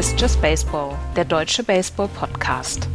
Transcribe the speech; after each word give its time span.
Ist 0.00 0.18
Just 0.18 0.40
Baseball, 0.40 0.96
der 1.14 1.26
deutsche 1.26 1.62
Baseball-Podcast. 1.62 2.88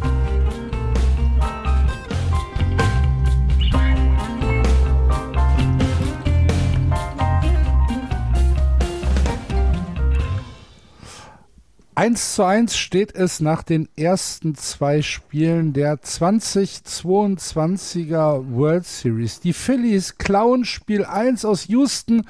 Eins 11.94 12.34
zu 12.34 12.44
eins 12.44 12.76
steht 12.76 13.14
es 13.14 13.40
nach 13.40 13.62
den 13.62 13.88
ersten 13.96 14.56
zwei 14.56 15.04
Spielen 15.04 15.74
der 15.74 15.98
2022er 15.98 18.44
World 18.50 18.88
Series. 18.88 19.40
Die 19.42 19.54
Phillies 19.54 20.18
klauen 20.18 20.66
Spiel 20.66 21.06
1 21.06 21.46
aus 21.46 21.68
Houston 21.68 22.24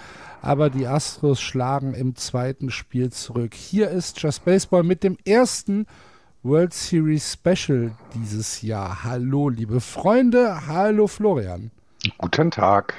aber 0.46 0.70
die 0.70 0.86
Astros 0.86 1.42
schlagen 1.42 1.96
im 1.96 2.16
zweiten 2.16 2.70
Spiel 2.70 3.12
zurück. 3.12 3.56
Hier 3.56 3.90
ist 3.90 4.22
Just 4.22 4.46
Baseball 4.46 4.84
mit 4.84 5.04
dem 5.04 5.18
ersten 5.26 5.88
World 6.44 6.72
Series 6.72 7.34
Special 7.34 7.92
dieses 8.14 8.62
Jahr. 8.62 9.04
Hallo, 9.04 9.50
liebe 9.50 9.82
Freunde. 9.82 10.68
Hallo, 10.68 11.08
Florian. 11.08 11.72
Guten 12.20 12.52
Tag. 12.52 12.94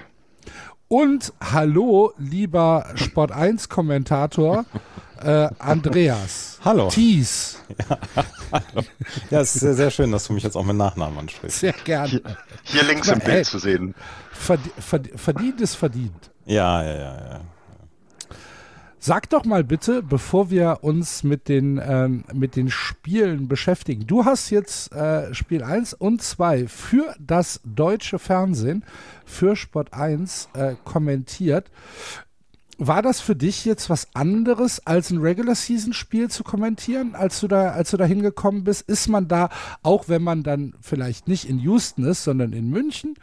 Und 0.89 1.33
hallo, 1.41 2.13
lieber 2.19 2.87
Sport 2.97 3.31
1 3.31 3.69
Kommentator 3.69 4.65
äh, 5.23 5.49
Andreas. 5.61 6.59
Hallo. 6.65 6.89
Thies. 6.89 7.63
Ja, 7.89 7.99
hallo. 8.53 8.87
ja, 9.31 9.41
es 9.41 9.55
ist 9.55 9.61
sehr, 9.63 9.75
sehr 9.75 9.91
schön, 9.91 10.11
dass 10.13 10.27
du 10.27 10.33
mich 10.33 10.43
jetzt 10.43 10.57
auch 10.57 10.65
mit 10.65 10.77
Nachnamen 10.77 11.19
ansprichst. 11.21 11.61
Sehr 11.61 11.73
gerne. 11.73 12.09
Hier, 12.09 12.37
hier 12.65 12.83
links 12.83 13.09
im 13.09 13.21
Bild 13.21 13.47
zu 13.47 13.59
sehen. 13.59 13.95
Verd, 14.33 14.61
verd, 14.79 15.09
verdient 15.15 15.61
ist 15.61 15.77
verdient. 15.77 16.31
Ja, 16.47 16.83
ja, 16.83 16.95
ja, 16.95 17.29
ja. 17.29 17.41
Sag 18.99 19.31
doch 19.31 19.45
mal 19.45 19.63
bitte, 19.63 20.03
bevor 20.03 20.51
wir 20.51 20.79
uns 20.83 21.23
mit 21.23 21.49
den, 21.49 21.81
ähm, 21.81 22.25
mit 22.33 22.57
den 22.57 22.71
Spielen 22.71 23.47
beschäftigen. 23.47 24.07
Du 24.07 24.25
hast 24.25 24.51
jetzt 24.51 24.93
äh, 24.93 25.33
Spiel 25.33 25.63
1 25.63 25.95
und 25.95 26.23
2 26.23 26.67
für 26.67 27.15
das 27.21 27.61
deutsche 27.65 28.19
Fernsehen, 28.19 28.85
für 29.25 29.55
Sport 29.55 29.93
1 29.93 30.49
äh, 30.55 30.75
kommentiert. 30.83 31.71
War 32.79 33.01
das 33.01 33.21
für 33.21 33.35
dich 33.35 33.65
jetzt 33.65 33.89
was 33.89 34.09
anderes, 34.15 34.87
als 34.87 35.11
ein 35.11 35.17
Regular 35.19 35.55
Season 35.55 35.95
Spiel 35.95 36.29
zu 36.29 36.45
kommentieren, 36.45 37.15
als 37.15 37.41
du 37.41 37.49
da, 37.49 37.71
als 37.71 37.91
du 37.91 37.97
da 37.97 38.05
hingekommen 38.05 38.65
bist? 38.65 38.83
Ist 38.83 39.09
man 39.09 39.29
da, 39.29 39.49
auch 39.83 40.09
wenn 40.09 40.23
man 40.23 40.43
dann 40.43 40.75
vielleicht 40.83 41.27
nicht 41.27 41.49
in 41.49 41.59
Houston 41.59 42.05
ist, 42.05 42.25
sondern 42.25 42.53
in 42.53 42.69
München, 42.69 43.15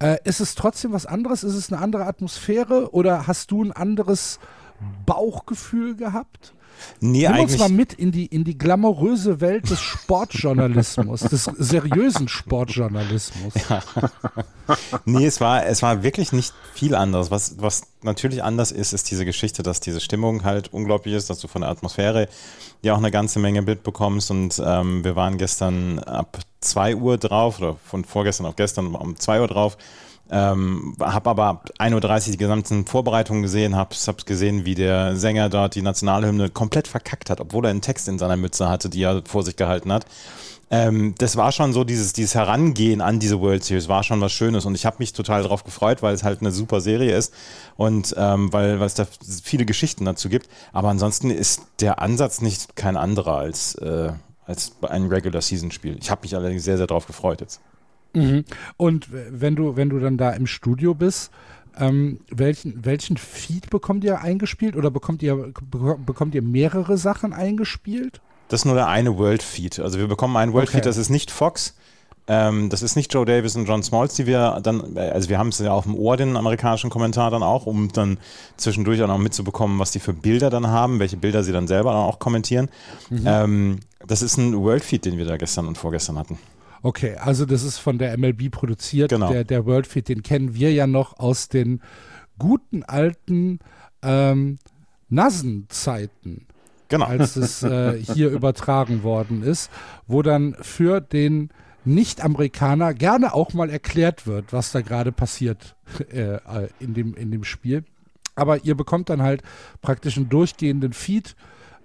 äh, 0.00 0.16
ist 0.24 0.40
es 0.40 0.56
trotzdem 0.56 0.92
was 0.92 1.06
anderes? 1.06 1.44
Ist 1.44 1.54
es 1.54 1.72
eine 1.72 1.80
andere 1.80 2.04
Atmosphäre 2.06 2.92
oder 2.92 3.28
hast 3.28 3.52
du 3.52 3.62
ein 3.62 3.70
anderes 3.70 4.40
Bauchgefühl 5.06 5.94
gehabt? 5.94 6.55
Nee, 7.00 7.28
Nimm 7.28 7.40
uns 7.40 7.58
mal 7.58 7.68
mit 7.68 7.92
in 7.92 8.12
die, 8.12 8.26
in 8.26 8.44
die 8.44 8.56
glamouröse 8.56 9.40
Welt 9.40 9.68
des 9.70 9.80
Sportjournalismus, 9.80 11.20
des 11.20 11.44
seriösen 11.44 12.28
Sportjournalismus. 12.28 13.54
Ja. 13.68 13.82
nee, 15.04 15.26
es 15.26 15.40
war, 15.40 15.64
es 15.66 15.80
war 15.82 16.02
wirklich 16.02 16.32
nicht 16.32 16.52
viel 16.74 16.94
anders. 16.94 17.30
Was, 17.30 17.56
was 17.58 17.82
natürlich 18.02 18.42
anders 18.42 18.72
ist, 18.72 18.92
ist 18.92 19.10
diese 19.10 19.24
Geschichte, 19.24 19.62
dass 19.62 19.80
diese 19.80 20.00
Stimmung 20.00 20.44
halt 20.44 20.72
unglaublich 20.72 21.14
ist, 21.14 21.30
dass 21.30 21.38
du 21.38 21.48
von 21.48 21.62
der 21.62 21.70
Atmosphäre 21.70 22.28
ja 22.82 22.94
auch 22.94 22.98
eine 22.98 23.10
ganze 23.10 23.38
Menge 23.38 23.62
Bild 23.62 23.82
bekommst. 23.82 24.30
Und 24.30 24.60
ähm, 24.64 25.04
wir 25.04 25.14
waren 25.16 25.38
gestern 25.38 25.98
ab 26.00 26.38
2 26.60 26.96
Uhr 26.96 27.18
drauf, 27.18 27.60
oder 27.60 27.76
von 27.84 28.04
vorgestern 28.04 28.46
auf 28.46 28.56
gestern 28.56 28.94
um 28.94 29.16
2 29.16 29.40
Uhr 29.40 29.48
drauf. 29.48 29.78
Ähm, 30.28 30.96
habe 31.00 31.30
aber 31.30 31.44
ab 31.44 31.70
1.30 31.78 31.94
Uhr 32.26 32.32
die 32.32 32.36
gesamten 32.36 32.84
Vorbereitungen 32.84 33.42
gesehen, 33.42 33.76
habe 33.76 33.94
hab 33.94 34.26
gesehen, 34.26 34.64
wie 34.64 34.74
der 34.74 35.14
Sänger 35.16 35.48
dort 35.48 35.76
die 35.76 35.82
Nationalhymne 35.82 36.50
komplett 36.50 36.88
verkackt 36.88 37.30
hat, 37.30 37.40
obwohl 37.40 37.64
er 37.64 37.70
einen 37.70 37.80
Text 37.80 38.08
in 38.08 38.18
seiner 38.18 38.36
Mütze 38.36 38.68
hatte, 38.68 38.88
die 38.88 39.02
er 39.02 39.22
vor 39.24 39.44
sich 39.44 39.54
gehalten 39.54 39.92
hat. 39.92 40.04
Ähm, 40.68 41.14
das 41.18 41.36
war 41.36 41.52
schon 41.52 41.72
so, 41.72 41.84
dieses, 41.84 42.12
dieses 42.12 42.34
Herangehen 42.34 43.00
an 43.00 43.20
diese 43.20 43.40
World 43.40 43.62
Series 43.62 43.88
war 43.88 44.02
schon 44.02 44.20
was 44.20 44.32
Schönes 44.32 44.64
und 44.64 44.74
ich 44.74 44.84
habe 44.84 44.96
mich 44.98 45.12
total 45.12 45.42
darauf 45.42 45.62
gefreut, 45.62 46.02
weil 46.02 46.12
es 46.12 46.24
halt 46.24 46.40
eine 46.40 46.50
super 46.50 46.80
Serie 46.80 47.16
ist 47.16 47.32
und 47.76 48.14
ähm, 48.18 48.52
weil, 48.52 48.80
weil 48.80 48.86
es 48.86 48.94
da 48.94 49.06
viele 49.44 49.64
Geschichten 49.64 50.04
dazu 50.04 50.28
gibt. 50.28 50.48
Aber 50.72 50.88
ansonsten 50.88 51.30
ist 51.30 51.62
der 51.80 52.02
Ansatz 52.02 52.40
nicht 52.40 52.74
kein 52.74 52.96
anderer 52.96 53.36
als, 53.36 53.76
äh, 53.76 54.10
als 54.44 54.72
ein 54.82 55.06
Regular 55.06 55.40
Season 55.40 55.70
Spiel. 55.70 55.96
Ich 56.00 56.10
habe 56.10 56.22
mich 56.22 56.34
allerdings 56.34 56.64
sehr, 56.64 56.78
sehr 56.78 56.88
darauf 56.88 57.06
gefreut 57.06 57.40
jetzt. 57.40 57.60
Mhm. 58.16 58.44
Und 58.76 59.08
wenn 59.10 59.56
du, 59.56 59.76
wenn 59.76 59.88
du 59.88 59.98
dann 59.98 60.16
da 60.16 60.30
im 60.30 60.46
Studio 60.46 60.94
bist, 60.94 61.30
ähm, 61.78 62.20
welchen, 62.30 62.84
welchen 62.84 63.16
Feed 63.16 63.70
bekommt 63.70 64.02
ihr 64.04 64.20
eingespielt 64.20 64.76
oder 64.76 64.90
bekommt 64.90 65.22
ihr, 65.22 65.52
bekommt 66.04 66.34
ihr 66.34 66.42
mehrere 66.42 66.96
Sachen 66.96 67.32
eingespielt? 67.32 68.20
Das 68.48 68.60
ist 68.60 68.64
nur 68.64 68.74
der 68.74 68.88
eine 68.88 69.18
World 69.18 69.42
Feed. 69.42 69.80
Also 69.80 69.98
wir 69.98 70.06
bekommen 70.06 70.36
einen 70.36 70.52
World 70.52 70.68
okay. 70.68 70.78
Feed, 70.78 70.86
das 70.86 70.96
ist 70.96 71.10
nicht 71.10 71.30
Fox. 71.30 71.74
Ähm, 72.28 72.70
das 72.70 72.82
ist 72.82 72.96
nicht 72.96 73.12
Joe 73.14 73.24
Davis 73.24 73.54
und 73.54 73.66
John 73.66 73.82
Smalls, 73.82 74.14
die 74.14 74.26
wir 74.26 74.58
dann, 74.62 74.96
also 74.96 75.28
wir 75.28 75.38
haben 75.38 75.48
es 75.48 75.58
ja 75.60 75.70
auf 75.70 75.84
dem 75.84 75.94
Ohr, 75.94 76.16
den 76.16 76.36
amerikanischen 76.36 76.90
Kommentar 76.90 77.30
dann 77.30 77.44
auch, 77.44 77.66
um 77.66 77.92
dann 77.92 78.18
zwischendurch 78.56 79.00
auch 79.02 79.06
noch 79.06 79.18
mitzubekommen, 79.18 79.78
was 79.78 79.92
die 79.92 80.00
für 80.00 80.12
Bilder 80.12 80.50
dann 80.50 80.66
haben, 80.66 80.98
welche 80.98 81.16
Bilder 81.16 81.44
sie 81.44 81.52
dann 81.52 81.68
selber 81.68 81.92
dann 81.92 82.02
auch 82.02 82.18
kommentieren. 82.18 82.68
Mhm. 83.10 83.22
Ähm, 83.26 83.80
das 84.04 84.22
ist 84.22 84.38
ein 84.38 84.56
World 84.60 84.84
Feed, 84.84 85.04
den 85.04 85.18
wir 85.18 85.24
da 85.24 85.36
gestern 85.36 85.68
und 85.68 85.78
vorgestern 85.78 86.18
hatten. 86.18 86.38
Okay, 86.86 87.16
also 87.16 87.46
das 87.46 87.64
ist 87.64 87.78
von 87.78 87.98
der 87.98 88.16
MLB 88.16 88.48
produziert. 88.48 89.10
Genau. 89.10 89.28
Der, 89.32 89.42
der 89.42 89.66
World 89.66 89.88
Feed, 89.88 90.08
den 90.08 90.22
kennen 90.22 90.54
wir 90.54 90.72
ja 90.72 90.86
noch 90.86 91.18
aus 91.18 91.48
den 91.48 91.82
guten 92.38 92.84
alten 92.84 93.58
ähm, 94.02 94.58
Nasen-Zeiten. 95.08 96.46
Genau. 96.86 97.06
Als 97.06 97.34
es 97.34 97.60
äh, 97.64 98.00
hier 98.00 98.30
übertragen 98.30 99.02
worden 99.02 99.42
ist, 99.42 99.68
wo 100.06 100.22
dann 100.22 100.54
für 100.60 101.00
den 101.00 101.50
Nicht-Amerikaner 101.84 102.94
gerne 102.94 103.34
auch 103.34 103.52
mal 103.52 103.68
erklärt 103.68 104.28
wird, 104.28 104.52
was 104.52 104.70
da 104.70 104.80
gerade 104.80 105.10
passiert 105.10 105.74
äh, 106.12 106.38
in, 106.78 106.94
dem, 106.94 107.16
in 107.16 107.32
dem 107.32 107.42
Spiel. 107.42 107.82
Aber 108.36 108.64
ihr 108.64 108.76
bekommt 108.76 109.10
dann 109.10 109.22
halt 109.22 109.42
praktisch 109.82 110.16
einen 110.16 110.28
durchgehenden 110.28 110.92
Feed, 110.92 111.34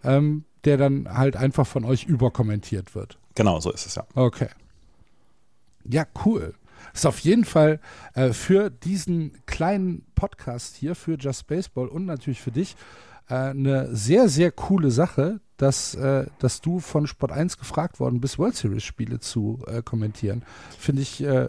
ähm, 0.04 0.44
der 0.64 0.78
dann 0.78 1.12
halt 1.12 1.36
einfach 1.38 1.66
von 1.66 1.86
euch 1.86 2.04
überkommentiert 2.04 2.94
wird. 2.94 3.18
Genau, 3.34 3.60
so 3.60 3.72
ist 3.72 3.88
es 3.88 3.96
ja. 3.96 4.06
Okay. 4.14 4.50
Ja, 5.90 6.06
cool. 6.26 6.54
Ist 6.94 7.06
auf 7.06 7.20
jeden 7.20 7.46
Fall 7.46 7.80
äh, 8.14 8.34
für 8.34 8.70
diesen 8.70 9.34
kleinen 9.46 10.06
Podcast 10.16 10.76
hier, 10.76 10.96
für 10.96 11.16
Just 11.16 11.48
Baseball 11.48 11.88
und 11.88 12.06
natürlich 12.06 12.42
für 12.42 12.52
dich 12.52 12.76
äh, 13.30 13.36
eine 13.36 13.96
sehr, 13.96 14.30
sehr 14.30 14.52
coole 14.52 14.92
Sache, 14.92 15.40
dass, 15.58 15.96
äh, 15.96 16.26
dass 16.40 16.62
du 16.62 16.80
von 16.80 17.08
Sport 17.08 17.32
1 17.32 17.58
gefragt 17.58 18.00
worden 18.00 18.20
bist, 18.20 18.40
World 18.40 18.56
Series 18.56 18.84
Spiele 18.84 19.20
zu 19.20 19.64
äh, 19.68 19.82
kommentieren. 19.82 20.44
Finde 20.78 21.04
ich, 21.04 21.24
äh, 21.24 21.48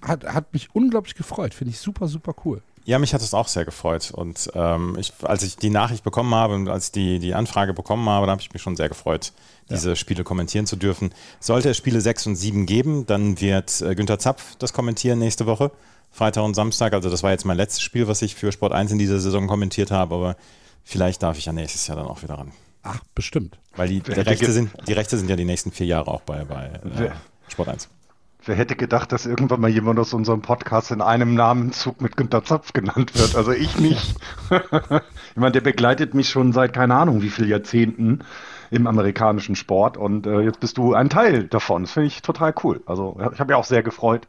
hat, 0.00 0.24
hat 0.24 0.52
mich 0.52 0.74
unglaublich 0.74 1.14
gefreut. 1.16 1.54
Finde 1.54 1.72
ich 1.72 1.80
super, 1.80 2.06
super 2.06 2.34
cool. 2.44 2.62
Ja, 2.88 2.98
mich 2.98 3.12
hat 3.12 3.20
es 3.20 3.34
auch 3.34 3.48
sehr 3.48 3.66
gefreut. 3.66 4.12
Und 4.12 4.50
ähm, 4.54 4.96
ich, 4.98 5.12
als 5.20 5.42
ich 5.42 5.58
die 5.58 5.68
Nachricht 5.68 6.04
bekommen 6.04 6.34
habe 6.34 6.54
und 6.54 6.70
als 6.70 6.86
ich 6.86 6.92
die, 6.92 7.18
die 7.18 7.34
Anfrage 7.34 7.74
bekommen 7.74 8.08
habe, 8.08 8.24
da 8.24 8.32
habe 8.32 8.40
ich 8.40 8.50
mich 8.50 8.62
schon 8.62 8.76
sehr 8.76 8.88
gefreut, 8.88 9.32
diese 9.68 9.90
ja. 9.90 9.94
Spiele 9.94 10.24
kommentieren 10.24 10.64
zu 10.64 10.74
dürfen. 10.74 11.12
Sollte 11.38 11.68
es 11.68 11.76
Spiele 11.76 12.00
6 12.00 12.28
und 12.28 12.36
7 12.36 12.64
geben, 12.64 13.04
dann 13.04 13.42
wird 13.42 13.82
äh, 13.82 13.94
Günther 13.94 14.18
Zapf 14.18 14.56
das 14.58 14.72
kommentieren 14.72 15.18
nächste 15.18 15.44
Woche, 15.44 15.70
Freitag 16.10 16.44
und 16.44 16.54
Samstag. 16.54 16.94
Also 16.94 17.10
das 17.10 17.22
war 17.22 17.30
jetzt 17.30 17.44
mein 17.44 17.58
letztes 17.58 17.82
Spiel, 17.82 18.08
was 18.08 18.22
ich 18.22 18.34
für 18.34 18.52
Sport 18.52 18.72
1 18.72 18.90
in 18.90 18.98
dieser 18.98 19.20
Saison 19.20 19.48
kommentiert 19.48 19.90
habe, 19.90 20.14
aber 20.14 20.36
vielleicht 20.82 21.22
darf 21.22 21.36
ich 21.36 21.44
ja 21.44 21.52
nächstes 21.52 21.86
Jahr 21.88 21.98
dann 21.98 22.06
auch 22.06 22.22
wieder 22.22 22.38
ran. 22.38 22.52
Ach, 22.84 23.00
bestimmt. 23.14 23.58
Weil 23.76 23.88
die, 23.88 24.00
die 24.00 24.12
Rechte, 24.12 24.50
sind, 24.50 24.70
die 24.86 24.94
Rechte 24.94 25.18
sind 25.18 25.28
ja 25.28 25.36
die 25.36 25.44
nächsten 25.44 25.72
vier 25.72 25.88
Jahre 25.88 26.10
auch 26.10 26.22
bei, 26.22 26.42
bei 26.46 26.68
äh, 26.68 27.10
Sport 27.48 27.68
1. 27.68 27.90
Wer 28.44 28.54
hätte 28.54 28.76
gedacht, 28.76 29.12
dass 29.12 29.26
irgendwann 29.26 29.60
mal 29.60 29.68
jemand 29.68 29.98
aus 29.98 30.14
unserem 30.14 30.42
Podcast 30.42 30.90
in 30.90 31.00
einem 31.00 31.34
Namenzug 31.34 32.00
mit 32.00 32.16
Günter 32.16 32.44
Zapf 32.44 32.72
genannt 32.72 33.18
wird? 33.18 33.34
Also 33.34 33.52
ich 33.52 33.78
nicht. 33.78 34.14
ich 34.50 35.36
meine, 35.36 35.52
der 35.52 35.60
begleitet 35.60 36.14
mich 36.14 36.28
schon 36.28 36.52
seit 36.52 36.72
keine 36.72 36.94
Ahnung 36.94 37.20
wie 37.20 37.30
vielen 37.30 37.48
Jahrzehnten 37.48 38.20
im 38.70 38.86
amerikanischen 38.86 39.56
Sport 39.56 39.96
und 39.96 40.26
äh, 40.26 40.40
jetzt 40.40 40.60
bist 40.60 40.78
du 40.78 40.94
ein 40.94 41.10
Teil 41.10 41.44
davon. 41.44 41.82
Das 41.82 41.92
finde 41.92 42.06
ich 42.06 42.22
total 42.22 42.54
cool. 42.62 42.82
Also 42.86 43.16
ich 43.32 43.40
habe 43.40 43.52
mich 43.52 43.56
auch 43.56 43.64
sehr 43.64 43.82
gefreut, 43.82 44.28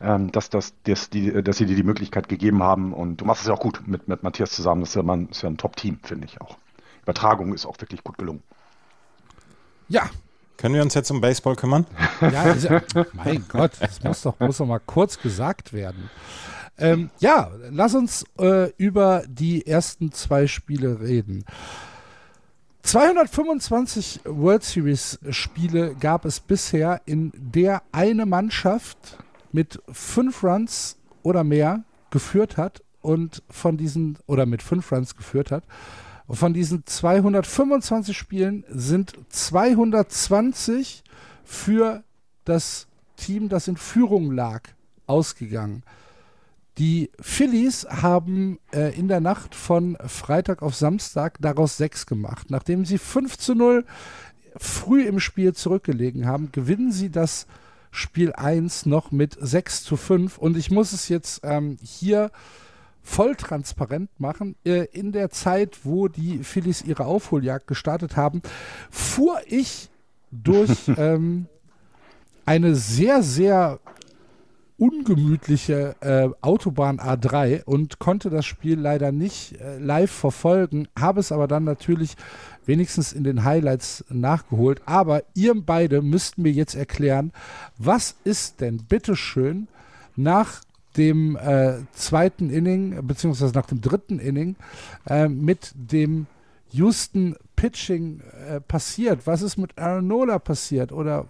ähm, 0.00 0.32
dass, 0.32 0.50
das, 0.50 0.74
dass, 0.82 1.10
die, 1.10 1.42
dass 1.42 1.58
sie 1.58 1.66
dir 1.66 1.76
die 1.76 1.82
Möglichkeit 1.82 2.28
gegeben 2.28 2.62
haben 2.62 2.92
und 2.92 3.18
du 3.18 3.24
machst 3.24 3.42
es 3.42 3.48
ja 3.48 3.54
auch 3.54 3.60
gut 3.60 3.86
mit, 3.86 4.08
mit 4.08 4.22
Matthias 4.22 4.50
zusammen. 4.50 4.80
Das 4.80 4.90
ist 4.90 4.96
ja, 4.96 5.02
man, 5.02 5.28
ist 5.28 5.42
ja 5.42 5.48
ein 5.48 5.58
Top-Team, 5.58 6.00
finde 6.02 6.26
ich 6.26 6.40
auch. 6.40 6.56
Übertragung 7.02 7.54
ist 7.54 7.66
auch 7.66 7.80
wirklich 7.80 8.02
gut 8.02 8.18
gelungen. 8.18 8.42
Ja, 9.88 10.08
können 10.56 10.74
wir 10.74 10.82
uns 10.82 10.94
jetzt 10.94 11.10
um 11.10 11.20
Baseball 11.20 11.56
kümmern? 11.56 11.86
Ja, 12.20 12.54
ja 12.54 12.82
mein 13.12 13.44
Gott, 13.48 13.72
das 13.80 14.02
muss 14.02 14.22
doch, 14.22 14.38
muss 14.40 14.58
doch 14.58 14.66
mal 14.66 14.80
kurz 14.80 15.18
gesagt 15.18 15.72
werden. 15.72 16.10
Ähm, 16.78 17.10
ja, 17.20 17.50
lass 17.70 17.94
uns 17.94 18.24
äh, 18.38 18.70
über 18.76 19.22
die 19.28 19.66
ersten 19.66 20.12
zwei 20.12 20.46
Spiele 20.46 21.00
reden. 21.00 21.44
225 22.82 24.20
World 24.24 24.62
Series 24.62 25.18
Spiele 25.30 25.94
gab 25.94 26.24
es 26.24 26.40
bisher, 26.40 27.00
in 27.06 27.32
der 27.34 27.82
eine 27.92 28.26
Mannschaft 28.26 29.18
mit 29.52 29.80
fünf 29.90 30.42
Runs 30.44 30.98
oder 31.22 31.44
mehr 31.44 31.84
geführt 32.10 32.56
hat 32.56 32.82
und 33.00 33.42
von 33.48 33.76
diesen, 33.76 34.18
oder 34.26 34.44
mit 34.44 34.62
fünf 34.62 34.92
Runs 34.92 35.16
geführt 35.16 35.50
hat 35.50 35.64
Und 36.26 36.36
von 36.36 36.54
diesen 36.54 36.86
225 36.86 38.16
Spielen 38.16 38.64
sind 38.68 39.12
220 39.28 41.04
für 41.44 42.02
das 42.44 42.86
Team, 43.16 43.48
das 43.48 43.68
in 43.68 43.76
Führung 43.76 44.32
lag, 44.32 44.62
ausgegangen. 45.06 45.82
Die 46.78 47.10
Phillies 47.20 47.86
haben 47.88 48.58
äh, 48.72 48.98
in 48.98 49.06
der 49.06 49.20
Nacht 49.20 49.54
von 49.54 49.96
Freitag 50.06 50.60
auf 50.62 50.74
Samstag 50.74 51.38
daraus 51.40 51.76
sechs 51.76 52.06
gemacht. 52.06 52.50
Nachdem 52.50 52.84
sie 52.84 52.98
5 52.98 53.38
zu 53.38 53.54
0 53.54 53.84
früh 54.56 55.04
im 55.04 55.20
Spiel 55.20 55.54
zurückgelegen 55.54 56.26
haben, 56.26 56.50
gewinnen 56.50 56.90
sie 56.90 57.10
das 57.10 57.46
Spiel 57.92 58.32
1 58.32 58.86
noch 58.86 59.12
mit 59.12 59.36
6 59.40 59.84
zu 59.84 59.96
5. 59.96 60.38
Und 60.38 60.56
ich 60.56 60.72
muss 60.72 60.92
es 60.92 61.08
jetzt 61.08 61.42
ähm, 61.44 61.76
hier 61.80 62.32
voll 63.04 63.36
transparent 63.36 64.08
machen. 64.18 64.56
Äh, 64.64 64.86
in 64.92 65.12
der 65.12 65.30
Zeit, 65.30 65.80
wo 65.84 66.08
die 66.08 66.42
Phillies 66.42 66.82
ihre 66.82 67.04
Aufholjagd 67.04 67.68
gestartet 67.68 68.16
haben, 68.16 68.42
fuhr 68.90 69.38
ich 69.46 69.90
durch 70.32 70.88
ähm, 70.96 71.46
eine 72.46 72.74
sehr, 72.74 73.22
sehr 73.22 73.78
ungemütliche 74.76 75.94
äh, 76.00 76.28
Autobahn 76.40 76.98
A3 76.98 77.62
und 77.64 78.00
konnte 78.00 78.28
das 78.28 78.44
Spiel 78.44 78.80
leider 78.80 79.12
nicht 79.12 79.60
äh, 79.60 79.78
live 79.78 80.10
verfolgen, 80.10 80.88
habe 80.98 81.20
es 81.20 81.30
aber 81.30 81.46
dann 81.46 81.62
natürlich 81.62 82.16
wenigstens 82.66 83.12
in 83.12 83.22
den 83.22 83.44
Highlights 83.44 84.04
nachgeholt. 84.08 84.82
Aber 84.86 85.22
ihr 85.34 85.54
beide 85.54 86.02
müsst 86.02 86.38
mir 86.38 86.50
jetzt 86.50 86.74
erklären, 86.74 87.32
was 87.78 88.16
ist 88.24 88.60
denn 88.60 88.78
bitteschön 88.78 89.68
nach 90.16 90.62
dem 90.96 91.36
äh, 91.36 91.78
zweiten 91.92 92.50
Inning, 92.50 93.06
beziehungsweise 93.06 93.52
nach 93.54 93.66
dem 93.66 93.80
dritten 93.80 94.18
Inning, 94.18 94.56
äh, 95.06 95.28
mit 95.28 95.72
dem 95.74 96.26
Houston 96.70 97.36
Pitching 97.56 98.20
äh, 98.48 98.60
passiert? 98.60 99.26
Was 99.26 99.42
ist 99.42 99.56
mit 99.56 99.78
Aaron 99.78 100.06
Nola 100.06 100.38
passiert? 100.38 100.92
Oder 100.92 101.26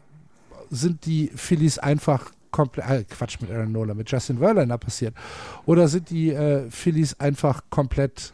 sind 0.71 1.07
die 1.07 1.31
Phillies 1.35 1.79
einfach 1.79 2.31
komplett, 2.51 2.89
äh, 2.89 3.05
Quatsch 3.05 3.41
mit 3.41 3.51
Aaron 3.51 3.73
Nola, 3.73 3.95
mit 3.95 4.11
Justin 4.11 4.39
Verlander 4.39 4.79
passiert? 4.79 5.15
Oder 5.67 5.89
sind 5.89 6.11
die 6.11 6.31
äh, 6.31 6.71
Phillies 6.71 7.19
einfach 7.21 7.63
komplett 7.71 8.33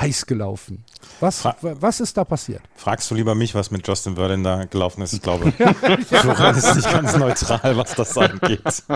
heiß 0.00 0.26
gelaufen? 0.26 0.84
Was, 1.20 1.40
Fra 1.42 1.56
was 1.60 2.00
ist 2.00 2.16
da 2.16 2.24
passiert? 2.24 2.62
Fragst 2.76 3.10
du 3.10 3.14
lieber 3.14 3.34
mich, 3.34 3.54
was 3.54 3.70
mit 3.70 3.86
Justin 3.86 4.14
Verlander 4.14 4.66
gelaufen 4.66 5.02
ist? 5.02 5.12
Ich 5.12 5.22
glaube, 5.22 5.52
Florian 6.06 6.56
ist 6.56 6.76
nicht 6.76 6.90
ganz 6.90 7.16
neutral, 7.16 7.76
was 7.76 7.94
das 7.94 8.16
angeht. 8.16 8.84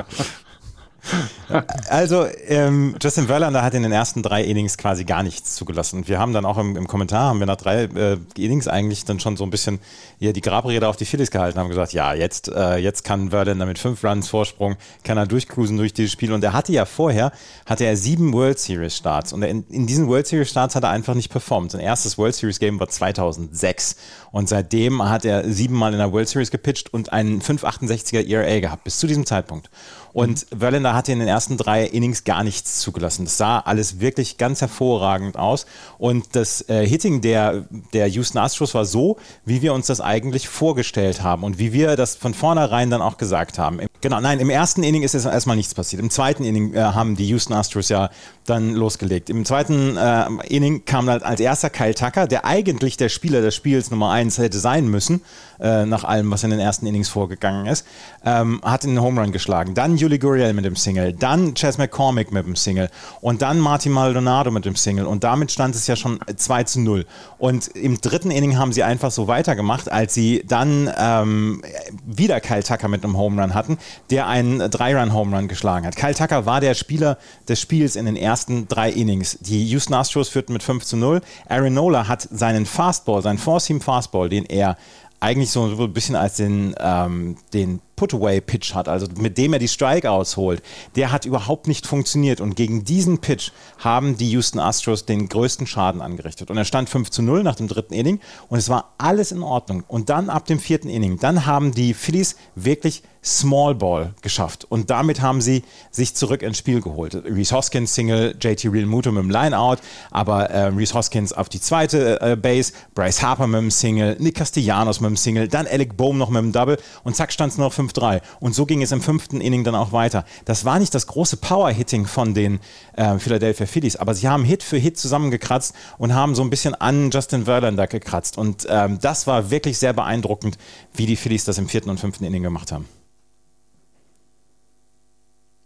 Also, 1.89 2.27
ähm, 2.49 2.97
Justin 3.01 3.27
Verlander 3.27 3.63
hat 3.63 3.75
in 3.75 3.83
den 3.83 3.93
ersten 3.93 4.23
drei 4.23 4.43
Innings 4.43 4.77
quasi 4.77 5.05
gar 5.05 5.23
nichts 5.23 5.55
zugelassen. 5.55 6.01
Und 6.01 6.09
wir 6.09 6.19
haben 6.19 6.33
dann 6.33 6.45
auch 6.45 6.59
im, 6.59 6.77
im 6.77 6.89
Kommentar, 6.89 7.29
haben 7.29 7.39
wir 7.39 7.47
nach 7.47 7.57
drei 7.57 7.85
äh, 7.85 8.19
Innings 8.37 8.67
eigentlich 8.67 9.05
dann 9.05 9.21
schon 9.21 9.37
so 9.37 9.45
ein 9.45 9.51
bisschen 9.51 9.79
ja, 10.19 10.33
die 10.33 10.41
Grabrede 10.41 10.89
auf 10.89 10.97
die 10.97 11.05
Phillies 11.05 11.31
gehalten, 11.31 11.59
haben 11.59 11.69
gesagt, 11.69 11.93
ja, 11.93 12.15
jetzt, 12.15 12.49
äh, 12.49 12.77
jetzt 12.77 13.05
kann 13.05 13.31
Verlander 13.31 13.67
mit 13.67 13.79
fünf 13.79 14.03
Runs 14.03 14.29
Vorsprung, 14.29 14.77
kann 15.05 15.19
er 15.19 15.27
durchcruisen 15.27 15.77
durch 15.77 15.93
dieses 15.93 16.13
Spiel. 16.13 16.33
Und 16.33 16.43
er 16.43 16.53
hatte 16.53 16.73
ja 16.73 16.85
vorher, 16.85 17.33
hatte 17.65 17.85
er 17.85 17.97
sieben 17.97 18.33
World 18.33 18.59
Series 18.59 18.97
Starts. 18.97 19.33
Und 19.33 19.43
in, 19.43 19.65
in 19.69 19.87
diesen 19.87 20.09
World 20.09 20.27
Series 20.27 20.51
Starts 20.51 20.75
hat 20.75 20.83
er 20.83 20.91
einfach 20.91 21.15
nicht 21.15 21.31
performt. 21.31 21.71
Sein 21.73 21.81
erstes 21.81 22.19
World 22.19 22.35
Series 22.35 22.59
Game 22.59 22.81
war 22.81 22.89
2006. 22.89 23.97
Und 24.33 24.49
seitdem 24.49 25.03
hat 25.09 25.25
er 25.25 25.49
siebenmal 25.51 25.93
in 25.93 25.99
der 25.99 26.13
World 26.13 26.29
Series 26.29 26.51
gepitcht 26.51 26.93
und 26.93 27.13
einen 27.13 27.41
5,68er 27.41 28.27
ERA 28.27 28.61
gehabt, 28.61 28.85
bis 28.85 28.99
zu 28.99 29.07
diesem 29.07 29.25
Zeitpunkt. 29.25 29.71
Und 30.17 30.51
mhm. 30.51 30.61
Verlander 30.61 30.95
hatte 30.95 31.13
in 31.13 31.19
den 31.19 31.29
ersten 31.29 31.59
drei 31.59 31.85
Innings 31.85 32.25
gar 32.25 32.43
nichts 32.43 32.81
zugelassen. 32.81 33.27
Das 33.27 33.37
sah 33.37 33.59
alles 33.59 34.01
wirklich 34.01 34.39
ganz 34.39 34.63
hervorragend 34.63 35.37
aus. 35.37 35.67
Und 35.99 36.35
das 36.35 36.67
äh, 36.71 36.87
Hitting 36.87 37.21
der, 37.21 37.67
der 37.93 38.09
Houston 38.09 38.39
Astros 38.39 38.73
war 38.73 38.87
so, 38.87 39.19
wie 39.45 39.61
wir 39.61 39.75
uns 39.75 39.89
das 39.89 40.01
eigentlich 40.01 40.49
vorgestellt 40.49 41.23
haben 41.23 41.45
und 41.45 41.59
wie 41.59 41.75
wir 41.75 41.97
das 41.97 42.17
von 42.17 42.33
vornherein 42.33 42.89
dann 42.89 43.03
auch 43.03 43.19
gesagt 43.19 43.59
haben. 43.59 43.79
Genau, 44.07 44.21
nein, 44.21 44.39
im 44.39 44.51
ersten 44.51 44.85
Inning 44.85 45.03
ist 45.03 45.15
jetzt 45.15 45.27
erstmal 45.27 45.57
nichts 45.57 45.75
passiert. 45.75 46.01
Im 46.01 46.11
zweiten 46.11 46.45
Inning 46.45 46.75
äh, 46.75 46.81
haben 46.81 47.17
die 47.17 47.27
Houston 47.27 47.55
Astros 47.55 47.89
ja 47.89 48.09
dann 48.45 48.73
losgelegt. 48.73 49.29
Im 49.31 49.45
zweiten 49.45 49.97
äh, 49.97 50.27
Inning 50.47 50.85
kam 50.85 51.11
halt 51.11 51.25
als 51.25 51.41
erster 51.41 51.71
Kyle 51.71 51.93
Tucker, 51.93 52.29
der 52.29 52.45
eigentlich 52.45 52.97
der 52.97 53.09
Spieler 53.09 53.41
des 53.41 53.57
Spiels 53.57 53.91
Nummer 53.91 54.13
eins 54.13 54.39
hätte 54.39 54.61
sein 54.61 54.87
müssen, 54.87 55.23
äh, 55.59 55.87
nach 55.87 56.05
allem, 56.05 56.31
was 56.31 56.45
in 56.45 56.51
den 56.51 56.61
ersten 56.61 56.87
Innings 56.87 57.09
vorgegangen 57.09 57.67
ist, 57.67 57.85
ähm, 58.25 58.61
hat 58.63 58.85
einen 58.85 59.01
Home 59.01 59.21
Run 59.21 59.33
geschlagen. 59.33 59.75
Dann 59.75 59.97
Yuli 59.97 60.19
Gurriel 60.19 60.53
mit 60.53 60.65
dem 60.65 60.77
Single, 60.77 61.13
dann 61.13 61.55
Chas 61.57 61.79
McCormick 61.79 62.31
mit 62.31 62.47
dem 62.47 62.55
Single 62.55 62.89
und 63.21 63.43
dann 63.43 63.59
Martin 63.59 63.91
Maldonado 63.91 64.53
mit 64.53 64.67
dem 64.67 64.77
Single 64.77 65.07
und 65.07 65.25
damit 65.25 65.51
stand 65.51 65.75
es 65.75 65.87
ja 65.89 65.97
schon 65.97 66.21
2 66.37 66.63
zu 66.65 66.81
0. 66.81 67.07
Und 67.39 67.69
im 67.69 68.01
dritten 68.01 68.31
Inning 68.31 68.57
haben 68.57 68.73
sie 68.73 68.83
einfach 68.85 69.11
so 69.11 69.27
weitergemacht, 69.27 69.91
als 69.91 70.15
sie 70.15 70.45
dann 70.47 70.91
ähm, 70.97 71.63
wieder 72.05 72.41
Kyle 72.41 72.63
Tucker 72.63 72.87
mit 72.87 73.03
einem 73.03 73.17
Home 73.17 73.43
Run 73.43 73.55
hatten, 73.55 73.79
der 74.11 74.27
einen 74.27 74.71
Drei-Run-Home 74.71 75.37
Run 75.37 75.49
geschlagen 75.49 75.87
hat. 75.87 75.97
Kyle 75.97 76.15
Tucker 76.15 76.47
war 76.47 76.61
der 76.61 76.75
Spieler 76.75 77.19
des 77.49 77.61
Spiels 77.61 77.97
in 77.97 78.07
den 78.07 78.17
ersten 78.17 78.69
drei 78.69 78.91
Innings. 78.91 79.39
Die 79.41 79.65
Houston 79.67 79.95
Astros 79.95 80.29
führten 80.29 80.53
mit 80.53 80.63
5 80.63 80.85
zu 80.85 80.97
0. 80.97 81.21
Aaron 81.49 81.75
Nola 81.75 82.09
hat 82.09 82.29
seinen 82.31 82.67
Fastball, 82.67 83.23
seinen 83.23 83.39
Four-Seam-Fastball, 83.39 84.29
den 84.29 84.45
er 84.45 84.77
eigentlich 85.21 85.51
so 85.51 85.65
ein 85.65 85.93
bisschen 85.93 86.15
als 86.15 86.37
den, 86.37 86.75
ähm, 86.79 87.37
den 87.53 87.81
Put-Away-Pitch 87.97 88.75
hat, 88.75 88.89
also 88.89 89.07
mit 89.17 89.39
dem 89.39 89.55
er 89.55 89.59
die 89.59 89.69
Strikeouts 89.69 90.37
holt, 90.37 90.63
der 90.97 91.11
hat 91.11 91.25
überhaupt 91.25 91.67
nicht 91.67 91.87
funktioniert. 91.87 92.41
Und 92.41 92.55
gegen 92.55 92.85
diesen 92.85 93.19
Pitch 93.19 93.51
haben 93.79 94.19
die 94.19 94.31
Houston 94.31 94.59
Astros 94.59 95.07
den 95.07 95.29
größten 95.29 95.67
Schaden 95.67 96.03
angerichtet. 96.03 96.51
Und 96.51 96.59
er 96.59 96.67
stand 96.67 96.91
5 96.91 97.11
zu 97.11 97.23
0 97.23 97.43
nach 97.43 97.55
dem 97.55 97.69
dritten 97.69 97.95
Inning 97.95 98.21
und 98.49 98.59
es 98.59 98.69
war 98.69 98.93
alles 98.99 99.33
in 99.33 99.43
Ordnung. 99.43 99.85
Und 99.89 100.11
dann 100.11 100.29
ab 100.29 100.45
dem 100.45 100.59
vierten 100.59 100.89
Inning, 100.89 101.19
dann 101.19 101.47
haben 101.47 101.73
die 101.73 101.95
Phillies 101.95 102.37
wirklich 102.55 103.03
Small 103.27 103.75
Ball 103.75 104.15
geschafft. 104.23 104.67
Und 104.69 104.89
damit 104.89 105.21
haben 105.21 105.41
sie 105.41 105.65
sich 105.91 106.15
zurück 106.15 106.43
ins 106.43 106.59
Spiel 106.59 106.81
geholt. 106.81 107.15
Reese 107.25 107.57
Hoskins 107.57 107.93
Single, 107.93 108.37
JT 108.41 108.67
Real 108.73 108.87
Muto 108.87 109.11
mit 109.11 109.25
dem 109.25 109.31
Lineout, 109.31 109.79
aber 110.13 110.49
äh, 110.51 110.67
Reese 110.69 110.95
Hoskins 110.95 111.33
auf 111.33 111.49
die 111.49 111.61
zweite 111.61 112.21
äh, 112.21 112.37
Base, 112.37 112.73
Bryce 112.95 113.23
Harper 113.23 113.49
mit 113.49 113.61
dem 113.61 113.71
Single, 113.73 114.17
Nick 114.21 114.37
Castellanos 114.37 115.01
mit 115.01 115.11
dem 115.11 115.17
Single, 115.17 115.49
dann 115.49 115.67
Alec 115.67 115.97
Bohm 115.97 116.19
noch 116.19 116.31
mit 116.31 116.41
dem 116.41 116.53
Double 116.53 116.79
und 117.03 117.17
zack 117.17 117.33
stand 117.33 117.53
es 117.53 117.59
noch 117.59 117.75
5-3. 117.75 118.21
Und 118.39 118.55
so 118.55 118.65
ging 118.65 118.81
es 118.81 118.93
im 118.93 119.03
fünften 119.03 119.41
Inning 119.41 119.65
dann 119.65 119.75
auch 119.75 119.91
weiter. 119.91 120.25
Das 120.45 120.65
war 120.65 120.79
nicht 120.79 120.95
das 120.95 121.09
große 121.09 121.39
Power-Hitting 121.39 122.07
von 122.07 122.33
den 122.33 122.61
äh, 122.95 123.19
Philadelphia 123.19 123.67
Phillies, 123.67 123.97
aber 123.97 124.15
sie 124.15 124.29
haben 124.29 124.45
Hit 124.45 124.63
für 124.63 124.77
Hit 124.77 124.99
zusammengekratzt 124.99 125.75
und 125.99 126.15
haben 126.15 126.37
so 126.37 126.43
ein 126.43 126.51
bisschen 126.51 126.77
an 126.77 127.11
Justin 127.11 127.47
Verlander 127.47 127.89
gekratzt. 127.89 128.39
Und 128.39 128.69
ähm, 128.71 128.99
das 129.01 129.27
war 129.27 129.51
wirklich 129.51 129.79
sehr 129.79 129.93
beeindruckend, 129.93 130.59
wie 130.95 131.07
die 131.07 131.17
Phillies 131.17 131.45
das 131.45 131.59
im 131.59 131.69
vierten 131.69 131.91
und 131.91 131.99
fünften 131.99 132.25
Inning 132.25 132.45
gemacht 132.45 132.71
haben. 132.71 132.87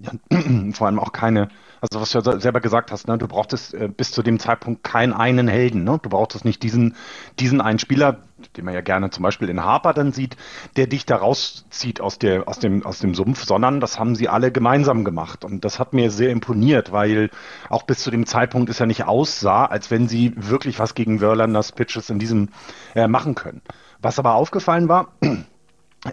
Ja, 0.00 0.12
vor 0.72 0.86
allem 0.86 0.98
auch 0.98 1.12
keine, 1.12 1.48
also 1.82 2.00
was 2.00 2.10
du 2.10 2.20
ja 2.20 2.40
selber 2.40 2.60
gesagt 2.60 2.90
hast, 2.90 3.06
ne, 3.06 3.18
du 3.18 3.28
brauchtest 3.28 3.74
äh, 3.74 3.88
bis 3.88 4.12
zu 4.12 4.22
dem 4.22 4.38
Zeitpunkt 4.38 4.82
keinen 4.82 5.12
einen 5.12 5.46
Helden, 5.46 5.84
ne? 5.84 5.98
Du 6.02 6.08
brauchtest 6.08 6.46
nicht 6.46 6.62
diesen, 6.62 6.96
diesen 7.38 7.60
einen 7.60 7.78
Spieler, 7.78 8.22
den 8.56 8.64
man 8.64 8.72
ja 8.72 8.80
gerne 8.80 9.10
zum 9.10 9.22
Beispiel 9.22 9.50
in 9.50 9.62
Harper 9.62 9.92
dann 9.92 10.12
sieht, 10.12 10.38
der 10.76 10.86
dich 10.86 11.04
da 11.04 11.16
rauszieht 11.16 12.00
aus 12.00 12.18
der, 12.18 12.48
aus 12.48 12.58
dem, 12.58 12.86
aus 12.86 13.00
dem 13.00 13.14
Sumpf, 13.14 13.44
sondern 13.44 13.80
das 13.80 13.98
haben 13.98 14.14
sie 14.14 14.30
alle 14.30 14.50
gemeinsam 14.50 15.04
gemacht. 15.04 15.44
Und 15.44 15.66
das 15.66 15.78
hat 15.78 15.92
mir 15.92 16.10
sehr 16.10 16.30
imponiert, 16.30 16.92
weil 16.92 17.28
auch 17.68 17.82
bis 17.82 17.98
zu 17.98 18.10
dem 18.10 18.24
Zeitpunkt 18.24 18.70
es 18.70 18.78
ja 18.78 18.86
nicht 18.86 19.04
aussah, 19.04 19.66
als 19.66 19.90
wenn 19.90 20.08
sie 20.08 20.32
wirklich 20.36 20.78
was 20.78 20.94
gegen 20.94 21.18
Verlanders 21.18 21.72
Pitches 21.72 22.08
in 22.08 22.18
diesem 22.18 22.48
äh, 22.94 23.06
machen 23.06 23.34
können. 23.34 23.60
Was 24.00 24.18
aber 24.18 24.34
aufgefallen 24.34 24.88
war, 24.88 25.08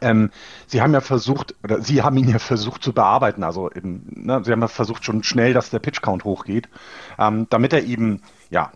ähm, 0.02 0.32
Sie 0.68 0.82
haben 0.82 0.94
ja 0.94 1.02
versucht, 1.02 1.56
oder 1.64 1.82
Sie 1.82 2.02
haben 2.02 2.18
ihn 2.18 2.30
ja 2.30 2.40
versucht 2.40 2.84
zu 2.84 2.94
bearbeiten, 2.94 3.44
also 3.44 3.72
eben, 3.72 4.06
ne, 4.16 4.42
Sie 4.44 4.52
haben 4.52 4.62
ja 4.62 4.68
versucht 4.68 5.06
schon 5.06 5.24
schnell, 5.24 5.54
dass 5.54 5.70
der 5.70 5.80
Pitch-Count 5.80 6.24
hochgeht, 6.24 6.70
ähm, 7.18 7.48
damit 7.50 7.74
er 7.74 7.84
eben, 7.84 8.22
ja, 8.50 8.72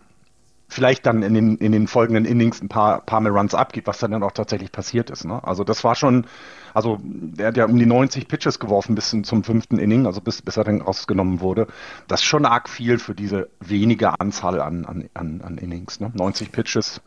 vielleicht 0.72 1.04
dann 1.06 1.22
in 1.22 1.34
den, 1.34 1.56
in 1.58 1.72
den 1.72 1.86
folgenden 1.86 2.24
Innings 2.24 2.62
ein 2.62 2.68
paar, 2.68 3.02
paar 3.02 3.20
mehr 3.20 3.32
Runs 3.32 3.54
abgibt, 3.54 3.86
was 3.86 3.98
dann, 3.98 4.22
auch 4.22 4.32
tatsächlich 4.32 4.72
passiert 4.72 5.10
ist. 5.10 5.24
Ne? 5.24 5.42
Also 5.44 5.64
das 5.64 5.84
war 5.84 5.94
schon, 5.94 6.26
also 6.74 6.98
er 7.36 7.48
hat 7.48 7.56
ja 7.56 7.66
um 7.66 7.78
die 7.78 7.86
90 7.86 8.26
Pitches 8.26 8.58
geworfen 8.58 8.94
bis 8.94 9.10
zum 9.10 9.44
fünften 9.44 9.78
Inning, 9.78 10.06
also 10.06 10.20
bis, 10.20 10.40
bis 10.42 10.56
er 10.56 10.64
dann 10.64 10.80
rausgenommen 10.80 11.40
wurde. 11.40 11.66
Das 12.08 12.20
ist 12.20 12.26
schon 12.26 12.46
arg 12.46 12.68
viel 12.68 12.98
für 12.98 13.14
diese 13.14 13.50
wenige 13.60 14.18
Anzahl 14.18 14.60
an, 14.60 14.86
an, 14.86 15.08
an, 15.14 15.42
an 15.42 15.58
Innings. 15.58 16.00
Ne? 16.00 16.10
90 16.14 16.52
Pitches, 16.52 17.02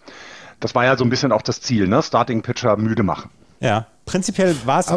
das 0.60 0.76
war 0.76 0.86
ja 0.86 0.96
so 0.96 1.04
ein 1.04 1.10
bisschen 1.10 1.32
auch 1.32 1.42
das 1.42 1.62
Ziel, 1.62 1.88
ne? 1.88 2.02
Starting 2.02 2.42
Pitcher 2.44 2.78
müde 2.78 3.04
machen. 3.04 3.30
Ja, 3.66 3.88
prinzipiell 4.06 4.56
war 4.66 4.80
es 4.80 4.94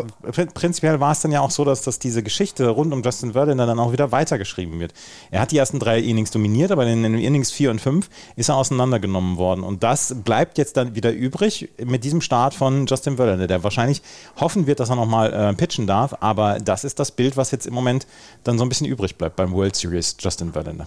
prinzipiell 0.53 1.01
war 1.01 1.13
es 1.13 1.21
dann 1.21 1.33
ja 1.33 1.41
auch 1.41 1.51
so, 1.51 1.65
dass, 1.65 1.81
dass 1.81 1.99
diese 1.99 2.23
Geschichte 2.23 2.69
rund 2.69 2.93
um 2.93 3.03
Justin 3.03 3.33
Verlander 3.33 3.65
dann 3.65 3.79
auch 3.79 3.93
wieder 3.93 4.13
weitergeschrieben 4.13 4.79
wird. 4.79 4.93
Er 5.31 5.41
hat 5.41 5.53
die 5.53 5.57
ersten 5.57 5.79
drei 5.79 6.01
Innings 6.01 6.31
dominiert, 6.31 6.71
aber 6.71 6.87
in 6.87 7.03
den 7.03 7.15
Innings 7.15 7.51
vier 7.51 7.71
und 7.71 7.81
fünf 7.81 8.11
ist 8.37 8.51
er 8.51 8.57
auseinandergenommen 8.57 9.39
worden. 9.39 9.65
Und 9.65 9.83
das 9.83 10.15
bleibt 10.23 10.59
jetzt 10.59 10.77
dann 10.77 10.95
wieder 10.95 11.13
übrig 11.13 11.71
mit 11.83 12.05
diesem 12.05 12.21
Start 12.21 12.53
von 12.53 12.85
Justin 12.85 13.17
Verlander, 13.17 13.47
der 13.47 13.65
wahrscheinlich 13.65 14.03
hoffen 14.37 14.67
wird, 14.67 14.81
dass 14.81 14.91
er 14.91 14.97
nochmal 14.97 15.33
äh, 15.33 15.55
pitchen 15.55 15.87
darf. 15.87 16.15
Aber 16.21 16.59
das 16.59 16.85
ist 16.85 16.99
das 16.99 17.11
Bild, 17.11 17.39
was 17.39 17.51
jetzt 17.51 17.67
im 17.67 17.73
Moment 17.73 18.07
dann 18.45 18.59
so 18.59 18.67
ein 18.67 18.69
bisschen 18.69 18.87
übrig 18.87 19.17
bleibt 19.17 19.37
beim 19.37 19.53
World 19.53 19.77
Series 19.77 20.15
Justin 20.21 20.53
Verlander. 20.53 20.87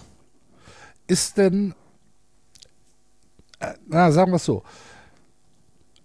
Ist 1.08 1.36
denn 1.36 1.74
na, 3.86 4.10
sagen 4.10 4.32
wir 4.32 4.36
es 4.36 4.44
so. 4.44 4.62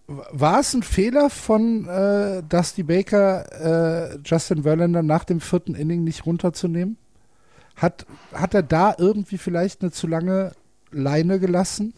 War 0.08 0.62
es 0.62 0.74
ein 0.74 0.84
Fehler 0.84 1.30
von 1.30 1.88
äh, 1.88 2.42
Dusty 2.44 2.84
Baker, 2.84 4.14
äh, 4.14 4.18
Justin 4.24 4.64
Verlander 4.64 5.04
nach 5.04 5.26
dem 5.26 5.42
vierten 5.42 5.76
Inning 5.76 6.06
nicht 6.06 6.26
runterzunehmen? 6.26 6.98
Hat, 7.76 8.06
hat 8.34 8.54
er 8.54 8.64
da 8.64 8.96
irgendwie 8.98 9.38
vielleicht 9.38 9.82
eine 9.82 9.92
zu 9.92 10.08
lange 10.08 10.54
Leine 10.92 11.40
gelassen? 11.40 11.94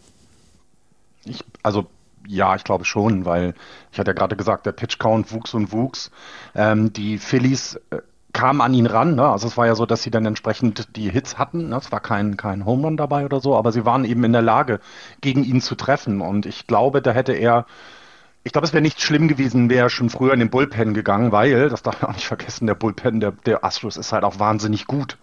Ich, 1.24 1.44
also 1.62 1.86
ja, 2.26 2.54
ich 2.56 2.64
glaube 2.64 2.84
schon, 2.84 3.24
weil 3.24 3.54
ich 3.92 3.98
hatte 3.98 4.10
ja 4.10 4.14
gerade 4.14 4.36
gesagt, 4.36 4.66
der 4.66 4.72
Pitch 4.72 4.98
Count 4.98 5.32
wuchs 5.32 5.54
und 5.54 5.72
wuchs. 5.72 6.10
Ähm, 6.54 6.92
die 6.92 7.18
Phillies 7.18 7.76
äh, 7.90 8.00
kamen 8.32 8.60
an 8.60 8.74
ihn 8.74 8.86
ran. 8.86 9.14
Ne? 9.14 9.28
Also 9.28 9.48
es 9.48 9.56
war 9.56 9.66
ja 9.66 9.74
so, 9.74 9.86
dass 9.86 10.02
sie 10.02 10.10
dann 10.10 10.26
entsprechend 10.26 10.96
die 10.96 11.10
Hits 11.10 11.38
hatten. 11.38 11.70
Ne? 11.70 11.76
Es 11.76 11.92
war 11.92 12.00
kein, 12.00 12.36
kein 12.36 12.64
Home 12.64 12.84
Run 12.84 12.96
dabei 12.96 13.24
oder 13.24 13.40
so, 13.40 13.56
aber 13.56 13.72
sie 13.72 13.84
waren 13.84 14.04
eben 14.04 14.24
in 14.24 14.32
der 14.32 14.42
Lage, 14.42 14.80
gegen 15.20 15.44
ihn 15.44 15.60
zu 15.60 15.74
treffen. 15.74 16.20
Und 16.20 16.46
ich 16.46 16.66
glaube, 16.66 17.02
da 17.02 17.12
hätte 17.12 17.32
er 17.32 17.66
ich 18.42 18.52
glaube, 18.52 18.66
es 18.66 18.72
wäre 18.72 18.82
nicht 18.82 19.02
schlimm 19.02 19.28
gewesen, 19.28 19.68
wäre 19.68 19.90
schon 19.90 20.08
früher 20.08 20.32
in 20.32 20.40
den 20.40 20.48
Bullpen 20.48 20.94
gegangen, 20.94 21.30
weil, 21.30 21.68
das 21.68 21.82
darf 21.82 22.00
man 22.00 22.10
auch 22.10 22.14
nicht 22.14 22.26
vergessen, 22.26 22.66
der 22.66 22.74
Bullpen 22.74 23.20
der, 23.20 23.32
der 23.32 23.64
Astros 23.64 23.98
ist 23.98 24.12
halt 24.12 24.24
auch 24.24 24.38
wahnsinnig 24.38 24.86
gut. 24.86 25.18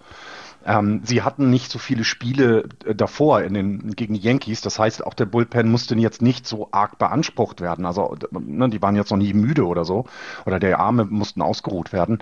Ähm, 0.67 0.99
sie 1.05 1.21
hatten 1.21 1.49
nicht 1.49 1.71
so 1.71 1.79
viele 1.79 2.03
Spiele 2.03 2.65
äh, 2.85 2.93
davor 2.93 3.41
in 3.41 3.53
den, 3.53 3.95
gegen 3.95 4.13
die 4.15 4.19
Yankees. 4.19 4.59
Das 4.59 4.77
heißt, 4.77 5.05
auch 5.05 5.13
der 5.13 5.25
Bullpen 5.25 5.71
musste 5.71 5.95
jetzt 5.95 6.21
nicht 6.21 6.45
so 6.45 6.67
arg 6.71 6.99
beansprucht 6.99 7.61
werden. 7.61 7.85
Also, 7.85 8.15
ne, 8.31 8.69
die 8.69 8.81
waren 8.81 8.97
jetzt 8.97 9.09
noch 9.09 9.17
nie 9.17 9.33
müde 9.33 9.65
oder 9.65 9.85
so. 9.85 10.05
Oder 10.45 10.59
der 10.59 10.79
Arme 10.79 11.05
mussten 11.05 11.41
ausgeruht 11.41 11.93
werden. 11.93 12.21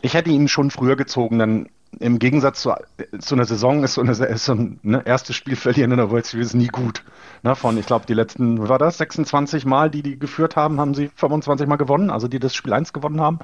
Ich 0.00 0.14
hätte 0.14 0.30
ihn 0.30 0.48
schon 0.48 0.70
früher 0.70 0.96
gezogen, 0.96 1.38
denn 1.38 1.68
im 2.00 2.18
Gegensatz 2.18 2.62
zu, 2.62 2.72
zu 3.18 3.34
einer 3.34 3.44
Saison 3.44 3.84
ist 3.84 3.94
so, 3.94 4.00
eine, 4.00 4.12
ist 4.26 4.46
so 4.46 4.54
ein 4.54 4.80
ne, 4.82 5.02
erstes 5.04 5.36
Spiel 5.36 5.56
verlieren 5.56 5.90
in 5.90 5.98
der 5.98 6.10
World 6.10 6.24
Series 6.24 6.54
nie 6.54 6.68
gut. 6.68 7.04
Ne, 7.42 7.54
von, 7.54 7.76
ich 7.76 7.84
glaube, 7.84 8.06
die 8.06 8.14
letzten, 8.14 8.70
war 8.70 8.78
das, 8.78 8.96
26 8.96 9.66
Mal, 9.66 9.90
die 9.90 10.02
die 10.02 10.18
geführt 10.18 10.56
haben, 10.56 10.80
haben 10.80 10.94
sie 10.94 11.10
25 11.14 11.66
Mal 11.66 11.76
gewonnen, 11.76 12.08
also 12.08 12.26
die 12.26 12.38
das 12.38 12.54
Spiel 12.54 12.72
1 12.72 12.94
gewonnen 12.94 13.20
haben. 13.20 13.40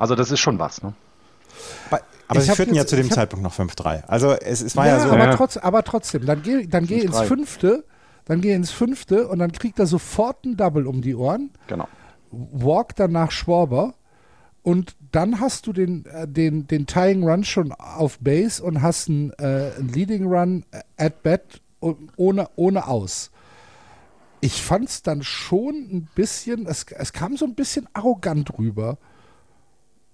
Also 0.00 0.16
das 0.16 0.32
ist 0.32 0.40
schon 0.40 0.58
was. 0.58 0.82
Ne? 0.82 0.92
Aber 2.32 2.40
ich 2.40 2.50
sie 2.50 2.56
führten 2.56 2.74
jetzt, 2.74 2.90
ja 2.90 2.96
zu 2.96 3.02
dem 3.02 3.10
Zeitpunkt 3.10 3.42
noch 3.42 3.54
5-3. 3.54 4.04
Also 4.06 4.32
es, 4.32 4.60
es 4.60 4.76
war 4.76 4.86
ja, 4.86 4.96
ja 4.96 5.02
so. 5.02 5.10
Aber, 5.10 5.24
ja. 5.24 5.34
Trotz, 5.36 5.56
aber 5.56 5.84
trotzdem, 5.84 6.26
dann 6.26 6.42
geh, 6.42 6.66
dann 6.66 6.86
geh 6.86 7.00
ins 7.00 7.20
fünfte, 7.20 7.84
dann 8.24 8.40
geh 8.40 8.52
ins 8.52 8.70
fünfte 8.70 9.28
und 9.28 9.38
dann 9.38 9.52
kriegt 9.52 9.78
er 9.78 9.86
sofort 9.86 10.44
ein 10.44 10.56
Double 10.56 10.86
um 10.86 11.02
die 11.02 11.14
Ohren. 11.14 11.50
Genau. 11.68 11.86
Walk 12.30 12.96
dann 12.96 13.12
nach 13.12 13.30
Schwaber 13.30 13.94
und 14.62 14.96
dann 15.10 15.40
hast 15.40 15.66
du 15.66 15.72
den, 15.72 16.06
äh, 16.06 16.26
den, 16.26 16.66
den 16.66 16.86
Tying 16.86 17.24
Run 17.24 17.44
schon 17.44 17.72
auf 17.72 18.18
Base 18.20 18.62
und 18.62 18.80
hast 18.80 19.08
einen, 19.08 19.30
äh, 19.38 19.72
einen 19.78 19.88
Leading 19.88 20.26
Run 20.26 20.64
at 20.96 21.22
bat 21.22 21.60
ohne, 22.16 22.48
ohne 22.56 22.86
aus. 22.86 23.30
Ich 24.40 24.62
fand 24.62 24.88
es 24.88 25.02
dann 25.02 25.22
schon 25.22 25.74
ein 25.74 26.08
bisschen, 26.14 26.66
es, 26.66 26.86
es 26.90 27.12
kam 27.12 27.36
so 27.36 27.44
ein 27.44 27.54
bisschen 27.54 27.88
arrogant 27.92 28.58
rüber 28.58 28.98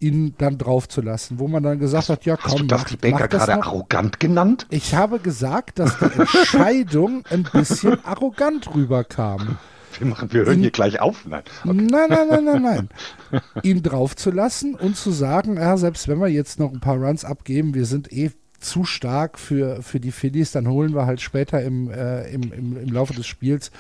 ihn 0.00 0.35
dann 0.38 0.59
drauf 0.59 0.88
zu 0.88 1.00
lassen, 1.00 1.38
wo 1.38 1.49
man 1.49 1.62
dann 1.62 1.78
gesagt 1.78 2.05
hast, 2.05 2.11
hat, 2.11 2.25
ja 2.25 2.37
komm, 2.37 2.52
hast 2.52 2.59
du 2.61 2.64
das 2.67 2.83
mach, 2.83 2.97
Baker 2.97 3.19
mach 3.19 3.28
gerade 3.28 3.55
arrogant 3.55 4.21
genannt? 4.21 4.67
Ich 4.71 4.95
habe 4.95 5.19
gesagt, 5.19 5.78
dass 5.78 5.99
die 5.99 6.21
Entscheidung 6.21 7.25
ein 7.31 7.45
bisschen 7.45 7.99
arrogant 8.05 8.75
rüberkam. 8.75 9.59
Wir, 9.99 10.07
machen, 10.07 10.33
wir 10.33 10.45
hören 10.45 10.55
ihn, 10.55 10.61
hier 10.61 10.71
gleich 10.71 11.00
auf. 11.00 11.26
Nein. 11.26 11.43
Okay. 11.64 11.75
nein, 11.75 12.09
nein, 12.09 12.28
nein, 12.28 12.45
nein, 12.45 12.62
nein. 12.62 13.43
ihn 13.62 13.83
draufzulassen 13.83 14.75
und 14.75 14.97
zu 14.97 15.11
sagen, 15.11 15.57
ja, 15.57 15.76
selbst 15.76 16.07
wenn 16.07 16.19
wir 16.19 16.28
jetzt 16.28 16.61
noch 16.61 16.73
ein 16.73 16.81
paar 16.81 16.97
Runs 16.97 17.25
abgeben, 17.25 17.75
wir 17.75 17.85
sind 17.85 18.12
eh 18.12 18.31
zu 18.61 18.85
stark 18.85 19.38
für, 19.38 19.83
für 19.83 20.00
die 20.00 20.12
Phillies, 20.12 20.52
dann 20.52 20.69
holen 20.69 20.95
wir 20.95 21.07
halt 21.07 21.21
später 21.21 21.62
im, 21.62 21.90
äh, 21.90 22.28
im, 22.31 22.52
im, 22.52 22.76
im 22.76 22.88
Laufe 22.93 23.14
des 23.14 23.26
Spiels, 23.26 23.71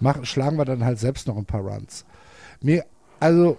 machen, 0.00 0.24
schlagen 0.24 0.56
wir 0.56 0.64
dann 0.64 0.84
halt 0.84 0.98
selbst 0.98 1.26
noch 1.26 1.36
ein 1.36 1.44
paar 1.44 1.62
Runs. 1.62 2.04
Mir, 2.60 2.84
also 3.20 3.58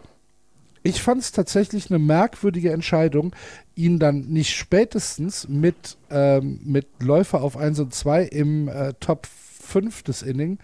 ich 0.85 1.01
fand 1.01 1.21
es 1.21 1.31
tatsächlich 1.31 1.89
eine 1.89 1.97
merkwürdige 1.97 2.71
Entscheidung, 2.71 3.35
ihn 3.73 3.97
dann 3.97 4.27
nicht 4.27 4.55
spätestens 4.55 5.49
mit, 5.49 5.97
ähm, 6.11 6.59
mit 6.63 6.85
Läufer 7.01 7.41
auf 7.41 7.57
1 7.57 7.79
und 7.79 7.91
2 7.91 8.23
im 8.25 8.67
äh, 8.67 8.93
Top 8.99 9.25
5 9.25 10.03
des 10.03 10.21
Inning 10.21 10.59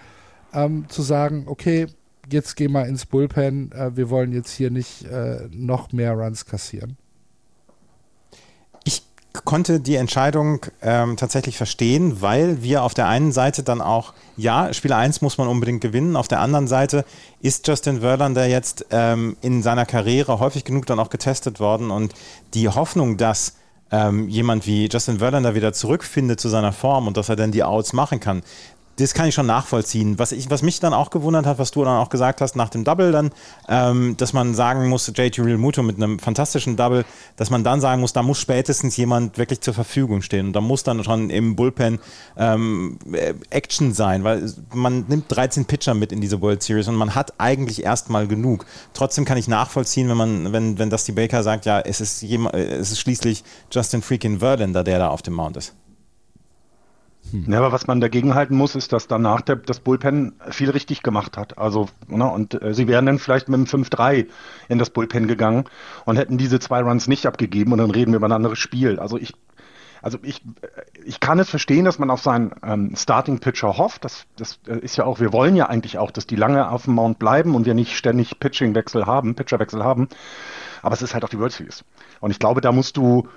ähm, 0.54 0.86
zu 0.90 1.02
sagen, 1.02 1.46
okay, 1.48 1.88
jetzt 2.32 2.56
geh 2.56 2.68
mal 2.68 2.88
ins 2.88 3.08
Bullpen, 3.08 3.72
äh, 3.72 3.98
wir 3.98 4.12
wollen 4.12 4.32
jetzt 4.32 4.52
hier 4.52 4.70
nicht 4.70 5.06
äh, 5.06 5.50
noch 5.52 5.92
mehr 5.92 6.14
Runs 6.14 6.46
kassieren 6.46 6.98
konnte 9.34 9.80
die 9.80 9.96
Entscheidung 9.96 10.66
ähm, 10.82 11.16
tatsächlich 11.16 11.58
verstehen, 11.58 12.22
weil 12.22 12.62
wir 12.62 12.84
auf 12.84 12.94
der 12.94 13.08
einen 13.08 13.32
Seite 13.32 13.64
dann 13.64 13.82
auch, 13.82 14.14
ja, 14.36 14.74
Spiel 14.74 14.92
1 14.92 15.22
muss 15.22 15.38
man 15.38 15.48
unbedingt 15.48 15.82
gewinnen, 15.82 16.16
auf 16.16 16.28
der 16.28 16.42
anderen 16.42 16.68
Seite 16.68 17.06
ist 17.42 17.68
Justin 17.68 18.02
Verlander 18.02 18.46
jetzt 18.46 18.86
ähm, 18.92 19.38
in 19.42 19.64
seiner 19.64 19.86
Karriere 19.86 20.40
häufig 20.40 20.66
genug 20.66 20.86
dann 20.86 21.00
auch 21.00 21.10
getestet 21.10 21.60
worden. 21.60 21.92
Und 21.92 22.14
die 22.54 22.68
Hoffnung, 22.68 23.18
dass 23.18 23.56
ähm, 23.92 24.28
jemand 24.30 24.68
wie 24.68 24.88
Justin 24.88 25.20
Verlander 25.20 25.56
wieder 25.56 25.74
zurückfindet 25.74 26.40
zu 26.40 26.50
seiner 26.50 26.74
Form 26.74 27.08
und 27.08 27.18
dass 27.18 27.30
er 27.30 27.36
dann 27.36 27.52
die 27.52 27.64
Outs 27.64 27.94
machen 27.94 28.20
kann, 28.20 28.44
das 28.98 29.14
kann 29.14 29.28
ich 29.28 29.36
schon 29.36 29.46
nachvollziehen. 29.46 30.20
Was, 30.20 30.32
ich, 30.32 30.50
was 30.50 30.62
mich 30.62 30.80
dann 30.80 30.94
auch 30.94 31.10
gewundert 31.10 31.46
hat, 31.46 31.60
was 31.60 31.72
du 31.72 31.84
dann 31.84 31.98
auch 31.98 32.10
gesagt 32.10 32.42
hast 32.42 32.56
nach 32.56 32.70
dem 32.70 32.84
Double 32.84 33.12
dann, 33.12 33.32
ähm, 33.68 34.16
dass 34.18 34.34
man 34.34 34.54
sagen 34.54 34.90
muss, 34.90 35.08
JT 35.08 35.40
Real 35.40 35.58
Muto 35.58 35.82
mit 35.84 35.98
einem 35.98 36.20
fantastischen 36.20 36.76
Double, 36.76 37.06
dass 37.36 37.50
man 37.50 37.64
dann 37.64 37.82
sagen 37.82 38.02
muss, 38.02 38.14
da 38.14 38.24
muss 38.24 38.40
spätestens 38.40 38.98
jemand 38.98 39.38
wirklich 39.38 39.62
zur 39.62 39.74
Verfügung 39.74 40.22
stehen 40.22 40.48
und 40.48 40.54
da 40.54 40.62
muss 40.62 40.84
dann 40.84 41.04
schon 41.04 41.30
im 41.30 41.56
Bullpen 41.56 42.00
ähm, 42.38 43.00
Action 43.50 43.94
sein, 43.94 44.24
weil 44.24 44.52
man 44.74 45.06
nimmt 45.08 45.26
13 45.30 45.66
Pitcher 45.66 45.94
mit 45.94 46.12
in 46.12 46.22
diese 46.22 46.42
World 46.42 46.62
Series 46.62 46.88
und 46.88 46.96
man 46.96 47.16
hat 47.16 47.34
eigentlich 47.38 47.84
erstmal 47.84 48.28
genug. 48.28 48.66
Trotzdem 48.94 49.26
kann 49.26 49.38
ich 49.38 49.48
nachvollziehen, 49.48 50.10
wenn 50.10 50.18
man, 50.18 50.54
wenn, 50.54 50.78
wenn 50.78 50.90
Dusty 50.90 51.12
Baker 51.12 51.44
sagt, 51.44 51.66
ja, 51.66 51.80
es 51.80 52.02
ist, 52.02 52.22
jemand, 52.22 52.56
es 52.56 52.92
ist 52.92 53.00
schließlich 53.00 53.44
Justin 53.72 54.02
freaking 54.02 54.40
Verlander, 54.40 54.84
der 54.84 55.00
da 55.00 55.10
auf 55.10 55.22
dem 55.22 55.34
Mount 55.34 55.58
ist. 55.58 55.74
Ja, 57.32 57.60
aber 57.60 57.72
was 57.72 57.88
man 57.88 58.02
dagegen 58.02 58.36
halten 58.36 58.56
muss, 58.56 58.76
ist, 58.76 58.94
dass 58.94 59.08
danach 59.08 59.42
der, 59.42 59.56
das 59.56 59.80
Bullpen 59.80 60.34
viel 60.50 60.70
richtig 60.70 61.04
gemacht 61.04 61.38
hat. 61.38 61.58
Also, 61.58 61.88
ne, 62.08 62.30
und 62.30 62.62
äh, 62.62 62.74
sie 62.74 62.88
wären 62.88 63.06
dann 63.06 63.20
vielleicht 63.20 63.50
mit 63.50 63.58
dem 63.58 63.66
5-3 63.66 64.28
in 64.70 64.80
das 64.80 64.90
Bullpen 64.90 65.28
gegangen 65.28 65.66
und 66.06 66.18
hätten 66.18 66.38
diese 66.38 66.60
zwei 66.60 66.82
Runs 66.82 67.08
nicht 67.08 67.26
abgegeben 67.26 67.72
und 67.72 67.78
dann 67.78 67.92
reden 67.92 68.12
wir 68.12 68.18
über 68.18 68.28
ein 68.28 68.34
anderes 68.34 68.60
Spiel. 68.60 69.00
Also 69.00 69.18
ich, 69.18 69.34
also 70.02 70.18
ich, 70.24 70.42
ich 71.06 71.20
kann 71.20 71.40
es 71.40 71.50
verstehen, 71.50 71.86
dass 71.86 72.00
man 72.00 72.10
auf 72.10 72.22
seinen 72.22 72.54
ähm, 72.64 72.96
Starting 72.96 73.40
Pitcher 73.40 73.78
hofft. 73.78 74.04
Das, 74.04 74.26
das 74.36 74.60
äh, 74.68 74.80
ist 74.80 74.98
ja 74.98 75.06
auch, 75.06 75.20
wir 75.20 75.32
wollen 75.32 75.56
ja 75.56 75.68
eigentlich 75.68 76.00
auch, 76.00 76.12
dass 76.12 76.26
die 76.26 76.36
lange 76.36 76.70
auf 76.70 76.86
dem 76.86 76.96
Mount 76.96 77.20
bleiben 77.20 77.56
und 77.56 77.66
wir 77.66 77.76
nicht 77.76 77.96
ständig 77.96 78.40
Pitching-Wechsel 78.40 79.06
haben, 79.06 79.36
Pitcherwechsel 79.36 79.84
haben. 79.84 80.10
Aber 80.82 80.94
es 80.94 81.02
ist 81.04 81.14
halt 81.14 81.24
auch 81.24 81.30
die 81.30 81.38
World 81.38 81.54
Series. 81.54 81.84
Und 82.20 82.32
ich 82.32 82.40
glaube, 82.40 82.62
da 82.62 82.72
musst 82.72 82.98
du 82.98 83.28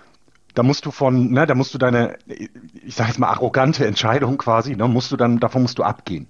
da 0.54 0.62
musst 0.62 0.86
du 0.86 0.90
von, 0.90 1.32
ne, 1.32 1.46
da 1.46 1.54
musst 1.54 1.74
du 1.74 1.78
deine, 1.78 2.16
ich 2.26 2.94
sage 2.94 3.10
jetzt 3.10 3.18
mal 3.18 3.28
arrogante 3.28 3.86
Entscheidung 3.86 4.38
quasi, 4.38 4.76
ne, 4.76 4.88
musst 4.88 5.10
du 5.12 5.16
dann, 5.16 5.40
davon 5.40 5.62
musst 5.62 5.78
du 5.78 5.82
abgehen. 5.82 6.28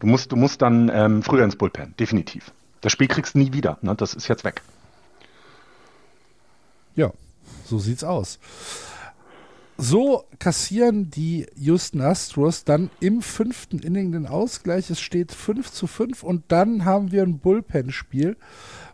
Du 0.00 0.06
musst, 0.06 0.32
du 0.32 0.36
musst 0.36 0.62
dann 0.62 0.90
ähm, 0.92 1.22
früher 1.22 1.44
ins 1.44 1.56
Bullpen, 1.56 1.94
definitiv. 1.98 2.52
Das 2.80 2.92
Spiel 2.92 3.08
kriegst 3.08 3.34
du 3.34 3.38
nie 3.38 3.52
wieder, 3.52 3.78
ne, 3.82 3.94
das 3.94 4.14
ist 4.14 4.28
jetzt 4.28 4.44
weg. 4.44 4.62
Ja, 6.94 7.12
so 7.64 7.78
sieht's 7.78 8.04
aus. 8.04 8.38
So 9.78 10.24
kassieren 10.38 11.10
die 11.10 11.46
Houston 11.56 12.00
Astros 12.00 12.64
dann 12.64 12.88
im 13.00 13.20
fünften 13.20 13.78
Inning 13.78 14.10
den 14.12 14.26
Ausgleich. 14.26 14.88
Es 14.88 15.00
steht 15.00 15.32
5 15.32 15.70
zu 15.70 15.86
5 15.86 16.22
und 16.22 16.44
dann 16.48 16.86
haben 16.86 17.12
wir 17.12 17.22
ein 17.22 17.38
Bullpen-Spiel, 17.38 18.38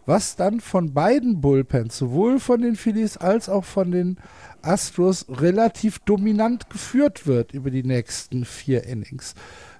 was 0.06 0.34
dann 0.34 0.60
von 0.60 0.92
beiden 0.92 1.40
Bullpens, 1.40 1.96
sowohl 1.98 2.40
von 2.40 2.62
den 2.62 2.74
Phillies 2.74 3.16
als 3.16 3.48
auch 3.48 3.64
von 3.64 3.92
den 3.92 4.18
Astros 4.62 5.26
relativ 5.28 6.00
dominant 6.00 6.68
geführt 6.68 7.28
wird 7.28 7.52
über 7.52 7.70
die 7.70 7.84
nächsten 7.84 8.44
vier 8.44 8.84
Innings. 8.84 9.34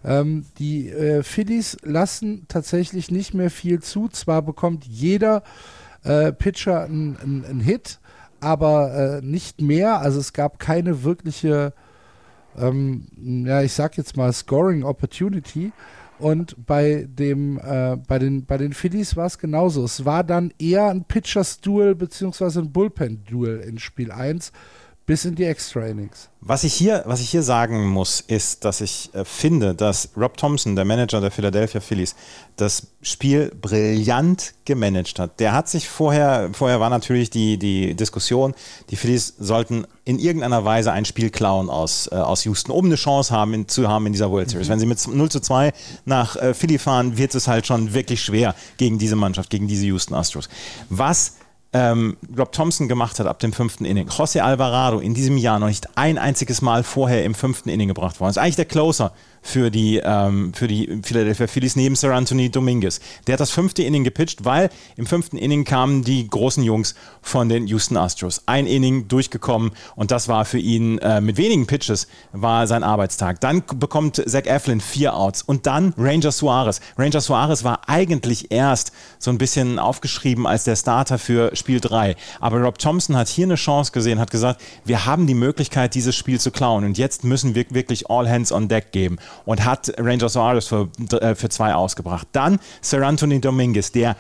Ähm, 0.05 0.45
die 0.59 0.89
äh, 0.89 1.25
Phillies 1.25 1.79
lassen 1.83 2.47
tatsächlich 2.47 3.11
nicht 3.11 3.35
mehr 3.35 3.51
viel 3.51 3.81
zu. 3.81 4.09
Zwar 4.09 4.43
bekommt 4.43 4.85
jeder 4.85 5.43
äh, 6.05 6.33
Pitcher 6.33 6.85
einen 6.85 7.61
Hit, 7.61 7.99
aber 8.43 9.21
äh, 9.21 9.23
nicht 9.23 9.61
mehr. 9.61 10.01
Also 10.01 10.21
es 10.21 10.33
gab 10.33 10.59
keine 10.59 11.05
wirkliche, 11.05 11.73
ähm, 12.57 13.07
ja, 13.17 13.63
ich 13.63 13.73
sag 13.73 13.97
jetzt 13.97 14.17
mal 14.17 14.33
Scoring 14.33 14.83
Opportunity. 14.83 15.73
Und 16.19 16.55
bei 16.67 17.09
dem, 17.09 17.59
äh, 17.59 17.97
bei 17.97 18.19
den, 18.19 18.45
bei 18.45 18.57
den 18.57 18.73
Phillies 18.73 19.17
war 19.17 19.27
es 19.27 19.39
genauso. 19.39 19.85
Es 19.85 20.05
war 20.05 20.23
dann 20.23 20.53
eher 20.59 20.89
ein 20.89 21.05
Pitchers 21.05 21.61
Duel 21.61 21.95
beziehungsweise 21.95 22.61
ein 22.61 22.73
Bullpen 22.73 23.25
Duel 23.25 23.59
in 23.61 23.79
Spiel 23.79 24.13
1 24.13 24.53
bis 25.05 25.25
in 25.25 25.35
die 25.35 25.45
Extra 25.45 25.87
Innings. 25.87 26.29
Was 26.41 26.65
ich 26.65 26.75
hier, 26.75 27.03
was 27.07 27.21
ich 27.21 27.31
hier 27.31 27.43
sagen 27.43 27.89
muss, 27.89 28.21
ist, 28.21 28.65
dass 28.65 28.81
ich 28.81 29.11
äh, 29.15 29.25
finde, 29.25 29.75
dass 29.75 30.11
Rob 30.17 30.37
Thompson, 30.37 30.77
der 30.77 30.85
Manager 30.85 31.21
der 31.21 31.31
Philadelphia 31.31 31.81
Phillies, 31.81 32.15
das 32.57 32.89
Spiel 33.01 33.53
brillant 33.61 34.55
gemanagt 34.65 35.19
hat. 35.19 35.41
Der 35.41 35.53
hat 35.53 35.69
sich 35.69 35.89
vorher, 35.89 36.51
vorher 36.53 36.81
war 36.81 36.91
natürlich 36.91 37.31
die, 37.31 37.59
die 37.59 37.95
Diskussion, 37.95 38.55
die 38.91 38.97
Phillies 38.97 39.35
sollten 39.39 39.87
in 40.05 40.19
irgendeiner 40.19 40.65
Weise 40.65 40.93
ein 40.93 41.05
Spiel 41.05 41.31
klauen 41.31 41.69
aus, 41.69 42.09
äh, 42.11 42.17
aus 42.17 42.45
Houston, 42.45 42.73
um 42.73 42.87
eine 42.87 42.97
Chance 42.97 43.33
haben, 43.33 43.55
in, 43.55 43.69
zu 43.69 43.89
haben 43.89 44.07
in 44.07 44.13
dieser 44.13 44.31
World 44.31 44.51
Series. 44.51 44.69
Mhm. 44.69 44.73
Wenn 44.73 44.81
sie 44.81 44.87
mit 44.87 45.07
0 45.07 45.31
zu 45.31 45.41
2 45.41 45.73
nach 46.05 46.37
äh, 46.37 46.55
Philly 46.55 46.79
fahren, 46.79 47.17
wird 47.17 47.35
es 47.35 47.49
halt 47.49 47.67
schon 47.67 47.95
wirklich 47.95 48.23
schwer 48.23 48.55
gegen 48.77 48.99
diese 48.99 49.17
Mannschaft, 49.17 49.51
gegen 49.51 49.69
diese 49.69 49.87
Houston 49.87 50.15
Astros. 50.15 50.49
Was 50.91 51.35
ähm, 51.73 52.17
Rob 52.37 52.53
Thompson 52.53 52.89
gemacht 52.89 53.19
hat 53.19 53.27
ab 53.27 53.39
dem 53.39 53.53
fünften 53.53 53.85
Inning. 53.85 54.09
José 54.09 54.41
Alvarado 54.41 54.99
in 54.99 55.15
diesem 55.15 55.39
Jahr 55.39 55.59
noch 55.59 55.69
nicht 55.69 55.97
ein 55.97 56.19
einziges 56.19 56.61
Mal 56.61 56.83
vorher 56.83 57.25
im 57.25 57.35
fünften 57.35 57.71
Inning 57.71 57.89
gebracht 57.89 58.21
worden. 58.21 58.31
Ist 58.31 58.39
eigentlich 58.39 58.57
der 58.57 58.65
Closer 58.67 59.13
für 59.43 59.71
die, 59.71 60.01
ähm, 60.03 60.53
für 60.55 60.69
die 60.69 61.01
Philadelphia 61.03 61.49
Phillies 61.49 61.75
neben 61.75 61.97
Sir 61.97 62.15
Anthony 62.15 62.49
Dominguez. 62.49 63.01
Der 63.27 63.35
hat 63.35 63.41
das 63.41 63.51
fünfte 63.51 63.83
Inning 63.83 64.05
gepitcht, 64.05 64.45
weil 64.45 64.71
im 64.97 65.07
fünften 65.07 65.37
Inning 65.37 65.65
kamen 65.65 66.05
die 66.05 66.29
großen 66.29 66.63
Jungs 66.63 66.95
von 67.23 67.49
den 67.49 67.67
Houston 67.67 67.97
Astros. 67.97 68.43
Ein 68.47 68.67
Inning 68.67 69.09
durchgekommen 69.09 69.73
und 69.97 70.13
das 70.13 70.29
war 70.29 70.45
für 70.45 70.59
ihn 70.59 70.99
äh, 70.99 71.21
mit 71.21 71.39
wenigen 71.39 71.67
Pitches 71.67 72.07
war 72.33 72.67
sein 72.67 72.85
Arbeitstag. 72.85 73.41
Dann 73.41 73.65
bekommt 73.77 74.23
Zach 74.25 74.47
Eflin 74.47 74.81
vier 74.81 75.17
Outs 75.17 75.43
und 75.43 75.67
dann 75.67 75.93
Ranger 75.99 76.33
Suarez. 76.33 76.81
Ranger 76.97 77.21
Suarez 77.21 77.65
war 77.65 77.89
eigentlich 77.89 78.53
erst 78.53 78.93
so 79.19 79.31
ein 79.31 79.39
bisschen 79.39 79.79
aufgeschrieben 79.79 80.47
als 80.47 80.65
der 80.65 80.77
Starter 80.77 81.19
für 81.19 81.57
Spiel 81.63 81.79
3. 81.79 82.17
Aber 82.41 82.61
Rob 82.61 82.79
Thompson 82.79 83.17
hat 83.17 83.29
hier 83.29 83.47
eine 83.47 83.55
Chance 83.55 83.93
gesehen, 83.93 84.19
hat 84.19 84.33
gesagt, 84.33 84.61
wir 84.85 85.07
haben 85.07 85.29
die 85.29 85.35
Möglichkeit, 85.35 85.95
dieses 85.95 86.17
Spiel 86.17 86.41
zu 86.41 86.51
klauen 86.51 86.85
und 86.85 86.99
jetzt 86.99 87.23
müssen 87.23 87.55
wir 87.55 87.65
wirklich 87.71 88.11
all 88.11 88.29
hands 88.29 88.51
on 88.51 88.67
deck 88.67 88.91
geben 88.91 89.19
und 89.45 89.65
hat 89.65 89.93
Ranger 89.97 90.29
Suarez 90.29 90.67
für, 90.67 90.89
äh, 91.21 91.37
für 91.37 91.49
zwei 91.49 91.73
ausgebracht. 91.75 92.27
Dann 92.33 92.59
Sir 92.81 93.07
Anthony 93.07 93.41
Dominguez, 93.41 93.93
der 93.93 94.17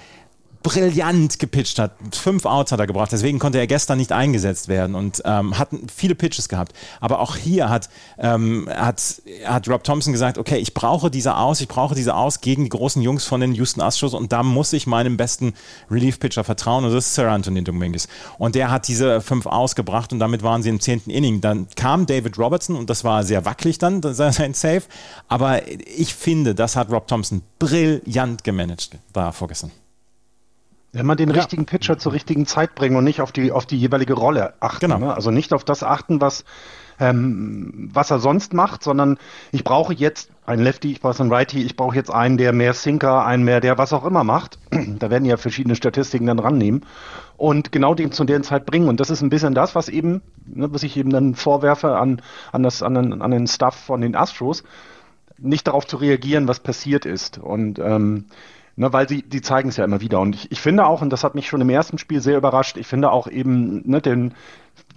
brillant 0.62 1.38
gepitcht 1.38 1.78
hat. 1.78 1.92
Fünf 2.12 2.45
Outs 2.45 2.73
hat 2.73 2.81
er 2.81 2.87
gebracht, 2.87 3.12
deswegen 3.12 3.38
konnte 3.38 3.59
er 3.59 3.66
gestern 3.66 3.99
nicht 3.99 4.12
eingesetzt 4.12 4.69
werden 4.69 4.95
und 4.95 5.23
ähm, 5.25 5.59
hat 5.59 5.69
viele 5.95 6.14
Pitches 6.14 6.49
gehabt. 6.49 6.73
Aber 7.00 7.21
auch 7.21 7.37
hier 7.37 7.69
hat, 7.69 7.88
ähm, 8.19 8.69
hat, 8.71 9.23
hat 9.45 9.69
Rob 9.69 9.85
Thompson 9.85 10.12
gesagt, 10.12 10.38
okay, 10.38 10.57
ich 10.57 10.75
brauche 10.75 11.11
diese 11.11 11.37
Aus, 11.37 11.61
ich 11.61 11.69
brauche 11.69 11.95
diese 11.95 12.14
Aus 12.14 12.40
gegen 12.40 12.64
die 12.64 12.69
großen 12.69 13.02
Jungs 13.02 13.25
von 13.25 13.40
den 13.40 13.54
Houston 13.54 13.81
Astros 13.81 14.14
und 14.14 14.33
da 14.33 14.42
muss 14.42 14.73
ich 14.73 14.87
meinem 14.87 15.16
besten 15.16 15.54
Relief-Pitcher 15.90 16.45
vertrauen 16.45 16.85
und 16.85 16.92
das 16.92 17.07
ist 17.07 17.14
Sir 17.14 17.31
Anthony 17.31 17.64
Dominguez. 17.64 18.09
Und 18.38 18.54
der 18.54 18.71
hat 18.71 18.88
diese 18.88 19.21
fünf 19.21 19.47
ausgebracht 19.47 20.12
und 20.12 20.19
damit 20.19 20.42
waren 20.42 20.62
sie 20.62 20.71
im 20.71 20.81
zehnten 20.81 21.11
Inning. 21.11 21.40
Dann 21.40 21.66
kam 21.76 22.07
David 22.07 22.38
Robertson 22.38 22.76
und 22.76 22.88
das 22.88 23.04
war 23.04 23.25
sehr 23.25 23.45
wackelig 23.45 23.78
dann, 23.78 24.00
sein 24.02 24.54
Save. 24.54 24.83
Aber 25.28 25.69
ich 25.69 26.14
finde, 26.14 26.54
das 26.54 26.76
hat 26.76 26.90
Rob 26.90 27.07
Thompson 27.09 27.42
brillant 27.59 28.45
gemanagt 28.45 28.90
da 29.12 29.33
vorgestern. 29.33 29.71
Wenn 30.93 31.07
man 31.07 31.17
den 31.17 31.31
ja. 31.31 31.37
richtigen 31.37 31.65
Pitcher 31.65 31.99
zur 31.99 32.13
richtigen 32.13 32.45
Zeit 32.45 32.75
bringen 32.75 32.97
und 32.97 33.05
nicht 33.05 33.23
auf 33.23 33.33
die, 33.33 33.51
auf 33.51 33.65
die 33.65 33.79
jeweilige 33.79 34.13
Rolle 34.13 34.53
achten. 34.61 34.81
Genau. 34.81 34.99
Ne? 34.99 35.15
Also 35.15 35.31
nicht 35.31 35.55
auf 35.55 35.65
das 35.65 35.83
achten, 35.83 36.21
was, 36.21 36.45
ähm, 37.01 37.89
was 37.93 38.11
er 38.11 38.19
sonst 38.19 38.53
macht, 38.53 38.83
sondern 38.83 39.17
ich 39.53 39.65
brauche 39.65 39.95
jetzt 39.95 40.31
einen 40.45 40.63
Lefty, 40.63 40.93
ich 40.93 41.01
brauche 41.01 41.19
einen 41.21 41.33
Righty, 41.33 41.63
ich 41.63 41.77
brauche 41.77 41.97
jetzt 41.97 42.11
einen, 42.11 42.37
der 42.37 42.53
mehr 42.53 42.75
Sinker, 42.75 43.25
einen 43.25 43.43
mehr, 43.43 43.61
der 43.61 43.79
was 43.79 43.95
auch 43.95 44.05
immer 44.05 44.23
macht. 44.23 44.59
da 44.99 45.09
werden 45.09 45.25
ja 45.25 45.39
verschiedene 45.39 45.77
Statistiken 45.77 46.27
dann 46.27 46.39
rannehmen 46.39 46.85
und 47.39 47.73
genau 47.73 47.95
dem 47.95 48.13
zu 48.13 48.25
der 48.25 48.43
Zeit 48.43 48.67
bringen. 48.67 48.89
Und 48.89 49.01
das 49.01 49.09
ist 49.09 49.23
ein 49.23 49.31
bisschen 49.31 49.55
das, 49.55 49.75
was 49.75 49.89
eben, 49.89 50.21
ne, 50.45 50.73
was 50.75 50.83
ich 50.83 50.99
eben 50.99 51.09
dann 51.09 51.35
vorwerfe 51.35 51.97
an, 51.97 52.21
an, 52.53 52.63
das, 52.63 52.83
an, 52.83 52.95
den, 52.95 53.23
an 53.23 53.31
den 53.31 53.47
Stuff 53.47 53.77
von 53.77 54.03
den 54.03 54.15
Astros, 54.15 54.63
nicht 55.39 55.67
darauf 55.67 55.87
zu 55.87 55.97
reagieren, 55.97 56.49
was 56.49 56.61
passiert 56.61 57.07
ist. 57.07 57.39
Und 57.39 57.79
ähm, 57.79 58.27
Ne, 58.75 58.91
weil 58.91 59.07
sie, 59.07 59.23
die 59.23 59.43
zeigen 59.43 59.69
es 59.69 59.76
ja 59.76 59.85
immer 59.85 60.00
wieder. 60.00 60.19
Und 60.21 60.35
ich, 60.35 60.50
ich 60.50 60.61
finde 60.61 60.87
auch, 60.87 61.02
und 61.02 61.11
das 61.11 61.25
hat 61.25 61.35
mich 61.35 61.47
schon 61.47 61.61
im 61.61 61.69
ersten 61.69 61.99
Spiel 61.99 62.23
sehr 62.23 62.38
überrascht, 62.38 62.79
ich 62.79 62.87
finde 62.87 63.11
auch 63.11 63.27
eben, 63.27 63.83
ne, 63.87 64.01
den, 64.01 64.33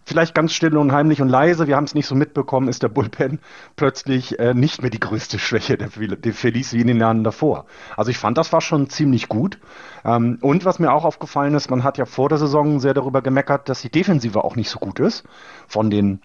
vielleicht 0.06 0.34
ganz 0.34 0.54
still 0.54 0.78
und 0.78 0.94
heimlich 0.94 1.22
und 1.22 1.28
leise, 1.28 1.68
wir 1.68 1.76
haben 1.76 1.84
es 1.84 1.96
nicht 1.96 2.06
so 2.08 2.16
mitbekommen, 2.16 2.70
ist 2.70 2.84
der 2.84 2.88
Bullpen 2.88 3.40
plötzlich 3.76 4.40
äh, 4.40 4.54
nicht 4.54 4.82
mehr 4.82 4.92
die 4.92 5.00
größte 5.00 5.40
Schwäche 5.40 5.78
der, 5.78 5.90
der 5.90 6.34
Phillies 6.34 6.72
wie 6.74 6.82
in 6.82 6.88
den 6.88 7.02
Jahren 7.02 7.24
davor. 7.26 7.66
Also 7.98 8.12
ich 8.12 8.18
fand, 8.18 8.38
das 8.38 8.54
war 8.54 8.62
schon 8.62 8.90
ziemlich 8.90 9.28
gut. 9.28 9.60
Ähm, 10.06 10.38
und 10.42 10.64
was 10.64 10.80
mir 10.80 10.94
auch 10.94 11.04
aufgefallen 11.04 11.54
ist, 11.54 11.70
man 11.70 11.84
hat 11.84 11.98
ja 11.98 12.06
vor 12.06 12.30
der 12.30 12.38
Saison 12.38 12.80
sehr 12.80 12.94
darüber 12.94 13.22
gemeckert, 13.22 13.68
dass 13.68 13.82
die 13.82 13.92
Defensive 13.92 14.44
auch 14.44 14.56
nicht 14.56 14.70
so 14.70 14.80
gut 14.80 15.00
ist 15.00 15.26
von 15.68 15.90
den 15.90 16.22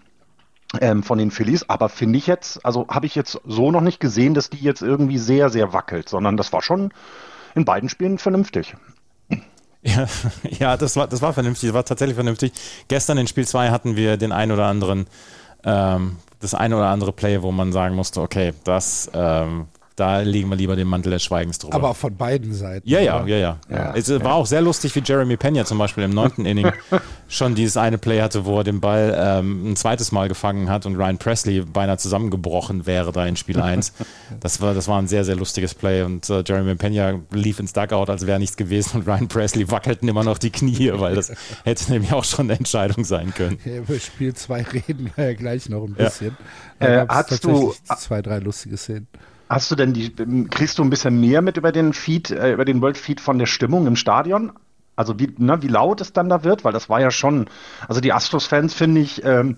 ähm, 0.81 1.03
von 1.03 1.18
den 1.18 1.33
Phillies, 1.33 1.68
aber 1.68 1.88
finde 1.88 2.16
ich 2.18 2.29
jetzt, 2.29 2.64
also 2.64 2.87
habe 2.88 3.07
ich 3.07 3.16
jetzt 3.16 3.40
so 3.44 3.72
noch 3.72 3.81
nicht 3.81 3.98
gesehen, 3.98 4.35
dass 4.35 4.51
die 4.51 4.59
jetzt 4.59 4.83
irgendwie 4.83 5.18
sehr, 5.18 5.51
sehr 5.51 5.72
wackelt, 5.72 6.09
sondern 6.09 6.37
das 6.37 6.53
war 6.53 6.62
schon 6.62 6.92
in 7.55 7.65
beiden 7.65 7.89
Spielen 7.89 8.19
vernünftig. 8.19 8.75
Ja, 9.83 10.07
ja 10.59 10.77
das, 10.77 10.97
war, 10.97 11.09
das 11.09 11.23
war 11.23 11.33
vernünftig, 11.33 11.69
das 11.69 11.75
war 11.75 11.85
tatsächlich 11.85 12.15
vernünftig. 12.15 12.53
Gestern 12.89 13.19
in 13.19 13.27
Spiel 13.27 13.47
2 13.47 13.71
hatten 13.71 13.97
wir 13.97 14.17
den 14.17 14.33
ein 14.33 14.53
oder 14.53 14.67
anderen, 14.67 15.07
ähm, 15.65 16.17
das 16.41 16.55
ein 16.55 16.75
oder 16.75 16.89
andere 16.89 17.13
Play, 17.13 17.43
wo 17.43 17.51
man 17.51 17.73
sagen 17.73 17.95
musste, 17.95 18.21
okay, 18.21 18.53
das 18.65 19.11
ähm, 19.15 19.69
da 20.01 20.21
legen 20.21 20.49
wir 20.49 20.57
lieber 20.57 20.77
den 20.77 20.89
Mantel 20.89 21.11
des 21.13 21.23
Schweigens 21.23 21.59
drüber. 21.59 21.75
Aber 21.75 21.95
von 21.95 22.17
beiden 22.17 22.55
Seiten. 22.55 22.89
Ja, 22.89 23.01
ja, 23.01 23.25
ja, 23.27 23.37
ja, 23.37 23.59
ja. 23.69 23.95
Es 23.95 24.09
war 24.09 24.35
auch 24.35 24.47
sehr 24.47 24.63
lustig, 24.63 24.97
wie 24.97 25.03
Jeremy 25.05 25.37
Pena 25.37 25.67
zum 25.67 25.77
Beispiel 25.77 26.05
im 26.05 26.11
neunten 26.11 26.47
Inning 26.47 26.73
schon 27.29 27.55
dieses 27.55 27.77
eine 27.77 27.99
Play 27.99 28.23
hatte, 28.23 28.47
wo 28.47 28.59
er 28.59 28.65
den 28.65 28.81
Ball 28.81 29.15
ähm, 29.17 29.73
ein 29.73 29.77
zweites 29.77 30.11
Mal 30.11 30.29
gefangen 30.29 30.71
hat 30.71 30.87
und 30.87 30.97
Ryan 30.97 31.19
Presley 31.19 31.61
beinahe 31.61 31.99
zusammengebrochen 31.99 32.87
wäre 32.87 33.13
da 33.13 33.27
in 33.27 33.37
Spiel 33.37 33.61
1. 33.61 33.93
Das 34.41 34.63
war, 34.63 34.73
das 34.73 34.89
war 34.89 34.99
ein 34.99 35.07
sehr, 35.07 35.25
sehr 35.25 35.37
lustiges 35.37 35.75
Play 35.75 36.03
und 36.03 36.31
äh, 36.31 36.43
Jeremy 36.47 36.75
Pena 36.77 37.21
lief 37.31 37.61
ins 37.61 37.75
Dugout, 37.75 38.11
als 38.11 38.27
wäre 38.27 38.39
nichts 38.39 38.57
gewesen 38.57 39.01
und 39.01 39.07
Ryan 39.07 39.29
Presley 39.29 39.71
wackelten 39.71 40.09
immer 40.09 40.25
noch 40.25 40.39
die 40.39 40.51
Knie, 40.51 40.93
weil 40.95 41.15
das 41.15 41.31
hätte 41.65 41.93
nämlich 41.93 42.13
auch 42.13 42.25
schon 42.25 42.47
eine 42.47 42.59
Entscheidung 42.59 43.05
sein 43.05 43.35
können. 43.35 43.59
Ja, 43.67 43.77
über 43.77 43.99
Spiel 43.99 44.33
2 44.33 44.63
reden 44.63 45.11
wir 45.15 45.27
ja 45.27 45.35
gleich 45.35 45.69
noch 45.69 45.85
ein 45.85 45.93
bisschen. 45.93 46.37
Ja. 46.81 47.03
Äh, 47.03 47.07
hast 47.07 47.45
du 47.45 47.75
zwei, 47.99 48.23
drei 48.23 48.39
lustige 48.39 48.79
Szenen. 48.79 49.07
Hast 49.51 49.69
du 49.69 49.75
denn 49.75 49.93
die, 49.93 50.15
kriegst 50.49 50.79
du 50.79 50.85
ein 50.85 50.91
bisschen 50.91 51.19
mehr 51.19 51.43
mit 51.43 51.57
über 51.57 51.73
den 51.73 51.93
Feed, 51.93 52.31
äh, 52.31 52.53
über 52.53 52.65
den 52.65 52.81
World 52.81 52.97
Feed 52.97 53.21
von 53.21 53.37
der 53.37 53.47
Stimmung 53.47 53.89
im 53.89 53.97
Stadion? 53.97 54.53
Also 54.95 55.19
wie, 55.19 55.35
ne, 55.39 55.61
wie 55.61 55.67
laut 55.67 56.01
es 56.01 56.13
dann 56.13 56.29
da 56.29 56.45
wird, 56.45 56.65
weil 56.65 56.73
das 56.73 56.89
war 56.89 57.01
ja 57.01 57.11
schon, 57.11 57.51
also 57.89 58.01
die 58.01 58.13
Astros-Fans 58.13 58.73
finde 58.75 59.01
ich, 59.01 59.25
ähm, 59.25 59.57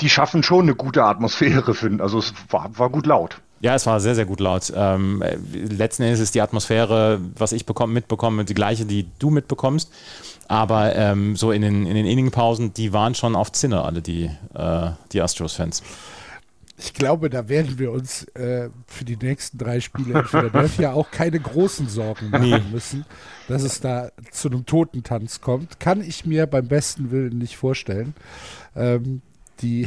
die 0.00 0.08
schaffen 0.08 0.42
schon 0.42 0.62
eine 0.62 0.74
gute 0.74 1.04
Atmosphäre, 1.04 1.74
finden. 1.74 2.00
Also 2.00 2.20
es 2.20 2.32
war, 2.48 2.70
war 2.78 2.88
gut 2.88 3.04
laut. 3.04 3.36
Ja, 3.60 3.74
es 3.74 3.84
war 3.84 4.00
sehr, 4.00 4.14
sehr 4.14 4.24
gut 4.24 4.40
laut. 4.40 4.72
Ähm, 4.74 5.22
letzten 5.52 6.04
Endes 6.04 6.20
ist 6.20 6.34
die 6.34 6.40
Atmosphäre, 6.40 7.20
was 7.36 7.52
ich 7.52 7.66
bekomme, 7.66 7.92
mitbekomme, 7.92 8.46
die 8.46 8.54
gleiche, 8.54 8.86
die 8.86 9.08
du 9.18 9.28
mitbekommst. 9.28 9.92
Aber 10.48 10.96
ähm, 10.96 11.36
so 11.36 11.52
in 11.52 11.60
den, 11.60 11.84
in 11.84 11.94
den 11.94 12.06
Inningpausen, 12.06 12.72
die 12.72 12.94
waren 12.94 13.14
schon 13.14 13.36
auf 13.36 13.52
Zinne, 13.52 13.84
alle 13.84 14.00
die, 14.00 14.30
äh, 14.54 14.90
die 15.12 15.20
Astros-Fans 15.20 15.82
ich 16.78 16.94
glaube, 16.94 17.30
da 17.30 17.48
werden 17.48 17.78
wir 17.78 17.92
uns 17.92 18.24
äh, 18.34 18.70
für 18.86 19.04
die 19.04 19.16
nächsten 19.16 19.58
drei 19.58 19.80
Spiele 19.80 20.20
in 20.20 20.24
Philadelphia 20.24 20.92
auch 20.92 21.10
keine 21.10 21.38
großen 21.38 21.88
Sorgen 21.88 22.30
machen 22.30 22.50
nee. 22.50 22.72
müssen, 22.72 23.04
dass 23.48 23.62
es 23.62 23.80
da 23.80 24.10
zu 24.30 24.48
einem 24.48 24.66
Totentanz 24.66 25.40
kommt. 25.40 25.80
Kann 25.80 26.00
ich 26.02 26.24
mir 26.24 26.46
beim 26.46 26.68
besten 26.68 27.10
Willen 27.10 27.38
nicht 27.38 27.56
vorstellen. 27.56 28.14
Ähm, 28.74 29.22
die 29.60 29.86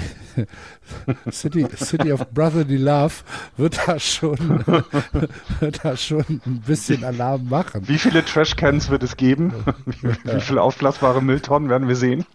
City, 1.32 1.66
City 1.76 2.12
of 2.12 2.28
Brotherly 2.32 2.78
Love 2.78 3.14
wird 3.58 3.80
da 3.86 4.00
schon, 4.00 4.38
wird 5.60 5.84
da 5.84 5.98
schon 5.98 6.42
ein 6.46 6.62
bisschen 6.66 7.04
Alarm 7.04 7.50
machen. 7.50 7.88
Wie 7.88 7.98
viele 7.98 8.24
Trashcans 8.24 8.90
wird 8.90 9.04
es 9.04 9.18
geben? 9.18 9.54
Wie, 9.86 10.14
wie 10.24 10.42
viele 10.42 10.62
aufblasbare 10.62 11.22
Mülltonnen 11.22 11.70
werden 11.70 11.88
wir 11.88 11.96
sehen? 11.96 12.26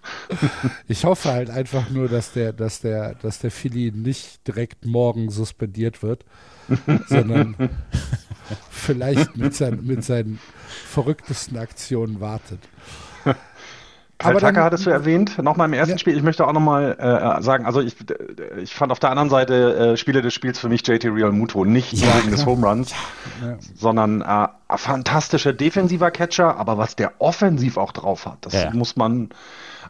Ich 0.88 1.04
hoffe 1.04 1.30
halt 1.30 1.50
einfach 1.50 1.90
nur, 1.90 2.08
dass 2.08 2.32
der, 2.32 2.52
dass 2.52 2.80
der, 2.80 3.14
dass 3.14 3.38
der 3.38 3.50
Philly 3.50 3.92
nicht 3.94 4.46
direkt 4.46 4.84
morgen 4.84 5.30
suspendiert 5.30 6.02
wird, 6.02 6.24
sondern 7.08 7.56
vielleicht 8.70 9.36
mit, 9.36 9.54
sein, 9.54 9.80
mit 9.82 10.04
seinen 10.04 10.38
verrücktesten 10.86 11.58
Aktionen 11.58 12.20
wartet. 12.20 12.60
Dann, 14.22 14.56
hattest 14.56 14.86
du 14.86 14.90
erwähnt, 14.90 15.42
nochmal 15.42 15.68
im 15.68 15.72
ersten 15.72 15.92
ja. 15.92 15.98
Spiel. 15.98 16.16
Ich 16.16 16.22
möchte 16.22 16.46
auch 16.46 16.52
nochmal 16.52 16.96
äh, 16.98 17.42
sagen, 17.42 17.66
also 17.66 17.80
ich, 17.80 17.96
ich 18.62 18.74
fand 18.74 18.92
auf 18.92 18.98
der 18.98 19.10
anderen 19.10 19.30
Seite 19.30 19.92
äh, 19.92 19.96
Spieler 19.96 20.22
des 20.22 20.34
Spiels 20.34 20.58
für 20.58 20.68
mich 20.68 20.86
JT 20.86 21.04
Real 21.06 21.32
Muto, 21.32 21.64
nicht 21.64 21.92
ja, 21.92 22.18
wegen 22.18 22.30
des 22.30 22.44
Home 22.46 22.66
Runs, 22.66 22.92
ja. 23.42 23.56
sondern 23.74 24.22
äh, 24.22 24.48
fantastischer 24.76 25.52
defensiver 25.52 26.10
Catcher, 26.10 26.56
aber 26.56 26.78
was 26.78 26.96
der 26.96 27.12
offensiv 27.18 27.76
auch 27.76 27.92
drauf 27.92 28.26
hat, 28.26 28.38
das 28.42 28.72
muss 28.74 28.96
man 28.96 29.30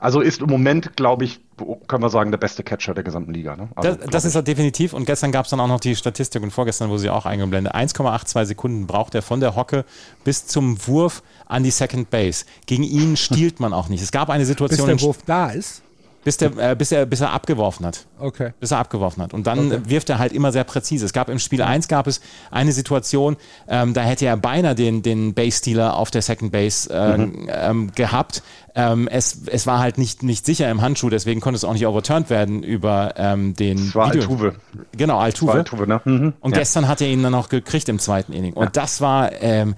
also 0.01 0.23
ist 0.23 0.41
im 0.41 0.49
Moment, 0.49 0.97
glaube 0.97 1.25
ich, 1.25 1.41
können 1.87 2.03
wir 2.03 2.11
sagen, 2.11 2.31
der 2.31 2.39
beste 2.39 2.63
Catcher 2.63 2.95
der 2.95 3.05
gesamten 3.05 3.33
Liga. 3.33 3.57
Ne? 3.57 3.69
Also, 3.75 3.97
das, 3.97 4.11
das 4.11 4.25
ist 4.25 4.35
er 4.35 4.43
definitiv. 4.43 4.93
Und 4.93 5.05
gestern 5.05 5.33
gab 5.33 5.45
es 5.45 5.51
dann 5.51 5.61
auch 5.61 5.69
noch 5.69 5.81
die 5.81 5.97
Statistik 5.97 6.43
und 6.43 6.51
vorgestern 6.51 6.89
wurde 6.89 7.01
sie 7.01 7.11
auch 7.11 7.27
eingeblendet. 7.27 7.75
1,82 7.75 8.45
Sekunden 8.47 8.87
braucht 8.87 9.15
er 9.15 9.23
von 9.23 9.41
der 9.41 9.57
Hocke 9.57 9.85
bis 10.25 10.47
zum 10.47 10.87
Wurf 10.87 11.23
an 11.47 11.63
die 11.63 11.71
Second 11.71 12.11
Base. 12.11 12.45
Gegen 12.67 12.83
ihn 12.83 13.17
stiehlt 13.17 13.61
man 13.61 13.73
auch 13.73 13.89
nicht. 13.89 14.03
Es 14.03 14.13
gab 14.13 14.31
eine 14.31 14.45
Situation. 14.45 14.89
Bis 14.89 14.97
der 14.97 15.07
Wurf 15.07 15.19
da 15.27 15.51
ist? 15.51 15.83
Bis, 16.25 16.37
der, 16.37 16.57
äh, 16.59 16.77
bis, 16.77 16.93
er, 16.93 17.07
bis 17.07 17.21
er 17.21 17.33
abgeworfen 17.33 17.87
hat. 17.87 18.07
Okay. 18.19 18.53
Bis 18.61 18.71
er 18.73 18.79
abgeworfen 18.79 19.23
hat. 19.23 19.33
Und 19.35 19.47
dann 19.47 19.73
Okay. 19.73 19.81
wirft 19.87 20.11
er 20.11 20.19
halt 20.19 20.33
immer 20.33 20.53
sehr 20.53 20.65
präzise. 20.65 21.05
Es 21.07 21.13
gab 21.13 21.29
im 21.29 21.39
Spiel 21.39 21.63
1 21.63 21.89
gab 21.89 22.07
es 22.07 22.21
eine 22.51 22.73
Situation, 22.73 23.37
ähm, 23.69 23.95
da 23.95 24.03
hätte 24.03 24.27
er 24.27 24.37
beinahe 24.37 24.75
den, 24.75 25.03
den 25.03 25.33
Base-Stealer 25.35 25.97
auf 25.97 26.11
der 26.11 26.23
Second 26.23 26.53
Base 26.53 26.93
äh, 26.93 27.19
Mhm. 27.19 27.49
ähm, 27.53 27.93
gehabt. 27.95 28.43
Ähm, 28.75 29.09
es, 29.09 29.43
es 29.47 29.67
war 29.67 29.79
halt 29.81 29.99
nicht, 29.99 30.23
nicht 30.23 30.47
sicher 30.47 30.71
im 30.71 30.81
Handschuh, 30.83 31.11
deswegen 31.11 31.41
konnte 31.41 31.57
es 31.57 31.65
auch 31.65 31.73
nicht 31.73 31.87
overturned 31.87 32.31
werden 32.31 32.63
über 32.63 33.15
ähm, 33.17 33.55
den 33.57 33.79
Das 33.79 33.95
war 33.95 34.09
Video. 34.09 34.23
Altuve. 34.23 34.55
Genau, 34.97 35.19
Altuve. 35.19 35.53
Altuve, 35.53 35.87
ne? 35.89 36.01
Mhm. 36.05 36.35
Und 36.41 36.53
ja. 36.53 36.59
gestern 36.59 36.87
hat 36.87 37.01
er 37.01 37.09
ihn 37.09 37.23
dann 37.23 37.35
auch 37.35 37.49
gekriegt 37.49 37.89
im 37.89 37.99
zweiten 37.99 38.33
Inning. 38.33 38.53
Und 38.53 38.77
das 38.77 39.01
war, 39.01 39.33
ähm, 39.41 39.75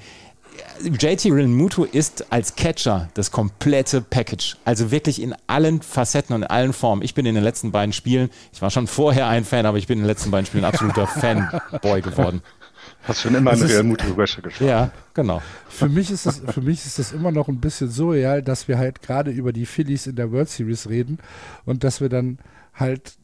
JT 0.83 1.27
Realmuto 1.27 1.85
ist 1.85 2.33
als 2.33 2.57
Catcher 2.57 3.09
das 3.15 3.31
komplette 3.31 4.01
Package. 4.01 4.57
Also 4.65 4.91
wirklich 4.91 5.23
in 5.23 5.35
allen 5.47 5.81
Facetten 5.83 6.35
und 6.35 6.43
in 6.43 6.49
allen 6.49 6.73
Formen. 6.73 7.03
Ich 7.03 7.15
bin 7.15 7.25
in 7.27 7.35
den 7.35 7.45
letzten 7.45 7.71
beiden 7.73 7.93
Spielen, 7.93 8.31
ich 8.53 8.61
war 8.63 8.71
schon 8.71 8.87
vorher 8.87 9.29
ein 9.29 9.45
Fan, 9.45 9.65
aber 9.67 9.79
ich 9.79 9.87
bin 9.87 9.99
in 9.99 10.05
den 10.05 10.09
letzten 10.09 10.31
beiden 10.31 10.47
Spielen 10.47 10.65
absoluter 10.65 11.07
Fanboy 11.07 12.03
geworden. 12.03 12.43
Hast 13.05 13.23
schon 13.23 13.35
immer 13.35 13.53
einen 13.53 13.61
Das 13.61 13.71
ist- 13.71 13.75
Real 13.77 13.85
Mutu 13.85 14.17
Wäsche 14.17 14.43
geschlagen. 14.43 14.69
Ja, 14.71 14.91
genau. 15.15 15.41
Für 15.69 15.89
mich 15.89 16.11
ist 16.11 16.27
das, 16.27 16.41
für 16.49 16.61
mich 16.61 16.85
ist 16.85 16.99
das 16.99 17.13
immer 17.13 17.31
noch 17.33 17.49
ein 17.49 17.61
bisschen 17.61 17.89
surreal, 17.91 18.43
dass 18.43 18.67
wir 18.69 18.79
halt 18.79 19.03
gerade 19.03 19.31
über 19.31 19.53
die 19.53 19.67
Phillies 19.67 20.07
in 20.07 20.17
der 20.17 20.31
World 20.33 20.49
Series 20.49 20.89
reden 20.89 21.19
und 21.65 21.85
dass 21.85 22.01
wir 22.01 22.09
dann 22.09 22.39
halt 22.75 23.15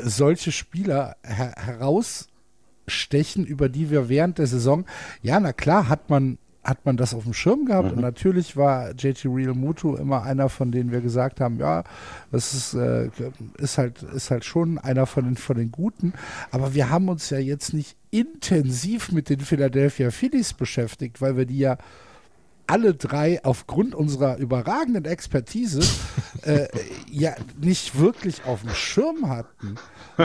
solche 0.00 0.52
Spieler 0.52 1.16
her 1.24 1.54
herausstechen, 1.56 3.44
über 3.46 3.68
die 3.68 3.90
wir 3.90 4.08
während 4.08 4.38
der 4.38 4.46
Saison, 4.46 4.84
ja, 5.22 5.38
na 5.40 5.52
klar, 5.52 5.88
hat 5.88 6.10
man 6.10 6.38
hat 6.64 6.84
man 6.84 6.96
das 6.96 7.14
auf 7.14 7.24
dem 7.24 7.32
Schirm 7.32 7.64
gehabt. 7.64 7.92
Und 7.92 8.00
natürlich 8.00 8.56
war 8.56 8.90
JT 8.90 9.24
Real 9.26 9.54
Mutu 9.54 9.96
immer 9.96 10.22
einer 10.22 10.48
von 10.48 10.70
denen 10.70 10.90
wir 10.90 11.00
gesagt 11.00 11.40
haben, 11.40 11.58
ja, 11.58 11.84
das 12.30 12.52
ist, 12.54 12.74
äh, 12.74 13.10
ist 13.56 13.78
halt 13.78 14.02
ist 14.02 14.30
halt 14.30 14.44
schon 14.44 14.78
einer 14.78 15.06
von 15.06 15.24
den 15.24 15.36
von 15.36 15.56
den 15.56 15.70
guten, 15.70 16.12
aber 16.50 16.74
wir 16.74 16.90
haben 16.90 17.08
uns 17.08 17.30
ja 17.30 17.38
jetzt 17.38 17.72
nicht 17.72 17.96
intensiv 18.10 19.12
mit 19.12 19.28
den 19.28 19.40
Philadelphia 19.40 20.10
Phillies 20.10 20.52
beschäftigt, 20.54 21.20
weil 21.20 21.36
wir 21.36 21.46
die 21.46 21.58
ja 21.58 21.78
alle 22.68 22.94
drei 22.94 23.42
aufgrund 23.44 23.94
unserer 23.94 24.36
überragenden 24.36 25.06
Expertise 25.06 25.80
äh, 26.42 26.68
ja 27.10 27.34
nicht 27.60 27.98
wirklich 27.98 28.44
auf 28.44 28.60
dem 28.60 28.74
Schirm 28.74 29.28
hatten. 29.28 29.76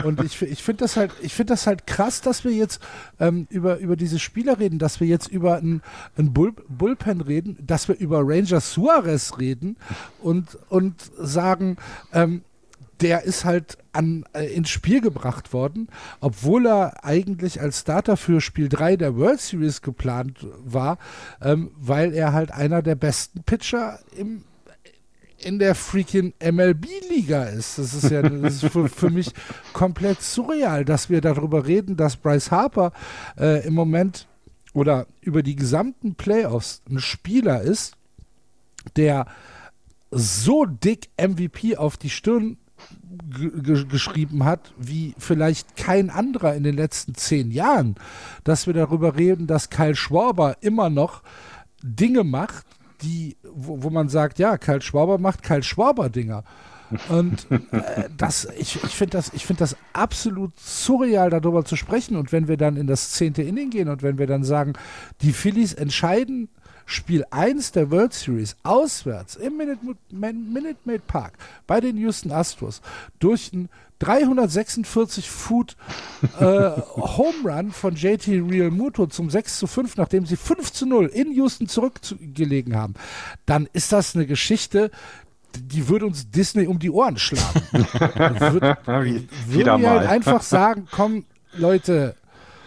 Und 0.04 0.22
ich, 0.22 0.40
ich 0.42 0.62
finde 0.62 0.84
das 0.84 0.96
halt, 0.96 1.12
ich 1.22 1.32
finde 1.32 1.54
das 1.54 1.66
halt 1.66 1.86
krass, 1.86 2.20
dass 2.20 2.44
wir 2.44 2.52
jetzt 2.52 2.82
ähm, 3.18 3.46
über, 3.48 3.78
über 3.78 3.96
diese 3.96 4.18
Spieler 4.18 4.58
reden, 4.58 4.78
dass 4.78 5.00
wir 5.00 5.06
jetzt 5.06 5.28
über 5.28 5.56
einen 5.56 5.82
Bull, 6.16 6.52
Bullpen 6.68 7.20
reden, 7.22 7.56
dass 7.66 7.88
wir 7.88 7.96
über 7.96 8.20
Ranger 8.22 8.60
Suarez 8.60 9.38
reden 9.38 9.76
und, 10.20 10.58
und 10.68 10.96
sagen, 11.16 11.76
ähm, 12.12 12.42
der 13.04 13.24
ist 13.24 13.44
halt 13.44 13.76
an, 13.92 14.24
äh, 14.32 14.46
ins 14.46 14.70
Spiel 14.70 15.02
gebracht 15.02 15.52
worden, 15.52 15.88
obwohl 16.20 16.66
er 16.66 17.04
eigentlich 17.04 17.60
als 17.60 17.80
Starter 17.80 18.16
für 18.16 18.40
Spiel 18.40 18.70
3 18.70 18.96
der 18.96 19.14
World 19.14 19.40
Series 19.40 19.82
geplant 19.82 20.46
war, 20.64 20.96
ähm, 21.42 21.70
weil 21.76 22.14
er 22.14 22.32
halt 22.32 22.50
einer 22.50 22.80
der 22.80 22.94
besten 22.94 23.42
Pitcher 23.42 23.98
im, 24.16 24.44
in 25.36 25.58
der 25.58 25.74
freaking 25.74 26.32
MLB-Liga 26.42 27.44
ist. 27.44 27.78
Das 27.78 27.92
ist 27.92 28.10
ja 28.10 28.22
das 28.22 28.62
ist 28.62 28.72
für, 28.72 28.88
für 28.88 29.10
mich 29.10 29.30
komplett 29.74 30.22
surreal, 30.22 30.86
dass 30.86 31.10
wir 31.10 31.20
darüber 31.20 31.66
reden, 31.66 31.98
dass 31.98 32.16
Bryce 32.16 32.50
Harper 32.50 32.92
äh, 33.38 33.66
im 33.66 33.74
Moment 33.74 34.26
oder 34.72 35.06
über 35.20 35.42
die 35.42 35.56
gesamten 35.56 36.14
Playoffs 36.14 36.80
ein 36.88 37.00
Spieler 37.00 37.60
ist, 37.60 37.98
der 38.96 39.26
so 40.10 40.64
dick 40.64 41.10
MVP 41.20 41.76
auf 41.76 41.98
die 41.98 42.08
Stirn 42.08 42.56
geschrieben 43.34 44.44
hat, 44.44 44.72
wie 44.78 45.14
vielleicht 45.18 45.76
kein 45.76 46.10
anderer 46.10 46.54
in 46.54 46.62
den 46.62 46.76
letzten 46.76 47.14
zehn 47.14 47.50
Jahren, 47.50 47.96
dass 48.44 48.66
wir 48.66 48.74
darüber 48.74 49.16
reden, 49.16 49.46
dass 49.46 49.70
Kyle 49.70 49.94
Schwarber 49.94 50.56
immer 50.60 50.90
noch 50.90 51.22
Dinge 51.82 52.24
macht, 52.24 52.66
die, 53.02 53.36
wo, 53.52 53.82
wo 53.82 53.90
man 53.90 54.08
sagt, 54.08 54.38
ja, 54.38 54.56
Kyle 54.58 54.82
Schwarber 54.82 55.18
macht 55.18 55.42
Kyle 55.42 55.62
Schwarber 55.62 56.08
Dinger. 56.08 56.44
Und 57.08 57.46
äh, 57.50 58.08
das, 58.16 58.46
ich, 58.58 58.82
ich 58.82 58.94
finde 58.94 59.16
das, 59.16 59.30
find 59.30 59.60
das 59.60 59.76
absolut 59.92 60.58
surreal, 60.58 61.30
darüber 61.30 61.64
zu 61.64 61.76
sprechen. 61.76 62.16
Und 62.16 62.32
wenn 62.32 62.48
wir 62.48 62.56
dann 62.56 62.76
in 62.76 62.86
das 62.86 63.10
zehnte 63.10 63.42
Inning 63.42 63.70
gehen 63.70 63.88
und 63.88 64.02
wenn 64.02 64.18
wir 64.18 64.26
dann 64.26 64.44
sagen, 64.44 64.74
die 65.22 65.32
Phillies 65.32 65.72
entscheiden 65.72 66.48
Spiel 66.86 67.24
1 67.30 67.72
der 67.72 67.90
World 67.90 68.12
Series 68.12 68.56
auswärts 68.62 69.36
im 69.36 69.56
Minute, 69.56 69.78
Minute 70.10 70.76
Maid 70.84 71.06
Park 71.06 71.34
bei 71.66 71.80
den 71.80 71.96
Houston 71.96 72.30
Astros 72.30 72.80
durch 73.18 73.52
einen 73.52 73.68
346 74.00 75.30
Foot 75.30 75.76
äh, 76.38 76.44
Home 76.96 77.44
Run 77.44 77.72
von 77.72 77.94
JT 77.94 78.26
Real 78.28 78.70
Muto 78.70 79.06
zum 79.06 79.30
6 79.30 79.58
zu 79.58 79.66
5, 79.66 79.96
nachdem 79.96 80.26
sie 80.26 80.36
5 80.36 80.72
zu 80.72 80.86
0 80.86 81.06
in 81.06 81.32
Houston 81.32 81.68
zurückgelegen 81.68 82.76
haben, 82.76 82.94
dann 83.46 83.68
ist 83.72 83.92
das 83.92 84.14
eine 84.14 84.26
Geschichte, 84.26 84.90
die 85.56 85.88
würde 85.88 86.06
uns 86.06 86.30
Disney 86.30 86.66
um 86.66 86.78
die 86.78 86.90
Ohren 86.90 87.16
schlagen. 87.16 87.62
Würde 89.46 89.78
wir 89.78 89.90
halt 89.90 90.08
einfach 90.08 90.42
sagen, 90.42 90.88
komm, 90.90 91.24
Leute, 91.52 92.16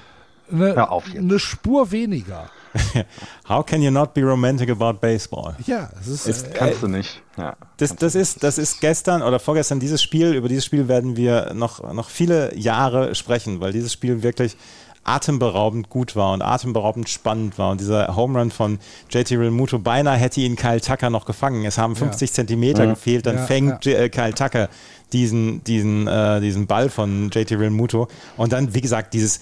eine, 0.51 0.89
eine 1.15 1.39
Spur 1.39 1.91
weniger. 1.91 2.49
How 3.49 3.65
can 3.65 3.81
you 3.81 3.91
not 3.91 4.13
be 4.13 4.21
romantic 4.21 4.69
about 4.69 4.99
baseball? 4.99 5.55
Ja, 5.65 5.89
es 6.01 6.07
ist, 6.07 6.27
Ist- 6.27 6.47
äh, 6.47 6.51
Kannst 6.53 6.83
du 6.83 6.87
nicht. 6.87 7.21
Ja. 7.37 7.55
Das, 7.77 7.95
das, 7.95 8.15
ist, 8.15 8.43
das 8.43 8.57
ist 8.57 8.81
gestern 8.81 9.21
oder 9.21 9.39
vorgestern 9.39 9.79
dieses 9.79 10.01
Spiel. 10.01 10.33
Über 10.33 10.47
dieses 10.49 10.65
Spiel 10.65 10.87
werden 10.87 11.15
wir 11.17 11.53
noch, 11.53 11.93
noch 11.93 12.09
viele 12.09 12.55
Jahre 12.57 13.13
sprechen, 13.15 13.59
weil 13.61 13.71
dieses 13.71 13.93
Spiel 13.93 14.23
wirklich 14.23 14.57
atemberaubend 15.03 15.89
gut 15.89 16.15
war 16.17 16.33
und 16.33 16.41
atemberaubend 16.41 17.07
spannend 17.07 17.57
war. 17.57 17.71
Und 17.71 17.79
dieser 17.79 18.13
Home 18.15 18.37
Run 18.39 18.51
von 18.51 18.77
JT 19.09 19.31
Realmuto, 19.37 19.79
beinahe 19.79 20.17
hätte 20.17 20.41
ihn 20.41 20.57
Kyle 20.57 20.81
Tucker 20.81 21.09
noch 21.09 21.25
gefangen. 21.25 21.63
Es 21.65 21.77
haben 21.77 21.95
50 21.95 22.33
Zentimeter 22.33 22.85
gefehlt, 22.87 23.25
dann 23.25 23.37
Ja, 23.37 23.45
fängt 23.45 23.85
J- 23.85 23.97
äh, 23.97 24.09
Kyle 24.09 24.33
Tucker 24.33 24.67
diesen, 25.13 25.63
diesen, 25.63 26.07
äh, 26.07 26.41
diesen 26.41 26.67
Ball 26.67 26.89
von 26.89 27.29
JT 27.29 27.51
Realmuto. 27.57 28.09
Und 28.35 28.51
dann, 28.51 28.73
wie 28.73 28.81
gesagt, 28.81 29.13
dieses, 29.13 29.39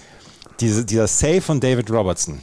diese, 0.60 0.84
dieser 0.84 1.08
Save 1.08 1.40
von 1.40 1.58
David 1.58 1.90
Robertson. 1.90 2.40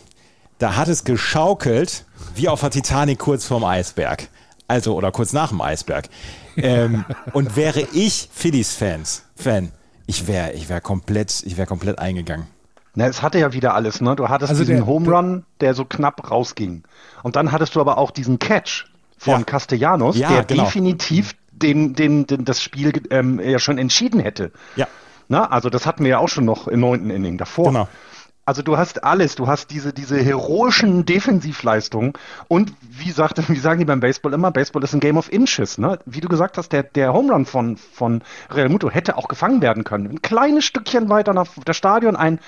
Da 0.60 0.76
hat 0.76 0.88
es 0.88 1.04
geschaukelt, 1.04 2.06
wie 2.36 2.48
auf 2.50 2.62
der 2.62 2.70
Titanic 2.72 3.20
kurz 3.20 3.46
vorm 3.46 3.64
Eisberg. 3.64 4.28
Also, 4.68 4.96
oder 4.96 5.12
kurz 5.12 5.34
nach 5.34 5.50
dem 5.50 5.62
Eisberg. 5.62 6.06
Ähm, 6.58 7.06
und 7.34 7.56
wäre 7.56 7.82
ich 7.94 8.30
Phillies-Fans, 8.34 9.24
Fan, 9.36 9.72
ich 10.08 10.28
wäre 10.28 10.54
ich 10.54 10.70
wär 10.70 10.80
komplett, 10.82 11.44
ich 11.46 11.58
wär 11.58 11.66
komplett 11.66 12.00
eingegangen. 12.00 12.48
Na, 12.96 13.08
es 13.08 13.22
hatte 13.24 13.40
ja 13.40 13.54
wieder 13.54 13.74
alles, 13.74 14.02
ne? 14.02 14.16
Du 14.16 14.30
hattest 14.30 14.52
Also 14.52 14.62
diesen 14.64 14.78
der- 14.78 14.86
Home 14.86 15.10
Run, 15.10 15.46
der 15.62 15.74
so 15.74 15.84
knapp 15.84 16.30
rausging. 16.30 16.84
Und 17.24 17.36
dann 17.36 17.52
hattest 17.52 17.76
du 17.76 17.82
aber 17.82 17.98
auch 17.98 18.12
diesen 18.12 18.38
Catch 18.40 18.86
von 19.18 19.40
Ja. 19.40 19.44
Castellanos, 19.44 20.16
Ja, 20.18 20.30
der 20.30 20.44
genau. 20.46 20.64
definitiv 20.66 21.34
den, 21.52 21.94
den, 21.96 22.28
den, 22.28 22.46
das 22.46 22.62
Spiel 22.62 22.94
ähm, 23.10 23.40
ja 23.40 23.58
schon 23.58 23.78
entschieden 23.80 24.20
hätte. 24.20 24.52
Ja, 24.76 24.88
Na, 25.28 25.50
also 25.50 25.70
das 25.72 25.86
hatten 25.88 26.04
wir 26.04 26.12
ja 26.12 26.18
auch 26.20 26.30
schon 26.30 26.46
noch 26.46 26.68
im 26.68 26.82
neunten 26.82 27.10
Inning 27.10 27.38
davor. 27.40 27.66
Genau. 27.72 27.88
Also 28.46 28.62
du 28.62 28.78
hast 28.78 29.06
alles, 29.06 29.36
du 29.36 29.48
hast 29.48 29.72
diese, 29.72 29.94
diese 29.94 30.20
heroischen 30.22 31.06
Defensivleistungen 31.06 32.14
und 32.50 32.74
wie 32.82 33.12
sagte, 33.12 33.44
wie 33.48 33.60
sagen 33.60 33.80
die 33.80 33.86
beim 33.86 34.02
Baseball 34.02 34.34
immer, 34.34 34.52
Baseball 34.52 34.84
ist 34.84 34.94
ein 34.94 35.00
Game 35.00 35.18
of 35.18 35.32
Inches, 35.32 35.78
ne? 35.78 36.00
Wie 36.06 36.20
du 36.20 36.28
gesagt 36.28 36.58
hast, 36.58 36.70
der, 36.74 36.84
der 36.84 37.14
Home 37.14 37.32
Run 37.32 37.46
von, 37.46 37.78
von 37.78 38.22
Real 38.52 38.68
Muto 38.70 38.90
hätte 38.90 39.18
auch 39.18 39.28
gefangen 39.30 39.62
werden 39.62 39.84
können. 39.86 40.08
Ein 40.10 40.22
kleines 40.22 40.66
Stückchen 40.66 41.08
weiter 41.10 41.34
nach 41.34 41.48
der 41.66 41.74
Stadion, 41.74 42.16
ein 42.18 42.40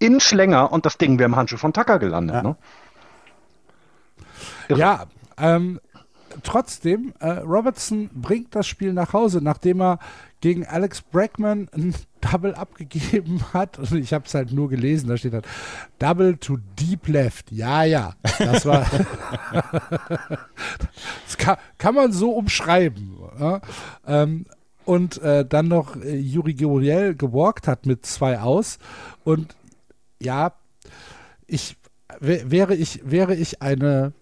Inch 0.00 0.32
länger 0.32 0.72
und 0.72 0.84
das 0.84 0.98
Ding 0.98 1.18
wäre 1.18 1.28
im 1.28 1.36
Handschuh 1.36 1.56
von 1.58 1.72
Tucker 1.72 1.98
gelandet, 1.98 2.36
Ja. 2.36 2.42
ne? 2.42 2.56
Ja, 4.68 5.04
ähm, 5.38 5.80
trotzdem, 6.42 7.14
äh, 7.20 7.28
Robertson 7.38 8.10
bringt 8.12 8.54
das 8.54 8.66
Spiel 8.66 8.92
nach 8.92 9.12
Hause, 9.12 9.40
nachdem 9.42 9.80
er 9.80 9.98
gegen 10.46 10.64
Alex 10.64 11.02
Bregman 11.02 11.68
ein 11.74 11.92
Double 12.20 12.54
abgegeben 12.54 13.42
hat. 13.52 13.80
Und 13.80 13.92
ich 13.96 14.12
habe 14.12 14.26
es 14.26 14.34
halt 14.34 14.52
nur 14.52 14.68
gelesen, 14.68 15.08
da 15.08 15.16
steht 15.16 15.32
halt 15.32 15.44
Double 15.98 16.36
to 16.36 16.58
Deep 16.78 17.08
Left. 17.08 17.50
Ja, 17.50 17.82
ja, 17.82 18.14
das 18.38 18.64
war. 18.64 18.86
das 21.26 21.36
kann, 21.36 21.56
kann 21.78 21.96
man 21.96 22.12
so 22.12 22.30
umschreiben. 22.30 23.16
Ja? 23.40 23.60
Ähm, 24.06 24.46
und 24.84 25.20
äh, 25.20 25.44
dann 25.44 25.66
noch 25.66 25.96
äh, 25.96 26.14
Juri 26.16 26.54
Guriel 26.54 27.16
gewalkt 27.16 27.66
hat 27.66 27.84
mit 27.86 28.06
zwei 28.06 28.38
aus. 28.38 28.78
Und 29.24 29.56
ja, 30.22 30.52
ich 31.48 31.76
wär- 32.20 32.48
wäre 32.52 32.76
ich 32.76 33.00
wäre 33.04 33.34
ich 33.34 33.62
eine 33.62 34.12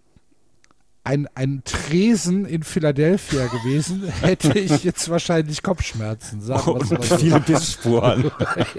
ein, 1.05 1.29
ein 1.35 1.63
Tresen 1.65 2.47
in 2.47 2.63
Philadelphia 2.63 3.47
gewesen, 3.47 4.05
hätte 4.23 4.59
ich 4.59 4.85
jetzt 4.85 5.09
wahrscheinlich 5.11 5.63
Kopfschmerzen. 5.63 6.41
Sagen 6.41 6.63
mal 6.73 6.79
und 6.81 6.87
so. 6.87 7.17
viele 7.17 7.41
Bissspuren. 7.41 8.31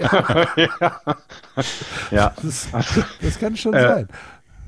Ja. 2.10 2.34
Das, 2.42 2.68
das 3.22 3.38
kann 3.38 3.56
schon 3.56 3.74
Äh, 3.74 3.82
sein. 3.82 4.08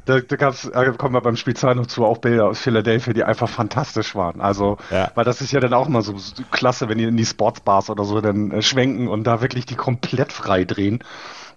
Da, 0.04 0.20
da 0.20 0.36
gab's, 0.36 0.70
da 0.72 0.90
kommen 0.92 1.14
wir 1.14 1.20
beim 1.20 1.36
Spiel 1.36 1.54
2 1.54 1.74
noch 1.74 1.86
zu, 1.86 2.04
auch 2.06 2.16
Bilder 2.18 2.46
aus 2.46 2.60
Philadelphia, 2.60 3.12
die 3.12 3.24
einfach 3.24 3.48
fantastisch 3.48 4.14
waren. 4.14 4.40
Also, 4.40 4.78
Ja. 4.90 5.10
weil 5.14 5.24
das 5.26 5.42
ist 5.42 5.52
ja 5.52 5.60
dann 5.60 5.74
auch 5.74 5.86
mal 5.88 6.00
so, 6.02 6.16
so 6.16 6.42
klasse, 6.50 6.88
wenn 6.88 6.96
die 6.96 7.04
in 7.04 7.16
die 7.18 7.26
Sportsbars 7.26 7.90
oder 7.90 8.04
so 8.04 8.20
dann 8.22 8.50
äh, 8.52 8.62
schwenken 8.62 9.08
und 9.08 9.24
da 9.24 9.42
wirklich 9.42 9.66
die 9.66 9.74
komplett 9.74 10.32
frei 10.32 10.64
drehen. 10.64 11.00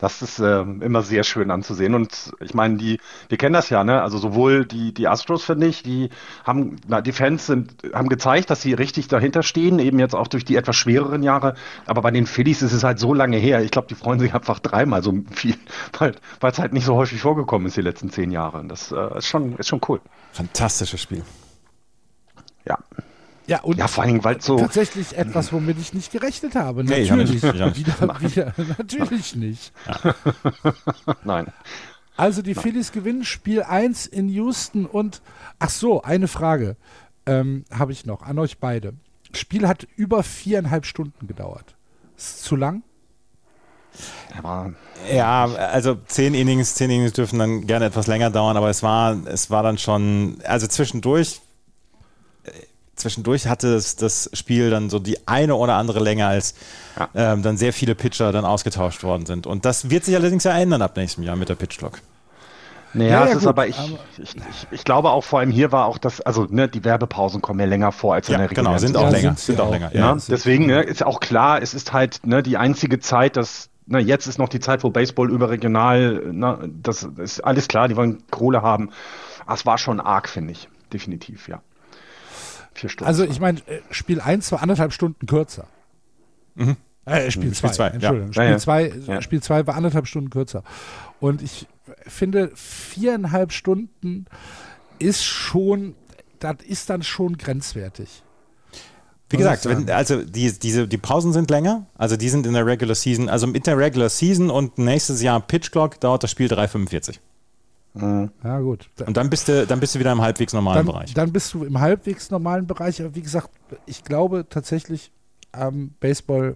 Das 0.01 0.23
ist 0.23 0.39
ähm, 0.39 0.81
immer 0.81 1.03
sehr 1.03 1.23
schön 1.23 1.51
anzusehen. 1.51 1.93
Und 1.93 2.33
ich 2.39 2.55
meine, 2.55 2.77
die, 2.77 2.99
wir 3.29 3.37
kennen 3.37 3.53
das 3.53 3.69
ja, 3.69 3.83
ne? 3.83 4.01
Also 4.01 4.17
sowohl 4.17 4.65
die, 4.65 4.95
die 4.95 5.07
Astros, 5.07 5.43
finde 5.43 5.67
ich, 5.67 5.83
die 5.83 6.09
haben, 6.43 6.77
na, 6.87 7.01
die 7.01 7.11
Fans 7.11 7.45
sind, 7.45 7.75
haben 7.93 8.09
gezeigt, 8.09 8.49
dass 8.49 8.63
sie 8.63 8.73
richtig 8.73 9.09
dahinter 9.09 9.43
stehen, 9.43 9.77
eben 9.77 9.99
jetzt 9.99 10.15
auch 10.15 10.27
durch 10.27 10.43
die 10.43 10.55
etwas 10.55 10.75
schwereren 10.75 11.21
Jahre. 11.21 11.53
Aber 11.85 12.01
bei 12.01 12.09
den 12.09 12.25
Phillies 12.25 12.63
ist 12.63 12.73
es 12.73 12.83
halt 12.83 12.97
so 12.97 13.13
lange 13.13 13.37
her. 13.37 13.61
Ich 13.61 13.69
glaube, 13.69 13.87
die 13.89 13.95
freuen 13.95 14.19
sich 14.19 14.33
einfach 14.33 14.57
dreimal 14.57 15.03
so 15.03 15.13
viel, 15.29 15.55
weil 15.99 16.15
es 16.41 16.57
halt 16.57 16.73
nicht 16.73 16.85
so 16.85 16.95
häufig 16.95 17.21
vorgekommen 17.21 17.67
ist 17.67 17.77
die 17.77 17.81
letzten 17.81 18.09
zehn 18.09 18.31
Jahre. 18.31 18.57
Und 18.57 18.69
Das 18.69 18.91
äh, 18.91 19.19
ist 19.19 19.27
schon, 19.27 19.55
ist 19.57 19.67
schon 19.67 19.81
cool. 19.87 20.01
Fantastisches 20.31 20.99
Spiel. 20.99 21.21
Ja. 22.65 22.79
Ja, 23.47 23.61
und 23.61 23.77
Ja, 23.77 23.87
vor 23.87 24.03
allen 24.03 24.13
Dingen, 24.13 24.23
weil 24.23 24.37
es 24.37 24.45
so. 24.45 24.57
tatsächlich 24.57 25.17
etwas, 25.17 25.51
womit 25.51 25.77
ich 25.79 25.93
nicht 25.93 26.11
gerechnet 26.11 26.55
habe. 26.55 26.83
Nee, 26.83 27.07
hab 27.09 27.17
Natürlich. 27.17 27.43
nicht- 27.43 27.61
hab 27.61 27.75
wieder, 27.75 28.21
wieder, 28.21 28.53
natürlich 28.77 29.35
nicht. 29.35 29.73
Nein. 31.23 31.47
Also 32.17 32.41
die 32.41 32.53
Phillies 32.55 32.91
gewinnen 32.91 33.23
Spiel 33.25 33.63
1 33.63 34.05
in 34.05 34.29
Houston 34.29 34.85
und 34.85 35.21
ach 35.59 35.69
so, 35.69 36.01
eine 36.03 36.27
Frage 36.27 36.75
ähm, 37.25 37.65
habe 37.71 37.91
ich 37.93 38.05
noch 38.05 38.21
an 38.21 38.37
euch 38.39 38.59
beide. 38.59 38.93
Spiel 39.33 39.67
hat 39.67 39.87
über 39.95 40.21
viereinhalb 40.23 40.85
Stunden 40.85 41.25
gedauert. 41.27 41.75
Ist 42.17 42.43
zu 42.43 42.55
lang? 42.55 42.83
Ja, 45.13 45.45
also 45.45 45.95
zehn 46.07 46.33
Innings, 46.33 46.75
zehn 46.75 46.89
Innings 46.89 47.13
dürfen 47.13 47.39
dann 47.39 47.67
gerne 47.67 47.85
etwas 47.85 48.07
länger 48.07 48.29
dauern, 48.29 48.55
aber 48.55 48.69
es 48.69 48.83
war, 48.83 49.17
es 49.27 49.49
war 49.49 49.63
dann 49.63 49.77
schon, 49.77 50.37
also 50.45 50.67
zwischendurch, 50.67 51.41
zwischendurch 53.01 53.47
hatte 53.47 53.73
es 53.75 53.95
das 53.95 54.29
Spiel 54.33 54.69
dann 54.69 54.89
so 54.89 54.99
die 54.99 55.27
eine 55.27 55.55
oder 55.55 55.75
andere 55.75 55.99
Länge, 55.99 56.25
als 56.27 56.53
Ja. 56.99 57.09
ähm, 57.33 57.43
dann 57.43 57.57
sehr 57.57 57.73
viele 57.73 57.95
Pitcher 57.95 58.31
dann 58.31 58.45
ausgetauscht 58.45 59.03
worden 59.03 59.25
sind. 59.25 59.45
Und 59.47 59.65
das 59.65 59.89
wird 59.89 60.05
sich 60.05 60.15
allerdings 60.15 60.43
ja 60.43 60.57
ändern 60.57 60.81
ab 60.81 60.95
nächstem 60.97 61.23
Jahr 61.23 61.35
mit 61.35 61.49
der 61.49 61.55
Pitch 61.55 61.77
Clock. 61.77 61.99
Naja, 62.93 63.09
Ja, 63.11 63.19
ja, 63.19 63.25
es 63.27 63.31
ist 63.35 63.39
gut, 63.39 63.47
aber 63.47 63.67
ich, 63.67 63.77
aber- 63.79 63.99
ich, 64.21 64.35
ich, 64.35 64.67
ich 64.71 64.83
glaube 64.83 65.11
auch 65.11 65.23
vor 65.23 65.39
allem 65.39 65.51
hier 65.51 65.71
war 65.71 65.85
auch 65.85 65.97
das, 65.97 66.19
also 66.19 66.45
ne, 66.49 66.67
die 66.67 66.83
Werbepausen 66.83 67.41
kommen 67.41 67.59
ja 67.61 67.65
länger 67.65 67.93
vor 67.93 68.15
als 68.15 68.27
in 68.27 68.33
Ja, 68.33 68.37
der 68.39 68.47
genau, 68.49 68.71
regulären 68.71 68.79
sind 68.79 68.97
auch 68.97 69.03
Ja, 69.03 69.09
länger. 69.09 69.35
sind 69.37 69.61
auch 69.61 69.67
auch. 69.67 69.71
länger. 69.71 69.91
Ja, 69.93 69.99
Ja. 70.09 70.13
ist- 70.13 70.29
deswegen 70.29 70.65
ne, 70.65 70.81
ist 70.81 71.01
auch 71.05 71.21
klar, 71.21 71.61
es 71.61 71.73
ist 71.73 71.93
halt 71.93 72.19
ne, 72.25 72.43
die 72.43 72.57
einzige 72.57 72.99
Zeit, 72.99 73.37
dass 73.37 73.69
na, 73.87 73.97
jetzt 73.99 74.27
ist 74.27 74.37
noch 74.39 74.49
die 74.49 74.59
Zeit, 74.59 74.83
wo 74.83 74.89
Baseball 74.89 75.29
überregional, 75.31 76.21
na, 76.31 76.59
das 76.81 77.03
ist 77.17 77.39
alles 77.41 77.67
klar, 77.67 77.87
die 77.87 77.95
wollen 77.95 78.23
Kohle 78.29 78.61
haben. 78.61 78.89
Aber 79.45 79.55
es 79.55 79.65
war 79.65 79.77
schon 79.77 79.99
arg, 79.99 80.29
finde 80.29 80.51
ich. 80.51 80.67
Definitiv, 80.93 81.47
ja. 81.47 81.61
Vier 82.73 82.89
Stunden. 82.89 83.07
Also 83.07 83.23
ich 83.23 83.39
meine, 83.39 83.59
äh, 83.67 83.79
Spiel 83.91 84.21
1 84.21 84.51
war 84.51 84.61
anderthalb 84.61 84.93
Stunden 84.93 85.25
kürzer. 85.25 85.67
Äh, 87.05 87.31
Spiel 87.31 87.49
Mhm. 87.49 87.53
2, 87.53 87.67
Spiel 87.67 87.71
zwei, 87.71 87.87
ja. 87.87 87.93
Entschuldigung. 87.93 88.31
Ja. 89.07 89.21
Spiel 89.21 89.41
2 89.41 89.57
Ja. 89.59 89.67
War 89.67 89.75
anderthalb 89.75 90.07
Stunden 90.07 90.29
kürzer. 90.29 90.63
Und 91.19 91.41
ich 91.41 91.67
finde, 92.07 92.51
viereinhalb 92.55 93.51
Stunden 93.51 94.25
ist 94.99 95.23
schon, 95.23 95.95
das 96.39 96.57
ist 96.65 96.89
dann 96.89 97.03
schon 97.03 97.37
grenzwertig. 97.37 98.23
Wie 99.29 99.37
gesagt, 99.37 99.63
sagen. 99.63 99.87
wenn, 99.87 99.95
also 99.95 100.23
die, 100.23 100.51
diese, 100.59 100.87
die 100.87 100.97
Pausen 100.97 101.31
sind 101.31 101.49
länger, 101.49 101.87
also 101.97 102.17
die 102.17 102.27
sind 102.27 102.45
in 102.45 102.53
der 102.53 102.65
Regular 102.65 102.95
Season, 102.95 103.29
also 103.29 103.47
mit 103.47 103.65
der 103.65 103.77
Regular 103.77 104.09
Season 104.09 104.49
und 104.49 104.77
nächstes 104.77 105.21
Jahr 105.21 105.39
Pitch 105.39 105.71
Clock 105.71 105.99
dauert 106.01 106.23
das 106.23 106.31
Spiel 106.31 106.47
3,45. 106.47 107.17
Ja, 107.93 108.59
gut. 108.59 108.89
Und 109.05 109.17
dann 109.17 109.29
bist 109.29 109.47
du, 109.47 109.67
dann 109.67 109.79
bist 109.79 109.95
du 109.95 109.99
wieder 109.99 110.13
im 110.13 110.21
halbwegs 110.21 110.53
normalen 110.53 110.77
dann, 110.77 110.85
Bereich. 110.85 111.13
dann 111.13 111.33
bist 111.33 111.53
du 111.53 111.65
im 111.65 111.79
halbwegs 111.79 112.31
normalen 112.31 112.65
Bereich. 112.65 113.01
Aber 113.01 113.15
wie 113.15 113.21
gesagt, 113.21 113.49
ich 113.85 114.03
glaube 114.03 114.45
tatsächlich, 114.49 115.11
ähm, 115.53 115.93
Baseball 115.99 116.55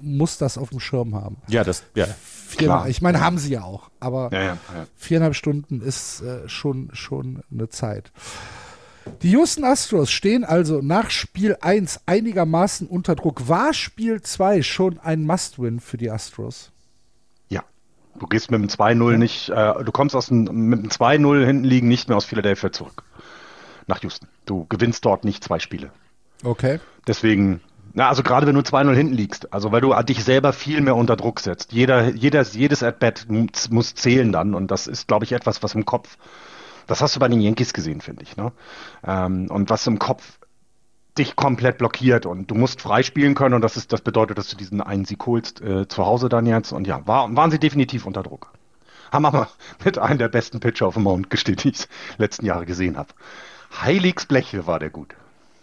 muss 0.00 0.36
das 0.38 0.58
auf 0.58 0.70
dem 0.70 0.80
Schirm 0.80 1.14
haben. 1.14 1.38
ja, 1.48 1.64
das, 1.64 1.84
ja. 1.94 2.06
Viereinhalb, 2.06 2.80
Klar. 2.82 2.88
ich 2.88 3.02
meine, 3.02 3.20
haben 3.20 3.38
sie 3.38 3.52
ja 3.52 3.62
auch. 3.62 3.90
Aber 4.00 4.30
ja, 4.32 4.40
ja, 4.40 4.58
ja. 4.74 4.86
viereinhalb 4.96 5.34
Stunden 5.34 5.80
ist 5.80 6.20
äh, 6.20 6.48
schon, 6.48 6.90
schon 6.92 7.42
eine 7.50 7.68
Zeit. 7.68 8.12
Die 9.22 9.30
Houston 9.30 9.64
Astros 9.64 10.10
stehen 10.10 10.44
also 10.44 10.80
nach 10.82 11.10
Spiel 11.10 11.56
1 11.60 12.00
einigermaßen 12.04 12.86
unter 12.86 13.14
Druck. 13.14 13.48
War 13.48 13.72
Spiel 13.72 14.20
2 14.20 14.62
schon 14.62 14.98
ein 14.98 15.24
Must-Win 15.24 15.80
für 15.80 15.96
die 15.96 16.10
Astros? 16.10 16.72
Du 18.18 18.26
gehst 18.26 18.50
mit 18.50 18.60
dem 18.60 18.68
2-0 18.68 19.16
nicht, 19.16 19.48
äh, 19.50 19.84
du 19.84 19.92
kommst 19.92 20.16
aus 20.16 20.26
dem, 20.26 20.44
mit 20.44 20.82
dem 20.82 20.90
2-0 20.90 21.44
hinten 21.44 21.64
liegen 21.64 21.88
nicht 21.88 22.08
mehr 22.08 22.16
aus 22.16 22.24
Philadelphia 22.24 22.72
zurück. 22.72 23.02
Nach 23.86 24.02
Houston. 24.02 24.28
Du 24.44 24.66
gewinnst 24.68 25.04
dort 25.04 25.24
nicht 25.24 25.42
zwei 25.42 25.58
Spiele. 25.58 25.90
Okay. 26.44 26.78
Deswegen, 27.06 27.60
na, 27.94 28.08
also 28.08 28.22
gerade 28.22 28.46
wenn 28.46 28.54
du 28.54 28.60
2-0 28.60 28.94
hinten 28.94 29.14
liegst, 29.14 29.52
also 29.52 29.72
weil 29.72 29.80
du 29.80 29.94
dich 30.02 30.22
selber 30.24 30.52
viel 30.52 30.80
mehr 30.80 30.96
unter 30.96 31.16
Druck 31.16 31.40
setzt. 31.40 31.72
Jeder, 31.72 32.10
jeder, 32.10 32.42
jedes 32.42 32.82
At-Bat 32.82 33.26
muss, 33.28 33.70
muss 33.70 33.94
zählen 33.94 34.30
dann 34.30 34.54
und 34.54 34.70
das 34.70 34.86
ist, 34.86 35.08
glaube 35.08 35.24
ich, 35.24 35.32
etwas, 35.32 35.62
was 35.62 35.74
im 35.74 35.84
Kopf, 35.84 36.16
das 36.86 37.00
hast 37.02 37.16
du 37.16 37.20
bei 37.20 37.28
den 37.28 37.40
Yankees 37.40 37.72
gesehen, 37.72 38.00
finde 38.00 38.22
ich, 38.22 38.36
ne? 38.36 38.52
Ähm, 39.06 39.48
und 39.50 39.70
was 39.70 39.86
im 39.86 39.98
Kopf 39.98 40.38
dich 41.18 41.36
komplett 41.36 41.78
blockiert 41.78 42.26
und 42.26 42.50
du 42.50 42.54
musst 42.54 42.80
freispielen 42.80 43.34
können 43.34 43.54
und 43.54 43.62
das 43.62 43.76
ist, 43.76 43.92
das 43.92 44.00
bedeutet, 44.00 44.38
dass 44.38 44.48
du 44.48 44.56
diesen 44.56 44.80
einen 44.80 45.04
Sieg 45.04 45.24
holst, 45.26 45.60
äh, 45.60 45.88
zu 45.88 46.06
Hause 46.06 46.28
dann 46.28 46.46
jetzt 46.46 46.72
und 46.72 46.86
ja, 46.86 47.06
war, 47.06 47.34
waren 47.36 47.50
sie 47.50 47.58
definitiv 47.58 48.06
unter 48.06 48.22
Druck. 48.22 48.52
Haben 49.10 49.26
aber 49.26 49.48
mit 49.84 49.98
einem 49.98 50.18
der 50.18 50.28
besten 50.28 50.60
Pitcher 50.60 50.86
auf 50.86 50.94
dem 50.94 51.04
Mount 51.04 51.30
gestellt, 51.30 51.64
die 51.64 51.70
ich 51.70 51.88
letzten 52.18 52.46
Jahre 52.46 52.66
gesehen 52.66 52.96
habe. 52.96 53.08
Heiligs 53.82 54.26
Bleche 54.26 54.66
war 54.66 54.78
der 54.78 54.90
gut. 54.90 55.14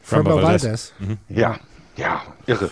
Framber 0.02 0.42
Valdez. 0.42 0.94
Valdez. 1.00 1.20
Ja, 1.30 1.58
ja, 1.96 2.22
irre. 2.46 2.70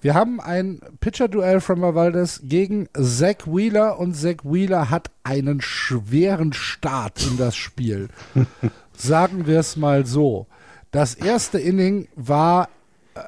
Wir 0.00 0.14
haben 0.14 0.38
ein 0.38 0.80
Pitcher-Duell 1.00 1.62
von 1.62 1.80
Valdez 1.80 2.40
gegen 2.42 2.88
Zach 2.92 3.46
Wheeler 3.46 3.98
und 3.98 4.14
Zach 4.14 4.44
Wheeler 4.44 4.90
hat 4.90 5.10
einen 5.22 5.62
schweren 5.62 6.52
Start 6.52 7.26
in 7.26 7.38
das 7.38 7.56
Spiel. 7.56 8.08
Sagen 8.96 9.46
wir 9.46 9.60
es 9.60 9.76
mal 9.76 10.04
so. 10.04 10.46
Das 10.94 11.14
erste 11.14 11.58
Inning 11.58 12.06
war, 12.14 12.68
äh, 13.14 13.20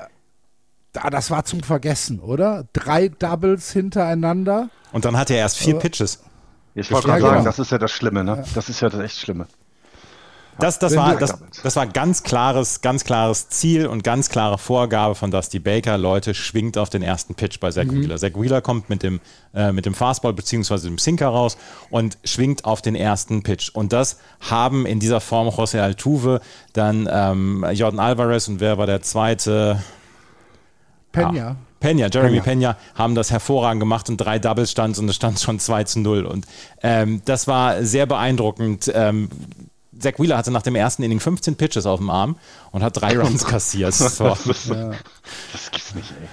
da- 0.92 1.10
das 1.10 1.30
war 1.32 1.44
zum 1.44 1.62
Vergessen, 1.64 2.20
oder? 2.20 2.64
Drei 2.72 3.08
Doubles 3.08 3.72
hintereinander. 3.72 4.70
Und 4.92 5.04
dann 5.04 5.16
hat 5.16 5.30
er 5.30 5.38
erst 5.38 5.58
vier 5.58 5.74
Aber- 5.74 5.82
Pitches. 5.82 6.22
Ich 6.74 6.92
wollte 6.92 7.08
Ja, 7.08 7.14
gerade 7.14 7.22
sagen, 7.22 7.34
genau. 7.38 7.44
das 7.46 7.58
ist 7.58 7.72
ja 7.72 7.78
das 7.78 7.90
Schlimme, 7.90 8.22
ne? 8.22 8.44
Das 8.54 8.68
ist 8.68 8.80
ja 8.80 8.88
das 8.88 9.00
echt 9.00 9.18
Schlimme. 9.18 9.46
Das, 10.58 10.78
das, 10.78 10.96
war, 10.96 11.16
das, 11.16 11.38
das 11.62 11.76
war 11.76 11.86
ganz 11.86 12.22
klares, 12.22 12.80
ganz 12.80 13.04
klares 13.04 13.48
Ziel 13.50 13.86
und 13.86 14.02
ganz 14.02 14.30
klare 14.30 14.56
Vorgabe 14.56 15.14
von 15.14 15.30
Dusty 15.30 15.58
Baker. 15.58 15.98
Leute, 15.98 16.34
schwingt 16.34 16.78
auf 16.78 16.88
den 16.88 17.02
ersten 17.02 17.34
Pitch 17.34 17.60
bei 17.60 17.70
Zach 17.70 17.84
Wheeler. 17.88 18.16
Zach 18.16 18.30
Wheeler 18.34 18.62
kommt 18.62 18.88
mit 18.88 19.02
dem, 19.02 19.20
äh, 19.54 19.72
mit 19.72 19.84
dem 19.84 19.94
Fastball 19.94 20.32
bzw. 20.32 20.78
dem 20.78 20.98
Sinker 20.98 21.28
raus 21.28 21.58
und 21.90 22.16
schwingt 22.24 22.64
auf 22.64 22.80
den 22.80 22.94
ersten 22.94 23.42
Pitch. 23.42 23.70
Und 23.70 23.92
das 23.92 24.18
haben 24.40 24.86
in 24.86 24.98
dieser 24.98 25.20
Form 25.20 25.48
José 25.48 25.80
Altuve, 25.80 26.40
dann 26.72 27.08
ähm, 27.10 27.66
Jordan 27.72 28.00
Alvarez 28.00 28.48
und 28.48 28.60
wer 28.60 28.78
war 28.78 28.86
der 28.86 29.02
zweite? 29.02 29.82
Pena. 31.12 31.56
Pena, 31.80 32.08
Jeremy 32.10 32.40
Pena. 32.40 32.72
Pena 32.72 32.76
haben 32.94 33.14
das 33.14 33.30
hervorragend 33.30 33.80
gemacht 33.80 34.08
und 34.08 34.16
drei 34.16 34.38
Doubles 34.38 34.70
stand 34.70 34.98
und 34.98 35.08
es 35.08 35.16
stand 35.16 35.38
schon 35.38 35.58
2 35.58 35.84
zu 35.84 36.00
0. 36.00 36.24
Und 36.24 36.46
ähm, 36.82 37.20
das 37.24 37.46
war 37.46 37.82
sehr 37.82 38.06
beeindruckend. 38.06 38.90
Ähm, 38.94 39.28
Zach 39.98 40.14
Wheeler 40.18 40.36
hatte 40.36 40.50
nach 40.50 40.62
dem 40.62 40.74
ersten 40.74 41.02
Inning 41.02 41.20
15 41.20 41.56
Pitches 41.56 41.86
auf 41.86 42.00
dem 42.00 42.10
Arm 42.10 42.36
und 42.72 42.82
hat 42.82 43.00
drei 43.00 43.18
Runs 43.18 43.44
kassiert. 43.46 43.94
So. 43.94 44.24
Das, 44.24 44.46
ist, 44.46 44.70
das 44.70 45.70
gibt's 45.70 45.94
nicht, 45.94 46.10
ey. 46.10 46.28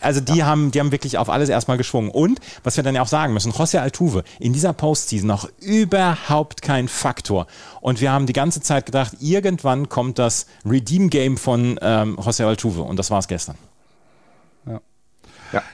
Also 0.00 0.20
die 0.20 0.42
haben, 0.42 0.72
die 0.72 0.80
haben 0.80 0.90
wirklich 0.90 1.18
auf 1.18 1.28
alles 1.28 1.48
erstmal 1.48 1.76
geschwungen. 1.76 2.10
Und 2.10 2.40
was 2.64 2.76
wir 2.76 2.82
dann 2.82 2.96
ja 2.96 3.02
auch 3.02 3.08
sagen 3.08 3.32
müssen, 3.32 3.52
José 3.52 3.78
Altuve 3.78 4.24
in 4.40 4.52
dieser 4.52 4.72
Postseason 4.72 5.28
noch 5.28 5.48
überhaupt 5.60 6.62
kein 6.62 6.88
Faktor. 6.88 7.46
Und 7.80 8.00
wir 8.00 8.10
haben 8.10 8.26
die 8.26 8.32
ganze 8.32 8.60
Zeit 8.60 8.86
gedacht, 8.86 9.12
irgendwann 9.20 9.88
kommt 9.88 10.18
das 10.18 10.46
Redeem-Game 10.64 11.36
von 11.36 11.78
ähm, 11.80 12.16
José 12.18 12.44
Altuve. 12.44 12.82
Und 12.82 12.98
das 12.98 13.10
war 13.10 13.20
es 13.20 13.28
gestern. 13.28 13.56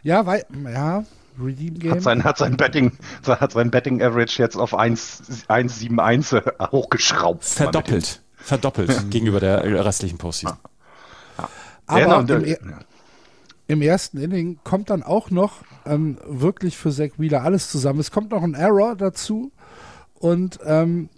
Ja, 0.03 0.25
weil, 0.27 0.45
ja, 0.73 1.05
Redeem 1.43 1.79
Game. 1.79 1.93
Hat 1.93 2.03
sein, 2.03 2.25
hat 2.25 2.39
sein 2.39 2.57
Betting, 2.57 2.93
hat 3.27 3.53
sein 3.53 3.71
Betting 3.71 4.03
Average 4.03 4.43
jetzt 4.43 4.57
auf 4.57 4.75
1 4.75 5.45
1,71 5.49 6.71
hochgeschraubt. 6.71 7.45
Verdoppelt. 7.45 8.23
Verdoppelt 8.37 9.07
gegenüber 9.11 9.41
der 9.41 9.65
restlichen 9.85 10.19
Postseason. 10.19 10.59
Aber 11.87 12.01
Ja, 12.01 12.17
und, 12.19 12.31
im, 12.31 12.45
äh, 12.45 12.53
er- 12.53 12.59
im 13.67 13.81
ersten 13.83 14.19
Inning 14.19 14.59
kommt 14.63 14.91
dann 14.91 15.03
auch 15.03 15.31
noch 15.31 15.63
ähm, 15.87 16.19
wirklich 16.27 16.77
für 16.77 16.91
Zach 16.91 17.11
Wheeler 17.17 17.43
alles 17.43 17.71
zusammen. 17.71 17.99
Es 18.01 18.11
kommt 18.11 18.31
noch 18.31 18.43
ein 18.43 18.55
Error 18.55 18.95
dazu 18.97 19.53
und 20.15 20.59
ähm, 20.65 21.09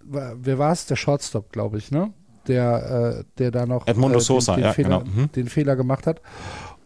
wer 0.00 0.58
war 0.58 0.72
es? 0.72 0.86
Der 0.86 0.96
Shortstop, 0.96 1.52
glaube 1.52 1.78
ich, 1.78 1.90
ne? 1.90 2.12
Der, 2.48 3.18
äh, 3.20 3.24
der 3.38 3.50
da 3.52 3.66
noch 3.66 3.86
Edmundo 3.86 4.16
äh, 4.16 4.20
den, 4.20 4.24
Sosa, 4.24 4.54
den, 4.56 4.64
ja, 4.64 4.72
Fehler, 4.72 5.00
genau. 5.00 5.10
Mhm. 5.22 5.32
den 5.32 5.48
Fehler 5.48 5.76
gemacht 5.76 6.06
hat. 6.06 6.20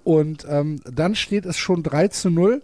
Und 0.07 0.47
ähm, 0.49 0.81
dann 0.85 1.17
steht 1.17 1.47
es 1.47 1.57
schon 1.57 1.83
3 1.83 2.07
zu 2.09 2.31
0. 2.31 2.63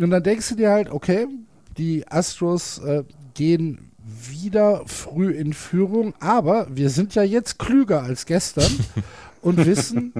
Und 0.00 0.10
dann 0.10 0.24
denkst 0.24 0.48
du 0.48 0.56
dir 0.56 0.70
halt, 0.70 0.90
okay, 0.90 1.28
die 1.76 2.04
Astros 2.08 2.78
äh, 2.78 3.04
gehen 3.34 3.92
wieder 4.28 4.82
früh 4.86 5.30
in 5.30 5.52
Führung, 5.52 6.14
aber 6.18 6.66
wir 6.68 6.90
sind 6.90 7.14
ja 7.14 7.22
jetzt 7.22 7.60
klüger 7.60 8.02
als 8.02 8.26
gestern 8.26 8.72
und 9.40 9.64
wissen, 9.64 10.12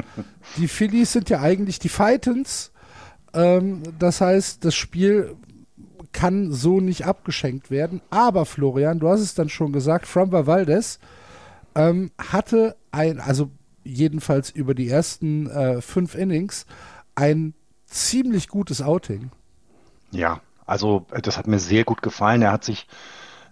die 0.58 0.68
Phillies 0.68 1.12
sind 1.12 1.28
ja 1.28 1.40
eigentlich 1.40 1.80
die 1.80 1.88
Fightens. 1.88 2.70
Ähm, 3.34 3.82
das 3.98 4.20
heißt, 4.20 4.64
das 4.64 4.76
Spiel 4.76 5.34
kann 6.12 6.52
so 6.52 6.80
nicht 6.80 7.04
abgeschenkt 7.04 7.68
werden. 7.72 8.00
Aber 8.10 8.46
Florian, 8.46 9.00
du 9.00 9.08
hast 9.08 9.22
es 9.22 9.34
dann 9.34 9.48
schon 9.48 9.72
gesagt, 9.72 10.06
Fromber 10.06 10.46
Valdez 10.46 11.00
ähm, 11.74 12.12
hatte 12.16 12.76
ein, 12.92 13.18
also 13.18 13.50
jedenfalls 13.88 14.50
über 14.50 14.74
die 14.74 14.88
ersten 14.88 15.48
äh, 15.48 15.80
fünf 15.80 16.14
Innings, 16.14 16.66
ein 17.14 17.54
ziemlich 17.86 18.48
gutes 18.48 18.82
Outing. 18.82 19.30
Ja, 20.10 20.40
also 20.66 21.06
äh, 21.10 21.22
das 21.22 21.38
hat 21.38 21.46
mir 21.46 21.58
sehr 21.58 21.84
gut 21.84 22.02
gefallen. 22.02 22.42
Er 22.42 22.52
hat 22.52 22.64
sich, 22.64 22.86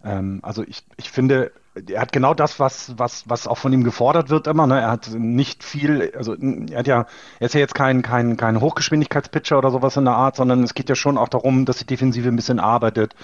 ähm, 0.04 0.40
also 0.42 0.62
ich, 0.62 0.84
ich 0.96 1.10
finde, 1.10 1.52
er 1.90 2.00
hat 2.00 2.12
genau 2.12 2.34
das, 2.34 2.58
was, 2.58 2.94
was, 2.96 3.28
was 3.28 3.46
auch 3.46 3.58
von 3.58 3.72
ihm 3.72 3.84
gefordert 3.84 4.30
wird 4.30 4.46
immer. 4.46 4.66
Ne? 4.66 4.80
Er 4.80 4.90
hat 4.90 5.10
nicht 5.12 5.62
viel, 5.62 6.12
also 6.16 6.34
er 6.34 6.78
hat 6.78 6.86
ja, 6.86 7.06
er 7.38 7.46
ist 7.46 7.54
ja 7.54 7.60
jetzt 7.60 7.74
kein, 7.74 8.02
kein, 8.02 8.36
kein 8.36 8.60
Hochgeschwindigkeitspitcher 8.60 9.58
oder 9.58 9.70
sowas 9.70 9.96
in 9.96 10.04
der 10.04 10.14
Art, 10.14 10.36
sondern 10.36 10.62
es 10.62 10.74
geht 10.74 10.88
ja 10.88 10.94
schon 10.94 11.18
auch 11.18 11.28
darum, 11.28 11.64
dass 11.64 11.78
die 11.78 11.86
Defensive 11.86 12.28
ein 12.28 12.36
bisschen 12.36 12.60
arbeitet, 12.60 13.14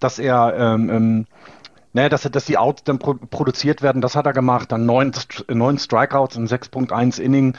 dass 0.00 0.18
er 0.18 0.54
ähm, 0.56 0.90
ähm, 0.90 1.26
naja, 1.98 2.08
dass, 2.08 2.22
dass 2.22 2.44
die 2.44 2.58
Outs 2.58 2.84
dann 2.84 3.00
pro 3.00 3.14
produziert 3.14 3.82
werden, 3.82 4.00
das 4.00 4.14
hat 4.14 4.24
er 4.24 4.32
gemacht. 4.32 4.70
Dann 4.70 4.86
neun, 4.86 5.10
neun 5.48 5.78
Strikeouts 5.78 6.36
in 6.36 6.46
6.1 6.46 7.20
Inning 7.20 7.56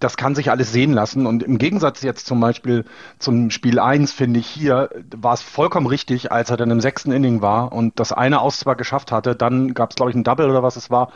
das 0.00 0.16
kann 0.16 0.34
sich 0.34 0.50
alles 0.50 0.72
sehen 0.72 0.92
lassen. 0.92 1.26
Und 1.26 1.42
im 1.42 1.56
Gegensatz 1.56 2.02
jetzt 2.02 2.26
zum 2.26 2.40
Beispiel 2.40 2.84
zum 3.18 3.50
Spiel 3.50 3.78
1, 3.78 4.12
finde 4.12 4.40
ich 4.40 4.46
hier, 4.46 4.90
war 5.14 5.34
es 5.34 5.42
vollkommen 5.42 5.86
richtig, 5.86 6.32
als 6.32 6.50
er 6.50 6.56
dann 6.56 6.70
im 6.70 6.80
sechsten 6.80 7.12
Inning 7.12 7.42
war 7.42 7.72
und 7.72 8.00
das 8.00 8.12
eine 8.12 8.40
Aus 8.40 8.58
zwar 8.58 8.74
geschafft 8.74 9.12
hatte, 9.12 9.36
dann 9.36 9.72
gab 9.74 9.90
es, 9.90 9.96
glaube 9.96 10.10
ich, 10.10 10.16
ein 10.16 10.24
Double 10.24 10.50
oder 10.50 10.62
was 10.62 10.76
es 10.76 10.90
war. 10.90 11.12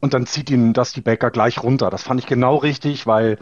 Und 0.00 0.12
dann 0.12 0.26
zieht 0.26 0.50
ihn 0.50 0.72
Dusty 0.72 1.02
Baker 1.02 1.30
gleich 1.30 1.62
runter. 1.62 1.88
Das 1.88 2.02
fand 2.02 2.20
ich 2.20 2.26
genau 2.26 2.56
richtig, 2.56 3.06
weil 3.06 3.38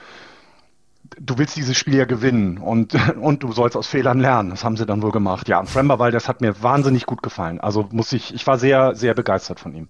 du 1.20 1.38
willst 1.38 1.56
dieses 1.56 1.76
Spiel 1.76 1.96
ja 1.96 2.04
gewinnen 2.04 2.58
und, 2.58 2.94
und 3.20 3.42
du 3.42 3.52
sollst 3.52 3.76
aus 3.76 3.86
Fehlern 3.86 4.20
lernen. 4.20 4.50
Das 4.50 4.64
haben 4.64 4.76
sie 4.76 4.86
dann 4.86 5.02
wohl 5.02 5.12
gemacht. 5.12 5.48
Ja, 5.48 5.60
und 5.60 5.68
Frember, 5.68 6.10
das 6.10 6.28
hat 6.28 6.40
mir 6.40 6.62
wahnsinnig 6.62 7.06
gut 7.06 7.22
gefallen. 7.22 7.60
Also 7.60 7.88
muss 7.92 8.12
ich, 8.12 8.34
ich 8.34 8.46
war 8.46 8.58
sehr, 8.58 8.94
sehr 8.94 9.14
begeistert 9.14 9.60
von 9.60 9.74
ihm. 9.74 9.88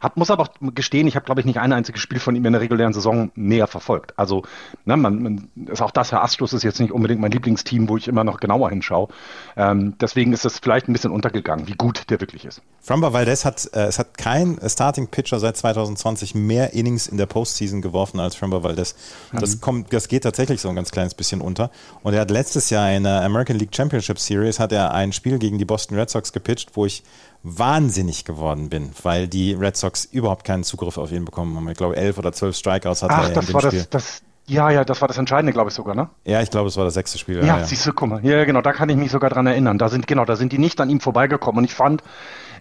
Hab, 0.00 0.16
muss 0.16 0.30
aber 0.30 0.44
auch 0.44 0.48
gestehen, 0.74 1.06
ich 1.06 1.14
habe, 1.14 1.26
glaube 1.26 1.40
ich, 1.40 1.46
nicht 1.46 1.58
ein 1.58 1.72
einziges 1.72 2.00
Spiel 2.00 2.18
von 2.18 2.34
ihm 2.34 2.44
in 2.44 2.52
der 2.52 2.62
regulären 2.62 2.92
Saison 2.92 3.30
näher 3.34 3.66
verfolgt. 3.66 4.14
Also, 4.16 4.42
ne, 4.84 4.96
man, 4.96 5.22
man 5.22 5.48
ist 5.66 5.82
auch 5.82 5.90
das, 5.90 6.10
Herr 6.10 6.22
Astros 6.22 6.52
ist 6.52 6.62
jetzt 6.62 6.80
nicht 6.80 6.92
unbedingt 6.92 7.20
mein 7.20 7.30
Lieblingsteam, 7.30 7.88
wo 7.88 7.96
ich 7.96 8.08
immer 8.08 8.24
noch 8.24 8.40
genauer 8.40 8.70
hinschaue. 8.70 9.08
Ähm, 9.56 9.94
deswegen 10.00 10.32
ist 10.32 10.44
es 10.44 10.58
vielleicht 10.58 10.88
ein 10.88 10.94
bisschen 10.94 11.10
untergegangen, 11.10 11.68
wie 11.68 11.74
gut 11.74 12.08
der 12.10 12.20
wirklich 12.20 12.46
ist. 12.46 12.62
Fromber 12.80 13.12
Valdez 13.12 13.44
hat, 13.44 13.68
äh, 13.74 13.84
es 13.84 13.98
hat 13.98 14.16
kein 14.16 14.58
Starting 14.66 15.08
Pitcher 15.08 15.38
seit 15.38 15.56
2020 15.56 16.34
mehr 16.34 16.72
Innings 16.72 17.06
in 17.06 17.18
der 17.18 17.26
Postseason 17.26 17.82
geworfen 17.82 18.20
als 18.20 18.34
Fromber 18.34 18.62
Valdez. 18.62 18.94
Das 19.32 19.56
mhm. 19.56 19.60
kommt, 19.60 19.92
das 19.92 20.08
geht 20.08 20.22
tatsächlich 20.22 20.60
so 20.60 20.70
ein 20.70 20.76
ganz 20.76 20.90
kleines 20.90 21.14
bisschen 21.14 21.42
unter. 21.42 21.70
Und 22.02 22.14
er 22.14 22.22
hat 22.22 22.30
letztes 22.30 22.70
Jahr 22.70 22.90
in 22.90 23.04
der 23.04 23.22
American 23.22 23.58
League 23.58 23.74
Championship 23.74 24.18
Series 24.18 24.58
hat 24.58 24.72
er 24.72 24.94
ein 24.94 25.12
Spiel 25.12 25.38
gegen 25.38 25.58
die 25.58 25.64
Boston 25.66 25.98
Red 25.98 26.08
Sox 26.08 26.32
gepitcht, 26.32 26.70
wo 26.74 26.86
ich 26.86 27.02
wahnsinnig 27.42 28.24
geworden 28.24 28.68
bin, 28.68 28.90
weil 29.02 29.28
die 29.28 29.54
Red 29.54 29.76
Sox 29.76 30.04
überhaupt 30.04 30.44
keinen 30.44 30.64
Zugriff 30.64 30.98
auf 30.98 31.10
ihn 31.10 31.24
bekommen 31.24 31.56
haben. 31.56 31.68
Ich 31.68 31.78
glaube, 31.78 31.96
elf 31.96 32.18
oder 32.18 32.32
zwölf 32.32 32.56
Strikeouts 32.56 33.02
hatte 33.02 33.14
Ach, 33.14 33.28
er 33.28 33.34
das 33.34 33.44
in 33.44 33.52
dem 33.52 33.54
war 33.54 33.60
Spiel. 33.62 33.78
Das, 33.78 33.88
das, 33.88 34.22
ja, 34.46 34.70
ja, 34.70 34.84
das 34.84 35.00
war 35.00 35.08
das 35.08 35.16
Entscheidende, 35.16 35.52
glaube 35.52 35.70
ich 35.70 35.74
sogar, 35.74 35.94
ne? 35.94 36.10
Ja, 36.24 36.42
ich 36.42 36.50
glaube, 36.50 36.68
es 36.68 36.76
war 36.76 36.84
das 36.84 36.94
sechste 36.94 37.18
Spiel. 37.18 37.38
Ja, 37.38 37.58
ja, 37.58 37.64
siehst 37.64 37.86
du, 37.86 37.92
guck 37.92 38.08
mal. 38.08 38.24
Ja, 38.24 38.44
genau, 38.44 38.60
da 38.62 38.72
kann 38.72 38.88
ich 38.88 38.96
mich 38.96 39.10
sogar 39.10 39.30
dran 39.30 39.46
erinnern. 39.46 39.78
Da 39.78 39.88
sind, 39.88 40.06
genau, 40.06 40.24
da 40.24 40.36
sind 40.36 40.52
die 40.52 40.58
nicht 40.58 40.80
an 40.80 40.90
ihm 40.90 41.00
vorbeigekommen. 41.00 41.58
Und 41.58 41.64
ich 41.64 41.74
fand, 41.74 42.02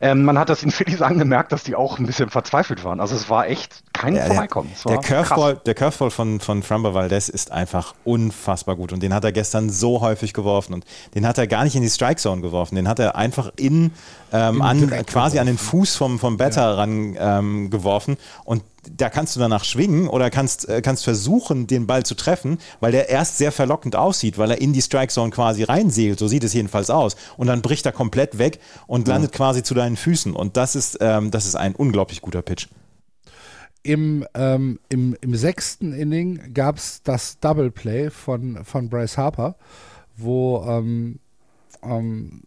ähm, 0.01 0.23
man 0.23 0.37
hat 0.37 0.49
das 0.49 0.63
in 0.63 0.71
Phillies 0.71 1.01
angemerkt, 1.01 1.51
dass 1.51 1.63
die 1.63 1.75
auch 1.75 1.99
ein 1.99 2.05
bisschen 2.05 2.29
verzweifelt 2.29 2.83
waren. 2.83 2.99
Also 2.99 3.15
es 3.15 3.29
war 3.29 3.47
echt 3.47 3.83
kein 3.93 4.15
ja, 4.15 4.25
Vorbeikommen. 4.25 4.71
Der, 4.85 4.97
der, 4.97 5.01
Curveball, 5.01 5.61
der 5.65 5.75
Curveball 5.75 6.11
von, 6.11 6.39
von 6.39 6.63
Framber 6.63 6.93
Valdez 6.93 7.27
ist 7.29 7.51
einfach 7.51 7.93
unfassbar 8.05 8.75
gut. 8.75 8.93
Und 8.93 9.03
den 9.03 9.13
hat 9.13 9.23
er 9.23 9.31
gestern 9.31 9.69
so 9.69 10.01
häufig 10.01 10.33
geworfen. 10.33 10.73
Und 10.73 10.85
den 11.15 11.27
hat 11.27 11.37
er 11.37 11.47
gar 11.47 11.63
nicht 11.63 11.75
in 11.75 11.81
die 11.81 11.89
Strike 11.89 12.17
Zone 12.17 12.41
geworfen. 12.41 12.75
Den 12.75 12.87
hat 12.87 12.99
er 12.99 13.15
einfach 13.15 13.51
in, 13.57 13.91
ähm, 14.31 14.61
an, 14.61 14.89
quasi 14.89 15.05
geworfen. 15.05 15.39
an 15.39 15.45
den 15.47 15.57
Fuß 15.57 15.95
vom, 15.95 16.19
vom 16.19 16.37
Better 16.37 16.61
ja. 16.61 16.73
ran 16.75 17.17
ähm, 17.19 17.69
geworfen. 17.69 18.17
Und 18.45 18.63
da 18.89 19.09
kannst 19.09 19.35
du 19.35 19.39
danach 19.39 19.63
schwingen 19.63 20.07
oder 20.07 20.29
kannst, 20.29 20.67
äh, 20.69 20.81
kannst 20.81 21.03
versuchen, 21.03 21.67
den 21.67 21.87
Ball 21.87 22.03
zu 22.03 22.15
treffen, 22.15 22.59
weil 22.79 22.91
der 22.91 23.09
erst 23.09 23.37
sehr 23.37 23.51
verlockend 23.51 23.95
aussieht, 23.95 24.37
weil 24.37 24.51
er 24.51 24.61
in 24.61 24.73
die 24.73 24.81
Strike 24.81 25.11
Zone 25.11 25.31
quasi 25.31 25.63
reinsegelt. 25.63 26.19
So 26.19 26.27
sieht 26.27 26.43
es 26.43 26.53
jedenfalls 26.53 26.89
aus. 26.89 27.15
Und 27.37 27.47
dann 27.47 27.61
bricht 27.61 27.85
er 27.85 27.91
komplett 27.91 28.37
weg 28.37 28.59
und 28.87 29.07
landet 29.07 29.31
ja. 29.31 29.37
quasi 29.37 29.63
zu 29.63 29.73
deinen 29.73 29.97
Füßen. 29.97 30.35
Und 30.35 30.57
das 30.57 30.75
ist, 30.75 30.97
ähm, 31.01 31.31
das 31.31 31.45
ist 31.45 31.55
ein 31.55 31.75
unglaublich 31.75 32.21
guter 32.21 32.41
Pitch. 32.41 32.67
Im, 33.81 34.25
ähm, 34.33 34.79
im, 34.89 35.15
im 35.21 35.35
sechsten 35.35 35.93
Inning 35.93 36.53
gab 36.53 36.77
es 36.77 37.01
das 37.03 37.39
Double 37.39 37.71
Play 37.71 38.09
von, 38.09 38.63
von 38.65 38.89
Bryce 38.89 39.17
Harper, 39.17 39.55
wo, 40.17 40.65
ähm, 40.67 41.19
ähm 41.81 42.43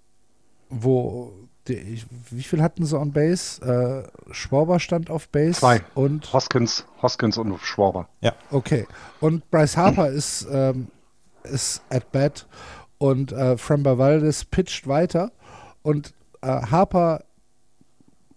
wo 0.68 1.32
die, 1.68 2.02
wie 2.30 2.42
viel 2.42 2.62
hatten 2.62 2.84
sie 2.84 2.98
on 2.98 3.12
Base? 3.12 3.62
Äh, 3.62 4.32
Schwarber 4.32 4.80
stand 4.80 5.10
auf 5.10 5.28
Base. 5.28 5.60
Zwei. 5.60 5.82
Und 5.94 6.32
Hoskins, 6.32 6.84
Hoskins 7.00 7.38
und 7.38 7.58
Schwarber. 7.60 8.08
Ja. 8.20 8.34
Okay. 8.50 8.86
Und 9.20 9.48
Bryce 9.50 9.76
Harper 9.76 10.08
ist, 10.08 10.46
ähm, 10.50 10.88
ist 11.44 11.82
at 11.90 12.10
bat 12.12 12.46
und 12.98 13.32
äh, 13.32 13.56
Framber 13.56 13.98
Valdez 13.98 14.44
pitcht 14.44 14.86
weiter 14.86 15.32
und 15.82 16.14
äh, 16.42 16.46
Harper 16.46 17.24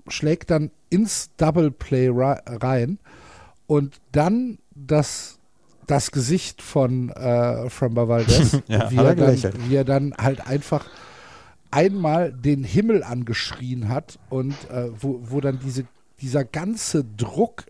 schlägt 0.08 0.52
dann 0.52 0.72
ins 0.90 1.32
Double 1.38 1.72
Play 1.72 2.12
rein 2.14 3.00
und 3.68 4.00
dann 4.12 4.60
das 4.76 5.40
das 5.88 6.12
Gesicht 6.12 6.62
von 6.64 7.10
äh, 7.10 7.70
Framber 7.70 8.08
Valdez, 8.08 8.58
ja, 8.68 8.90
wie, 8.90 8.98
er 8.98 9.16
dann, 9.16 9.70
wie 9.70 9.76
er 9.76 9.84
dann 9.84 10.16
halt 10.18 10.48
einfach 10.48 10.86
einmal 11.76 12.32
den 12.32 12.64
Himmel 12.64 13.04
angeschrien 13.04 13.90
hat 13.90 14.18
und 14.30 14.54
äh, 14.72 14.90
wo, 14.98 15.20
wo 15.24 15.42
dann 15.42 15.60
diese, 15.60 15.86
dieser 16.22 16.46
ganze 16.46 17.04
Druck 17.04 17.66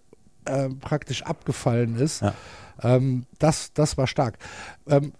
äh, 0.45 0.69
praktisch 0.69 1.23
abgefallen 1.23 1.95
ist. 1.95 2.21
Ja. 2.21 2.35
Ähm, 2.83 3.25
das, 3.39 3.73
das 3.73 3.97
war 3.97 4.05
stark. 4.05 4.37
Ähm, 4.87 5.13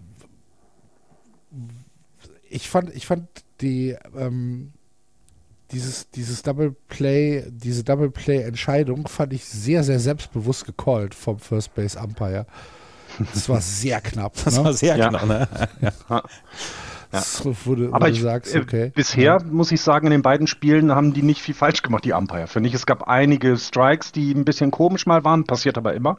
ich 2.48 2.70
fand, 2.70 2.96
ich 2.96 3.08
fand 3.08 3.28
die, 3.62 3.98
ähm, 4.16 4.72
dieses, 5.72 6.12
dieses 6.12 6.44
Double 6.44 6.76
Play, 6.88 7.44
diese 7.50 7.84
Double 7.84 8.12
Play 8.12 8.44
Entscheidung 8.44 9.08
fand 9.08 9.34
ich 9.34 9.46
sehr, 9.46 9.84
sehr 9.84 10.00
selbstbewusst 10.00 10.64
gecallt 10.66 11.16
vom 11.16 11.40
First 11.40 11.74
Base 11.74 12.00
Umpire. 12.00 12.46
Das 13.34 13.50
war 13.50 13.62
sehr 13.62 14.00
knapp. 14.00 14.36
Das 14.44 14.58
ne? 14.58 14.64
war 14.64 14.74
sehr 14.74 14.96
ja. 14.96 15.10
knapp, 15.10 15.26
ne? 15.26 15.48
Ja. 16.10 16.24
Ja. 17.16 17.22
So, 17.22 17.56
wo 17.66 17.76
du, 17.76 17.94
Aber 17.94 18.08
wo 18.08 18.12
ich, 18.12 18.22
sagst, 18.22 18.56
äh, 18.56 18.60
okay. 18.60 18.92
bisher 18.94 19.38
ja. 19.40 19.44
muss 19.44 19.72
ich 19.72 19.82
sagen, 19.82 20.08
in 20.08 20.12
den 20.12 20.22
beiden 20.22 20.48
Spielen 20.48 20.92
haben 20.92 21.14
die 21.14 21.22
nicht 21.22 21.42
viel 21.42 21.56
falsch 21.56 21.82
gemacht, 21.82 22.06
die 22.06 22.12
Umpire. 22.12 22.48
Finde 22.48 22.70
ich, 22.70 22.76
es 22.76 22.86
gab 22.86 23.08
einige 23.08 23.58
Strikes, 23.58 24.12
die 24.12 24.32
ein 24.32 24.46
bisschen 24.46 24.72
komisch 24.72 25.06
mal 25.06 25.24
waren, 25.24 25.46
passiert 25.46 25.78
aber 25.78 25.94
immer. 25.94 26.18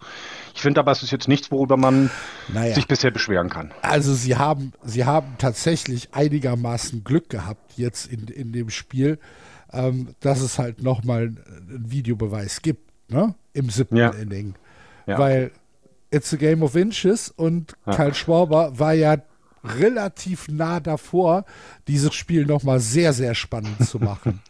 Ich 0.55 0.63
finde 0.63 0.81
aber, 0.81 0.93
es 0.93 1.03
ist 1.03 1.11
jetzt 1.11 1.29
nichts, 1.29 1.51
worüber 1.51 1.77
man 1.77 2.11
naja. 2.49 2.75
sich 2.75 2.87
bisher 2.87 3.11
beschweren 3.11 3.51
kann. 3.51 3.73
Also 3.83 4.15
sie 4.15 4.37
haben, 4.37 4.73
sie 4.85 5.05
haben 5.05 5.35
tatsächlich 5.39 6.09
einigermaßen 6.13 7.05
Glück 7.05 7.29
gehabt 7.29 7.75
jetzt 7.77 8.11
in, 8.11 8.29
in 8.29 8.53
dem 8.53 8.71
Spiel, 8.71 9.19
ähm, 9.73 10.09
dass 10.21 10.41
es 10.41 10.59
halt 10.59 10.83
nochmal 10.83 11.23
einen 11.23 11.85
Videobeweis 11.91 12.63
gibt, 12.63 12.91
ne? 13.11 13.35
Im 13.53 13.71
siebten 13.71 13.97
ja. 13.97 14.11
Inning. 14.11 14.55
Ja. 15.07 15.19
Weil 15.19 15.51
It's 16.11 16.33
a 16.33 16.37
Game 16.37 16.63
of 16.63 16.77
Inches 16.77 17.31
und. 17.31 17.75
Karl 17.85 18.15
Schwaber 18.15 18.79
war 18.79 18.93
ja 18.93 19.17
relativ 19.79 20.49
nah 20.49 20.81
davor, 20.81 21.45
dieses 21.89 22.15
Spiel 22.15 22.47
nochmal 22.47 22.81
sehr, 22.81 23.13
sehr 23.13 23.35
spannend 23.35 23.89
zu 23.89 23.99
machen. 23.99 24.43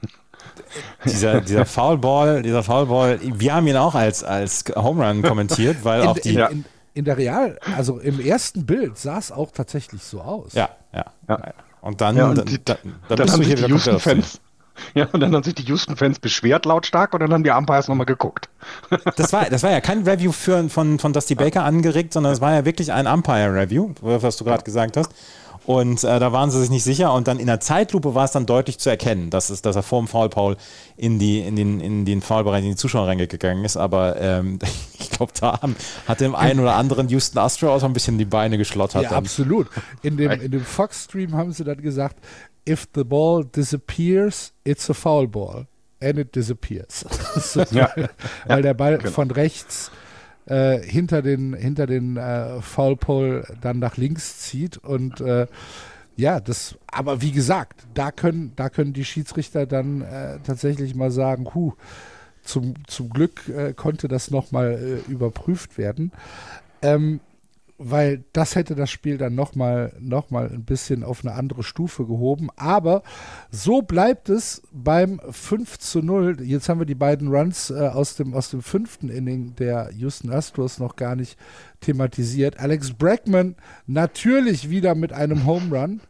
dieser, 1.04 1.40
dieser 1.40 1.64
Foulball, 1.64 2.42
dieser 2.42 2.62
Foulball, 2.62 3.18
wir 3.22 3.54
haben 3.54 3.66
ihn 3.66 3.76
auch 3.76 3.94
als, 3.94 4.22
als 4.22 4.64
Home 4.74 5.06
Run 5.06 5.22
kommentiert, 5.22 5.78
weil 5.82 6.02
in, 6.02 6.06
auch 6.08 6.18
die. 6.18 6.34
In, 6.34 6.40
in, 6.40 6.64
in, 6.94 7.04
der 7.04 7.16
Real, 7.18 7.58
also 7.76 7.98
im 7.98 8.20
ersten 8.20 8.64
Bild 8.64 8.96
sah 8.98 9.18
es 9.18 9.30
auch 9.30 9.50
tatsächlich 9.50 10.02
so 10.02 10.20
aus. 10.20 10.54
Ja, 10.54 10.70
ja. 10.94 11.04
ja. 11.28 11.54
Und 11.80 12.00
dann, 12.00 12.16
ja, 12.16 12.30
und 12.30 12.48
die, 12.48 12.64
da, 12.64 12.76
da, 13.08 13.14
da 13.16 13.24
bist 13.24 13.38
du 13.38 13.42
hier 13.42 13.58
wieder 13.58 13.68
Houston-Fans. 13.68 14.40
Ja, 14.94 15.08
und 15.12 15.20
dann 15.20 15.34
haben 15.34 15.42
sich 15.42 15.54
die 15.54 15.64
Houston-Fans 15.64 16.18
beschwert 16.18 16.64
lautstark 16.64 17.14
und 17.14 17.20
dann 17.20 17.32
haben 17.32 17.44
die 17.44 17.50
Umpires 17.50 17.88
nochmal 17.88 18.06
geguckt. 18.06 18.48
Das 19.16 19.32
war, 19.32 19.48
das 19.48 19.62
war 19.62 19.70
ja 19.70 19.80
kein 19.80 20.02
Review 20.02 20.32
für, 20.32 20.68
von, 20.68 20.98
von 20.98 21.12
Dusty 21.12 21.34
Baker 21.34 21.64
angeregt, 21.64 22.12
sondern 22.12 22.32
es 22.32 22.40
war 22.40 22.52
ja 22.52 22.64
wirklich 22.64 22.92
ein 22.92 23.06
Umpire-Review, 23.06 23.94
was 24.00 24.36
du 24.36 24.44
gerade 24.44 24.62
gesagt 24.62 24.96
hast. 24.96 25.10
Und 25.66 26.04
äh, 26.04 26.20
da 26.20 26.32
waren 26.32 26.50
sie 26.50 26.60
sich 26.60 26.70
nicht 26.70 26.84
sicher. 26.84 27.12
Und 27.12 27.26
dann 27.26 27.40
in 27.40 27.46
der 27.46 27.58
Zeitlupe 27.58 28.14
war 28.14 28.24
es 28.24 28.30
dann 28.30 28.46
deutlich 28.46 28.78
zu 28.78 28.88
erkennen, 28.88 29.30
dass, 29.30 29.50
es, 29.50 29.62
dass 29.62 29.74
er 29.74 29.82
vor 29.82 30.00
dem 30.00 30.06
Foul 30.06 30.28
Paul 30.28 30.56
in, 30.96 31.18
die, 31.18 31.40
in 31.40 31.56
den, 31.56 31.80
in 31.80 32.04
den 32.04 32.22
Foulbereich, 32.22 32.62
in 32.62 32.70
die 32.70 32.76
Zuschauer 32.76 33.08
reingegangen 33.08 33.64
ist. 33.64 33.76
Aber 33.76 34.20
ähm, 34.20 34.60
ich 34.98 35.10
glaube, 35.10 35.32
da 35.38 35.60
haben, 35.60 35.74
hat 36.06 36.20
dem 36.20 36.36
einen 36.36 36.60
oder 36.60 36.76
anderen 36.76 37.08
Houston 37.08 37.38
Astro 37.38 37.74
auch 37.74 37.80
so 37.80 37.86
ein 37.86 37.92
bisschen 37.92 38.16
die 38.16 38.24
Beine 38.24 38.58
geschlottert. 38.58 39.02
Ja, 39.02 39.08
dann. 39.10 39.18
absolut. 39.18 39.66
In 40.02 40.16
dem, 40.16 40.30
in 40.30 40.52
dem 40.52 40.64
Fox-Stream 40.64 41.34
haben 41.34 41.52
sie 41.52 41.64
dann 41.64 41.82
gesagt, 41.82 42.16
if 42.66 42.86
the 42.94 43.04
ball 43.04 43.42
disappears, 43.44 44.52
it's 44.64 44.90
a 44.90 44.94
foul 44.94 45.26
ball. 45.26 45.66
And 46.00 46.18
it 46.18 46.34
disappears. 46.34 47.04
so, 47.36 47.62
Ja. 47.70 47.90
weil, 47.94 48.10
weil 48.46 48.62
der 48.62 48.74
Ball 48.74 48.98
genau. 48.98 49.10
von 49.10 49.30
rechts 49.30 49.90
äh, 50.46 50.78
hinter 50.78 51.22
den, 51.22 51.54
hinter 51.54 51.86
den 51.86 52.16
äh, 52.16 52.60
Foul 52.60 52.96
Pole 52.96 53.46
dann 53.60 53.78
nach 53.78 53.96
links 53.96 54.40
zieht 54.40 54.76
und 54.78 55.20
äh, 55.20 55.46
ja, 56.16 56.40
das, 56.40 56.76
aber 56.86 57.20
wie 57.20 57.32
gesagt, 57.32 57.86
da 57.92 58.10
können, 58.10 58.52
da 58.56 58.70
können 58.70 58.92
die 58.94 59.04
Schiedsrichter 59.04 59.66
dann 59.66 60.00
äh, 60.00 60.38
tatsächlich 60.42 60.94
mal 60.94 61.10
sagen, 61.10 61.54
hu, 61.54 61.74
zum, 62.42 62.74
zum 62.86 63.10
Glück 63.10 63.48
äh, 63.48 63.74
konnte 63.74 64.08
das 64.08 64.30
nochmal 64.30 65.02
äh, 65.08 65.10
überprüft 65.10 65.76
werden. 65.76 66.12
Ähm, 66.80 67.20
weil 67.78 68.24
das 68.32 68.54
hätte 68.54 68.74
das 68.74 68.90
Spiel 68.90 69.18
dann 69.18 69.34
nochmal 69.34 69.92
noch 70.00 70.30
mal 70.30 70.48
ein 70.48 70.64
bisschen 70.64 71.02
auf 71.02 71.24
eine 71.24 71.34
andere 71.34 71.62
Stufe 71.62 72.06
gehoben. 72.06 72.48
Aber 72.56 73.02
so 73.50 73.82
bleibt 73.82 74.28
es 74.28 74.62
beim 74.72 75.20
5 75.30 75.78
zu 75.78 76.00
0. 76.00 76.38
Jetzt 76.42 76.68
haben 76.68 76.78
wir 76.78 76.86
die 76.86 76.94
beiden 76.94 77.28
Runs 77.28 77.70
äh, 77.70 77.88
aus, 77.88 78.16
dem, 78.16 78.34
aus 78.34 78.50
dem 78.50 78.62
fünften 78.62 79.08
Inning 79.08 79.54
der 79.56 79.90
Houston 79.92 80.30
Astros 80.30 80.78
noch 80.78 80.96
gar 80.96 81.16
nicht 81.16 81.38
thematisiert. 81.80 82.58
Alex 82.58 82.92
Bregman 82.92 83.56
natürlich 83.86 84.70
wieder 84.70 84.94
mit 84.94 85.12
einem 85.12 85.44
Home 85.44 85.76
Run. 85.76 86.00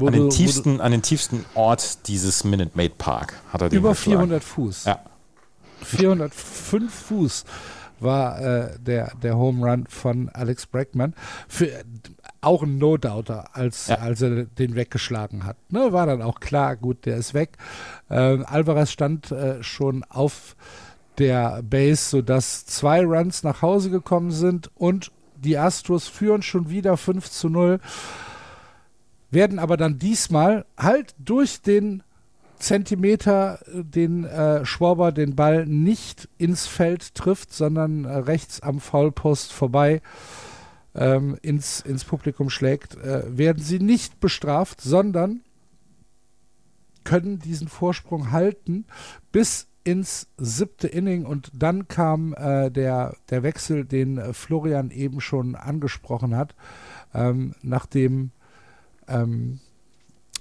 An 0.00 0.12
den, 0.12 0.28
tiefsten, 0.28 0.80
an 0.80 0.90
den 0.90 1.02
tiefsten 1.02 1.44
Ort 1.54 2.08
dieses 2.08 2.42
Minute 2.42 2.72
Maid 2.74 2.98
Park 2.98 3.34
hat 3.52 3.62
er 3.62 3.68
den 3.68 3.78
über 3.78 3.90
geschlagen. 3.90 4.18
400 4.18 4.44
Fuß. 4.44 4.84
Ja. 4.86 4.98
405 5.82 6.92
Fuß 6.92 7.44
war 8.00 8.40
äh, 8.40 8.78
der, 8.78 9.12
der 9.22 9.36
Home 9.36 9.64
Run 9.68 9.86
von 9.88 10.28
Alex 10.30 10.66
Bregman. 10.66 11.14
Für, 11.48 11.68
auch 12.40 12.62
ein 12.62 12.78
No-Doubter, 12.78 13.54
als, 13.56 13.86
Ja. 13.88 13.96
als 13.96 14.20
er 14.22 14.44
den 14.44 14.74
weggeschlagen 14.74 15.44
hat. 15.44 15.56
Ne, 15.70 15.92
war 15.92 16.06
dann 16.06 16.22
auch 16.22 16.40
klar, 16.40 16.76
gut, 16.76 17.06
der 17.06 17.16
ist 17.16 17.34
weg. 17.34 17.56
Ähm, 18.10 18.44
Alvarez 18.46 18.90
stand 18.90 19.30
äh, 19.32 19.62
schon 19.62 20.04
auf 20.04 20.56
der 21.18 21.62
Base, 21.62 22.10
sodass 22.10 22.66
zwei 22.66 23.04
Runs 23.04 23.42
nach 23.44 23.62
Hause 23.62 23.90
gekommen 23.90 24.30
sind 24.32 24.70
und 24.74 25.10
die 25.36 25.56
Astros 25.58 26.08
führen 26.08 26.42
schon 26.42 26.70
wieder 26.70 26.96
5 26.96 27.30
zu 27.30 27.48
0, 27.48 27.78
werden 29.30 29.58
aber 29.58 29.76
dann 29.76 29.98
diesmal 29.98 30.64
halt 30.76 31.14
durch 31.18 31.60
den 31.62 32.02
Zentimeter, 32.58 33.60
den 33.72 34.24
äh, 34.24 34.64
Schwarber 34.64 35.12
den 35.12 35.34
Ball 35.34 35.66
nicht 35.66 36.28
ins 36.38 36.66
Feld 36.66 37.14
trifft, 37.14 37.52
sondern 37.52 38.04
äh, 38.04 38.16
rechts 38.16 38.60
am 38.60 38.80
Foulpost 38.80 39.52
vorbei 39.52 40.00
ähm, 40.94 41.36
ins, 41.42 41.80
ins 41.80 42.04
Publikum 42.04 42.50
schlägt, 42.50 42.96
äh, 42.96 43.36
werden 43.36 43.62
sie 43.62 43.78
nicht 43.78 44.20
bestraft, 44.20 44.80
sondern 44.80 45.40
können 47.04 47.38
diesen 47.38 47.68
Vorsprung 47.68 48.30
halten 48.30 48.86
bis 49.30 49.68
ins 49.84 50.28
siebte 50.38 50.88
Inning. 50.88 51.26
Und 51.26 51.50
dann 51.54 51.88
kam 51.88 52.34
äh, 52.34 52.70
der, 52.70 53.16
der 53.30 53.42
Wechsel, 53.42 53.84
den 53.84 54.18
äh, 54.18 54.32
Florian 54.32 54.90
eben 54.90 55.20
schon 55.20 55.54
angesprochen 55.54 56.34
hat, 56.36 56.54
ähm, 57.12 57.54
nachdem 57.62 58.30
ähm, 59.06 59.60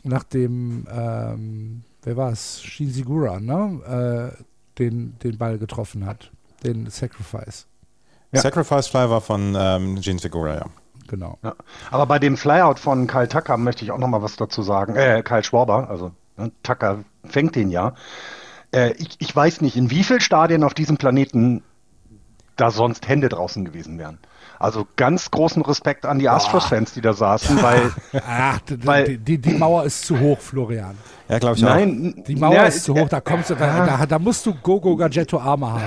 nachdem 0.04 0.86
ähm, 0.92 1.84
wer 2.04 2.18
war 2.18 2.32
es? 2.32 2.62
Shinsigura, 2.62 3.40
ne? 3.40 4.34
Äh, 4.38 4.44
den, 4.80 5.18
den 5.20 5.38
Ball 5.38 5.58
getroffen 5.58 6.06
hat. 6.06 6.32
Den 6.64 6.90
Sacrifice. 6.90 7.68
Ja. 8.32 8.42
Sacrifice 8.42 8.88
Fly 8.88 9.10
war 9.10 9.22
von 9.22 9.56
ähm, 9.58 10.02
Gene 10.02 10.20
Figura, 10.20 10.56
ja. 10.56 10.66
Genau. 11.08 11.38
Ja. 11.44 11.56
Aber 11.92 12.06
bei 12.06 12.18
dem 12.20 12.38
Flyout 12.38 12.80
von 12.80 13.08
Kyle 13.08 13.28
Tucker 13.28 13.58
möchte 13.58 13.84
ich 13.84 13.92
auch 13.92 13.98
noch 13.98 14.08
mal 14.08 14.22
was 14.22 14.36
dazu 14.36 14.64
sagen. 14.64 14.96
Äh, 14.96 15.22
Kyle 15.24 15.44
Schwarber, 15.44 15.90
also 15.90 16.12
ne, 16.38 16.52
Tucker 16.64 17.04
fängt 17.26 17.56
den 17.56 17.70
ja. 17.70 17.94
Äh, 18.72 18.94
ich, 18.94 19.18
ich 19.20 19.36
weiß 19.36 19.62
nicht, 19.62 19.76
in 19.76 19.92
wie 19.92 20.04
vielen 20.04 20.22
Stadien 20.22 20.64
auf 20.64 20.74
diesem 20.74 20.98
Planeten 20.98 21.62
da 22.56 22.72
sonst 22.72 23.08
Hände 23.08 23.30
draußen 23.30 23.66
gewesen 23.66 24.00
wären. 24.00 24.20
Also 24.64 24.88
ganz 24.96 25.30
großen 25.30 25.62
Respekt 25.62 26.06
an 26.06 26.20
die 26.20 26.30
Astros-Fans, 26.30 26.94
die 26.94 27.02
da 27.02 27.12
saßen, 27.12 27.62
weil 27.62 27.92
Ach, 28.28 28.60
Weil- 28.84 29.18
die, 29.18 29.38
die, 29.38 29.54
Mauer 29.56 29.84
ist 29.84 30.06
zu 30.06 30.18
hoch, 30.18 30.40
Florian. 30.40 30.98
Ja, 31.28 31.40
glaube 31.40 31.58
ich 31.58 31.66
auch. 31.66 31.70
nein, 31.70 32.24
Die 32.28 32.36
Mauer 32.36 32.54
ja, 32.56 32.64
ist 32.64 32.84
zu 32.86 32.94
hoch, 32.96 33.10
da 33.10 33.20
kommst 33.20 33.50
du, 33.50 33.56
da, 33.56 33.86
da, 33.86 34.06
da 34.06 34.20
musst 34.20 34.46
du 34.46 34.54
Gogo 34.54 34.96
Gadgetto 34.96 35.38
Arme 35.40 35.72
haben. 35.74 35.82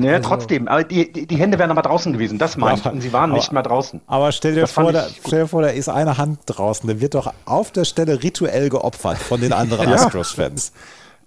Naja, 0.00 0.16
also- 0.16 0.28
trotzdem, 0.28 0.66
aber 0.66 0.82
die, 0.82 1.12
die, 1.12 1.26
die 1.26 1.36
Hände 1.36 1.56
wären 1.58 1.70
aber 1.70 1.82
draußen 1.82 2.12
gewesen, 2.12 2.36
das 2.38 2.56
meine 2.56 2.78
ich. 2.78 2.84
Und 2.84 3.00
sie 3.00 3.12
waren 3.12 3.30
nicht 3.32 3.46
aber- 3.48 3.54
mehr 3.54 3.62
draußen. 3.62 4.00
Aber 4.08 4.32
stell 4.32 4.54
dir, 4.54 4.62
Das 4.62 4.72
vor, 4.72 4.92
da, 4.92 5.06
stell 5.24 5.42
dir 5.42 5.48
vor, 5.48 5.62
da 5.62 5.68
ist 5.68 5.88
eine 5.88 6.18
Hand 6.18 6.40
draußen. 6.46 6.86
Der 6.88 7.00
wird 7.00 7.14
doch 7.14 7.32
auf 7.44 7.70
der 7.70 7.84
Stelle 7.84 8.22
rituell 8.24 8.70
geopfert 8.70 9.18
von 9.18 9.40
den 9.40 9.52
anderen 9.52 9.88
Ja. 9.88 9.94
Astros-Fans. 9.96 10.72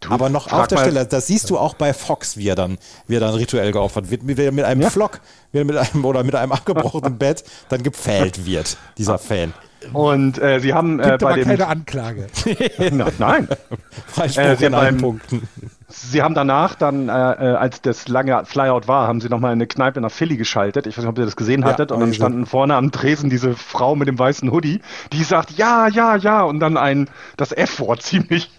Du, 0.02 0.10
Aber 0.12 0.30
noch 0.30 0.52
auf 0.52 0.68
der 0.68 0.78
mal- 0.78 0.84
Stelle, 0.86 1.06
das 1.06 1.28
siehst 1.28 1.50
du 1.50 1.58
auch 1.58 1.74
bei 1.74 1.94
Fox, 1.94 2.38
wie 2.38 2.48
er 2.48 2.56
dann, 2.56 2.78
wie 3.08 3.16
er 3.16 3.20
dann 3.20 3.34
rituell 3.34 3.72
geopfert 3.74 4.10
wird, 4.10 4.22
wie 4.26 4.42
er 4.42 4.52
mit 4.54 4.64
einem 4.64 4.82
Ja. 4.82 4.90
Flock 4.90 5.20
wie 5.52 5.58
er 5.58 5.66
mit 5.66 5.76
einem, 5.76 6.06
oder 6.06 6.24
mit 6.24 6.36
einem 6.36 6.52
abgebrochenen 6.54 7.18
Bett 7.20 7.44
dann 7.70 7.84
gepfählt 7.84 8.46
wird, 8.46 8.78
dieser 8.98 9.18
Fan. 9.18 9.54
Und 9.94 10.38
äh, 10.38 10.60
sie 10.60 10.74
haben 10.74 11.00
äh, 11.00 11.04
Gibt 11.12 11.20
bei 11.22 11.28
aber 11.28 11.36
dem. 11.36 11.46
keine 11.48 11.68
Anklage. 11.68 12.28
Nein. 13.18 13.48
Freispruch 14.08 14.44
Äh, 14.44 14.56
sie 14.58 14.66
in 14.66 14.74
allen 14.74 14.96
beim- 14.98 15.02
Punkten. 15.02 15.48
Sie 15.92 16.22
haben 16.22 16.36
danach 16.36 16.76
dann, 16.76 17.10
äh, 17.10 17.12
äh, 17.12 17.56
als 17.56 17.82
das 17.82 18.08
lange 18.08 18.46
Flyout 18.46 18.88
war, 18.88 19.08
haben 19.08 19.22
sie 19.22 19.28
nochmal 19.30 19.52
eine 19.54 19.66
Kneipe 19.66 20.00
nach 20.00 20.12
Philly 20.12 20.38
geschaltet. 20.38 20.86
Ich 20.86 20.96
weiß 20.98 21.04
nicht, 21.04 21.10
ob 21.10 21.18
ihr 21.18 21.26
das 21.26 21.36
gesehen 21.36 21.66
hattet. 21.66 21.90
hab 21.90 21.96
und 21.98 22.02
dann 22.02 22.14
standen 22.14 22.46
vorne 22.46 22.76
am 22.76 22.92
Tresen 22.92 23.30
diese 23.32 23.56
Frau 23.56 23.96
mit 23.96 24.08
dem 24.08 24.20
weißen 24.20 24.52
Hoodie, 24.52 24.82
die 25.12 25.24
sagt, 25.24 25.52
ja, 25.52 25.88
ja, 25.88 26.16
ja. 26.16 26.44
Und 26.44 26.60
dann 26.60 26.78
ein, 26.78 27.10
das 27.38 27.52
F-Wort 27.52 28.02
ziemlich, 28.04 28.52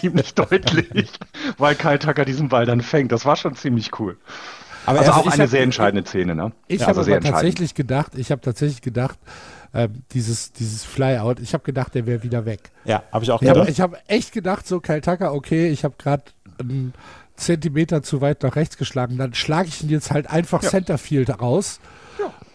ziemlich 0.00 0.34
deutlich, 0.34 1.10
weil 1.58 1.74
Kyle 1.74 1.98
Tucker 1.98 2.24
diesen 2.24 2.48
Ball 2.48 2.64
dann 2.64 2.80
fängt. 2.80 3.12
Das 3.12 3.26
war 3.26 3.36
schon 3.36 3.54
ziemlich 3.54 3.98
cool. 4.00 4.16
Aber 4.86 5.00
Also 5.00 5.10
er, 5.10 5.16
auch 5.18 5.26
eine 5.30 5.42
hab- 5.42 5.50
sehr 5.50 5.62
entscheidende 5.62 6.08
Szene, 6.08 6.34
ne? 6.34 6.52
Ich 6.66 6.80
Ja, 6.80 6.86
habe 6.86 6.98
also 7.00 7.10
aber 7.10 7.16
entscheidend. 7.16 7.34
tatsächlich 7.42 7.74
gedacht, 7.74 8.12
ich 8.16 8.30
habe 8.30 8.40
tatsächlich 8.40 8.80
gedacht, 8.80 9.18
ähm, 9.74 10.02
dieses, 10.12 10.52
dieses 10.54 10.82
Flyout, 10.84 11.40
ich 11.40 11.52
habe 11.52 11.62
gedacht, 11.62 11.94
der 11.94 12.06
wäre 12.06 12.22
wieder 12.22 12.46
weg. 12.46 12.70
ja, 12.86 13.02
habe 13.12 13.22
ich 13.22 13.30
auch 13.30 13.42
Ich 13.42 13.48
habe 13.50 13.58
gedacht. 13.60 13.70
ich 13.72 13.80
hab 13.82 13.98
echt 14.06 14.32
gedacht, 14.32 14.66
so 14.66 14.80
Kyle 14.80 15.02
Tucker, 15.02 15.34
okay, 15.34 15.68
ich 15.68 15.84
habe 15.84 15.94
gerade 15.98 16.22
einen 16.58 16.94
Zentimeter 17.36 18.02
zu 18.02 18.20
weit 18.20 18.42
nach 18.42 18.56
rechts 18.56 18.76
geschlagen, 18.76 19.16
dann 19.16 19.34
schlage 19.34 19.68
ich 19.68 19.82
ihn 19.82 19.90
jetzt 19.90 20.10
halt 20.10 20.28
einfach 20.28 20.60
Centerfield 20.62 21.40
raus. 21.40 21.80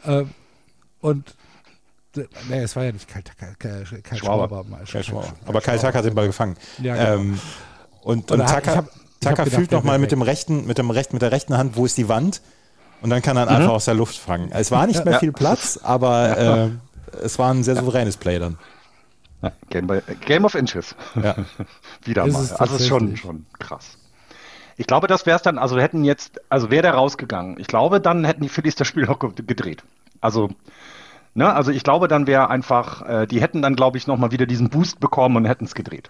Ähm, 0.06 0.30
und 1.00 1.36
d- 2.16 2.28
nee, 2.50 2.60
es 2.62 2.76
war 2.76 2.84
ja 2.84 2.92
nicht 2.92 3.08
Kyle 3.08 3.24
Tucker, 3.24 3.54
Kyle, 3.60 3.84
Kyle 4.02 4.18
Schwaber. 4.18 4.48
Schwaber. 4.48 4.64
mal. 4.66 4.82
Ja, 4.86 5.04
schon 5.04 5.16
mal. 5.16 5.26
Aber 5.46 5.62
Kyle 5.62 5.80
Tucker 5.80 5.94
hat 6.00 6.06
den 6.06 6.16
Ball 6.16 6.28
gefangen. 6.28 6.56
Ja, 6.82 6.96
genau. 6.96 7.14
ähm, 7.22 7.40
und, 8.02 8.32
und 8.32 8.40
Tucker 8.46 8.86
gedacht, 9.22 9.50
fühlt 9.50 9.72
der 9.72 9.80
noch 9.80 9.86
mal 9.86 9.94
wär 9.94 10.00
mit 10.00 10.12
dem 10.12 10.22
rechten, 10.22 10.66
mit 10.68 10.78
dem 10.78 10.90
rechten, 10.90 11.16
mit 11.16 11.22
der 11.22 11.32
rechten 11.32 11.56
Hand, 11.58 11.78
wo 11.78 11.86
ist 11.86 11.98
die 11.98 12.10
Wand? 12.10 12.42
Und 13.02 13.10
dann 13.10 13.22
kann 13.22 13.38
er 13.38 13.44
ihn 13.44 13.50
einfach 13.50 13.72
aus 13.74 13.86
der 13.86 13.94
Luft 13.94 14.16
fangen. 14.18 14.52
Es 14.52 14.72
war 14.72 14.86
nicht 14.88 15.04
mehr 15.06 15.14
Ja. 15.16 15.20
viel 15.20 15.32
Platz, 15.34 15.80
aber 15.82 16.72
äh, 17.16 17.18
es 17.24 17.40
war 17.40 17.54
ein 17.54 17.64
sehr 17.64 17.76
souveränes 17.78 18.18
Play 18.18 18.40
dann. 18.40 18.58
Game, 19.70 19.88
by, 19.88 20.00
Game 20.26 20.46
of 20.46 20.56
Inches. 20.56 20.96
Ja. 21.22 21.36
Wieder 22.06 22.26
Ist 22.26 22.34
mal. 22.34 22.44
es 22.44 22.54
Also 22.54 22.76
ist 22.76 22.88
schon, 22.88 23.16
schon 23.18 23.46
krass. 23.60 23.98
Ich 24.78 24.88
glaube, 24.88 25.08
das 25.08 25.26
wäre 25.26 25.36
es 25.38 25.44
dann, 25.44 25.58
also 25.60 25.80
hätten 25.80 26.04
jetzt, 26.04 26.42
also 26.50 26.72
wäre 26.72 26.82
der 26.82 26.94
rausgegangen. 26.96 27.60
Ich 27.60 27.68
glaube, 27.68 28.02
dann 28.02 28.24
hätten 28.26 28.42
die 28.42 28.50
Phillies 28.50 28.76
das 28.76 28.88
Spiel 28.88 29.06
noch 29.06 29.20
ge- 29.20 29.32
gedreht. 29.46 29.84
Also, 30.20 30.50
ne, 31.36 31.54
also 31.54 31.70
ich 31.72 31.84
glaube, 31.84 32.08
dann 32.08 32.26
wäre 32.26 32.50
einfach, 32.50 33.08
äh, 33.08 33.28
die 33.28 33.40
hätten 33.42 33.62
dann, 33.62 33.76
glaube 33.76 33.98
ich, 33.98 34.08
nochmal 34.08 34.32
wieder 34.32 34.46
diesen 34.48 34.70
Boost 34.70 35.00
bekommen 35.00 35.36
und 35.36 35.46
hätten 35.46 35.66
es 35.66 35.76
gedreht. 35.76 36.10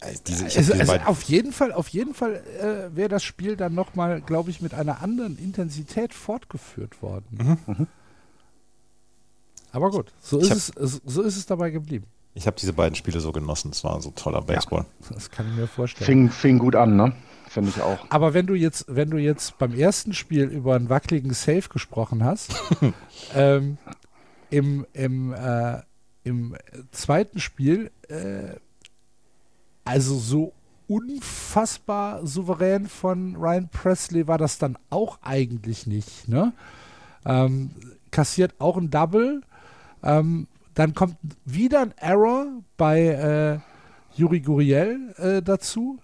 Also 0.00 0.20
Diese, 0.26 0.46
es, 0.46 0.86
beiden- 0.86 1.06
auf 1.06 1.22
jeden 1.22 1.52
Fall, 1.52 1.72
auf 1.72 1.88
jeden 1.88 2.14
Fall 2.14 2.34
äh, 2.60 2.94
wäre 2.96 3.08
das 3.08 3.24
Spiel 3.24 3.56
dann 3.56 3.74
nochmal, 3.74 4.20
glaube 4.20 4.50
ich, 4.50 4.60
mit 4.60 4.74
einer 4.74 5.02
anderen 5.02 5.38
Intensität 5.38 6.12
fortgeführt 6.14 7.00
worden. 7.02 7.58
Mhm. 7.66 7.86
Aber 9.74 9.90
gut, 9.90 10.12
so 10.20 10.38
ist, 10.38 10.52
es, 10.52 10.68
es, 10.76 11.02
so 11.04 11.22
ist 11.22 11.36
es 11.36 11.46
dabei 11.46 11.70
geblieben. 11.70 12.06
ich 12.34 12.46
habe 12.46 12.56
diese 12.56 12.72
beiden 12.72 12.94
Spiele 12.94 13.18
so 13.18 13.32
genossen. 13.32 13.72
Es 13.72 13.82
war 13.82 14.00
so 14.00 14.12
toller 14.12 14.40
Baseball. 14.40 14.86
Das 15.10 15.32
kann 15.32 15.48
ich 15.50 15.56
mir 15.56 15.66
vorstellen. 15.66 16.06
Fing, 16.06 16.30
fing 16.30 16.58
gut 16.60 16.76
an, 16.76 16.94
ne? 16.94 17.12
Finde 17.48 17.70
ich 17.70 17.82
auch. 17.82 17.98
Aber 18.08 18.34
wenn 18.34 18.46
du 18.46 18.54
jetzt, 18.54 18.84
wenn 18.86 19.10
du 19.10 19.16
jetzt 19.16 19.58
beim 19.58 19.74
ersten 19.74 20.12
Spiel 20.12 20.44
über 20.44 20.76
einen 20.76 20.90
wackeligen 20.90 21.34
Safe 21.34 21.68
gesprochen 21.68 22.22
hast, 22.22 22.54
ähm, 23.34 23.78
im, 24.50 24.86
im, 24.92 25.32
äh, 25.32 25.80
im 26.22 26.54
zweiten 26.92 27.40
Spiel, 27.40 27.90
äh, 28.08 28.54
also 29.84 30.16
so 30.16 30.52
unfassbar 30.86 32.24
souverän 32.24 32.86
von 32.86 33.34
Ryan 33.34 33.68
Presley 33.70 34.28
war 34.28 34.38
das 34.38 34.58
dann 34.58 34.78
auch 34.90 35.18
eigentlich 35.22 35.88
nicht. 35.88 36.28
Ne? 36.28 36.52
Ähm, 37.24 37.70
kassiert 38.12 38.54
auch 38.60 38.76
ein 38.76 38.90
Double. 38.90 39.42
Ähm, 40.04 40.46
dann 40.74 40.94
kommt 40.94 41.16
wieder 41.44 41.80
ein 41.80 41.94
Error 41.96 42.46
bei 42.76 43.00
äh, 43.00 44.18
Yuri 44.18 44.40
Guriel 44.40 45.14
äh, 45.16 45.42
dazu 45.42 45.98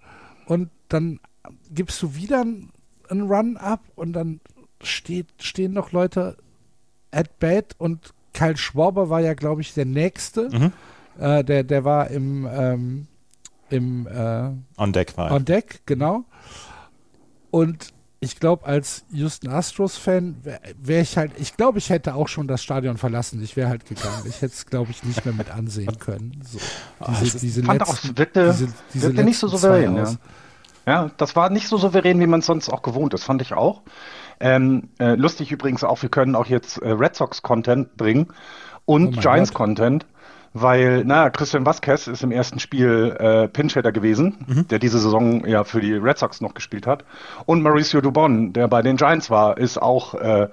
und 0.46 0.70
dann 0.88 1.20
gibst 1.70 2.02
du 2.02 2.14
wieder 2.14 2.40
einen 2.40 2.72
einen 3.10 3.30
Run 3.30 3.56
ab 3.56 3.80
und 3.96 4.12
dann 4.12 4.40
steht, 4.82 5.26
stehen 5.40 5.72
noch 5.72 5.92
Leute 5.92 6.36
at 7.10 7.38
bat 7.38 7.74
und 7.78 8.14
Kyle 8.32 8.56
Schwarber 8.56 9.10
war 9.10 9.20
ja, 9.20 9.34
glaube 9.34 9.60
ich, 9.60 9.74
der 9.74 9.84
nächste. 9.84 10.48
Mhm. 10.48 10.72
Äh, 11.18 11.44
der, 11.44 11.64
der 11.64 11.84
war 11.84 12.08
im, 12.08 12.48
ähm, 12.50 13.06
im 13.68 14.06
äh, 14.06 14.50
On 14.80 14.92
Deck 14.92 15.16
war. 15.16 15.32
On 15.32 15.44
Deck, 15.44 15.80
genau. 15.86 16.24
Und 17.50 17.92
ich 18.22 18.38
glaube, 18.38 18.66
als 18.66 19.04
Houston 19.10 19.48
Astros-Fan 19.48 20.36
wäre 20.42 20.60
wär 20.78 21.00
ich 21.00 21.16
halt, 21.16 21.32
ich 21.38 21.56
glaube, 21.56 21.78
ich 21.78 21.88
hätte 21.88 22.14
auch 22.14 22.28
schon 22.28 22.46
das 22.46 22.62
Stadion 22.62 22.98
verlassen. 22.98 23.42
Ich 23.42 23.56
wäre 23.56 23.70
halt 23.70 23.86
gegangen. 23.86 24.24
Ich 24.26 24.36
hätte 24.42 24.52
es, 24.54 24.66
glaube 24.66 24.90
ich, 24.90 25.02
nicht 25.04 25.24
mehr 25.24 25.34
mit 25.34 25.50
ansehen 25.50 25.98
können. 25.98 26.38
So, 26.44 26.58
diese, 27.22 27.38
diese 27.38 27.62
fand 27.62 27.82
auch, 27.82 27.88
letzten, 27.88 28.18
wirkte, 28.18 28.46
diese, 28.52 28.68
diese 28.92 29.06
wirkte 29.06 29.24
nicht 29.24 29.38
so 29.38 29.48
souverän. 29.48 29.96
Ja. 29.96 30.16
ja, 30.86 31.10
das 31.16 31.34
war 31.34 31.48
nicht 31.48 31.66
so 31.66 31.78
souverän, 31.78 32.20
wie 32.20 32.26
man 32.26 32.40
es 32.40 32.46
sonst 32.46 32.68
auch 32.68 32.82
gewohnt 32.82 33.14
ist, 33.14 33.24
fand 33.24 33.40
ich 33.40 33.54
auch. 33.54 33.80
Ähm, 34.38 34.90
äh, 34.98 35.14
lustig 35.14 35.50
übrigens 35.50 35.82
auch, 35.82 36.02
wir 36.02 36.10
können 36.10 36.34
auch 36.34 36.46
jetzt 36.46 36.76
äh, 36.78 36.90
Red 36.90 37.16
Sox-Content 37.16 37.96
bringen 37.96 38.28
und 38.84 39.16
Oh 39.16 39.20
Giants-Content, 39.20 40.06
weil, 40.52 41.04
naja, 41.04 41.30
Christian 41.30 41.64
Vasquez 41.64 42.06
ist 42.08 42.22
im 42.22 42.32
ersten 42.32 42.58
Spiel 42.58 43.16
äh, 43.18 43.48
Pinch-Hitter 43.48 43.92
gewesen, 43.92 44.66
der 44.70 44.78
diese 44.80 44.98
Saison 44.98 45.46
ja 45.46 45.62
für 45.64 45.80
die 45.80 45.92
Red 45.94 46.18
Sox 46.18 46.40
noch 46.40 46.54
gespielt 46.54 46.86
hat. 46.86 47.04
Und 47.46 47.62
Mauricio 47.62 48.00
Dubon, 48.00 48.52
der 48.52 48.66
bei 48.68 48.82
den 48.82 48.96
Giants 48.96 49.30
war, 49.30 49.58
ist 49.58 49.80
auch, 49.80 50.14
äh, 50.14 50.48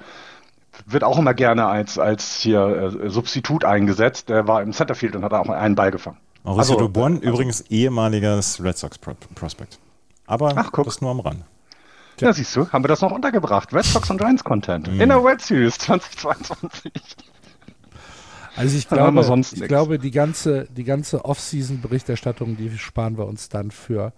wird 0.85 1.03
auch 1.03 1.17
immer 1.17 1.33
gerne 1.33 1.65
als, 1.65 1.97
als 1.97 2.35
hier 2.41 2.99
äh, 3.03 3.09
Substitut 3.09 3.65
eingesetzt. 3.65 4.29
Der 4.29 4.47
war 4.47 4.61
im 4.61 4.71
Centerfield 4.73 5.15
und 5.15 5.23
hat 5.23 5.33
auch 5.33 5.49
einen 5.49 5.73
Ball 5.75 5.89
gefangen. 5.91 6.17
Mauricio 6.43 6.73
Also, 6.75 6.85
Dubon, 6.85 7.15
also- 7.17 7.29
übrigens 7.29 7.61
ehemaliges 7.61 8.63
Red 8.63 8.77
Sox 8.77 8.97
Pro 8.99 9.13
Prospect. 9.33 9.79
Aber 10.27 10.53
Ach, 10.55 10.71
guck. 10.71 10.85
das 10.85 11.01
nur 11.01 11.09
am 11.11 11.21
Rand. 11.21 11.43
Ja, 12.19 12.33
siehst 12.33 12.55
du, 12.55 12.67
haben 12.71 12.83
wir 12.83 12.87
das 12.87 13.01
noch 13.01 13.11
untergebracht. 13.11 13.73
Red 13.73 13.85
Sox 13.85 14.09
und 14.09 14.17
Giants 14.17 14.43
Content. 14.43 14.91
Mhm. 14.91 15.01
In 15.01 15.09
der 15.09 15.21
World 15.23 15.41
Series 15.41 15.77
2022. 15.79 16.91
Also 18.57 18.77
ich 18.77 18.89
glaube, 18.89 19.23
sonst 19.23 19.53
ich 19.53 19.59
nix. 19.59 19.69
glaube, 19.69 19.99
die 19.99 20.11
ganze, 20.11 20.65
die 20.65 20.83
ganze 20.83 21.23
Off-Season-Berichterstattung, 21.23 22.57
die 22.57 22.77
sparen 22.77 23.17
wir 23.17 23.25
uns 23.25 23.49
dann 23.49 23.71
für 23.71 24.13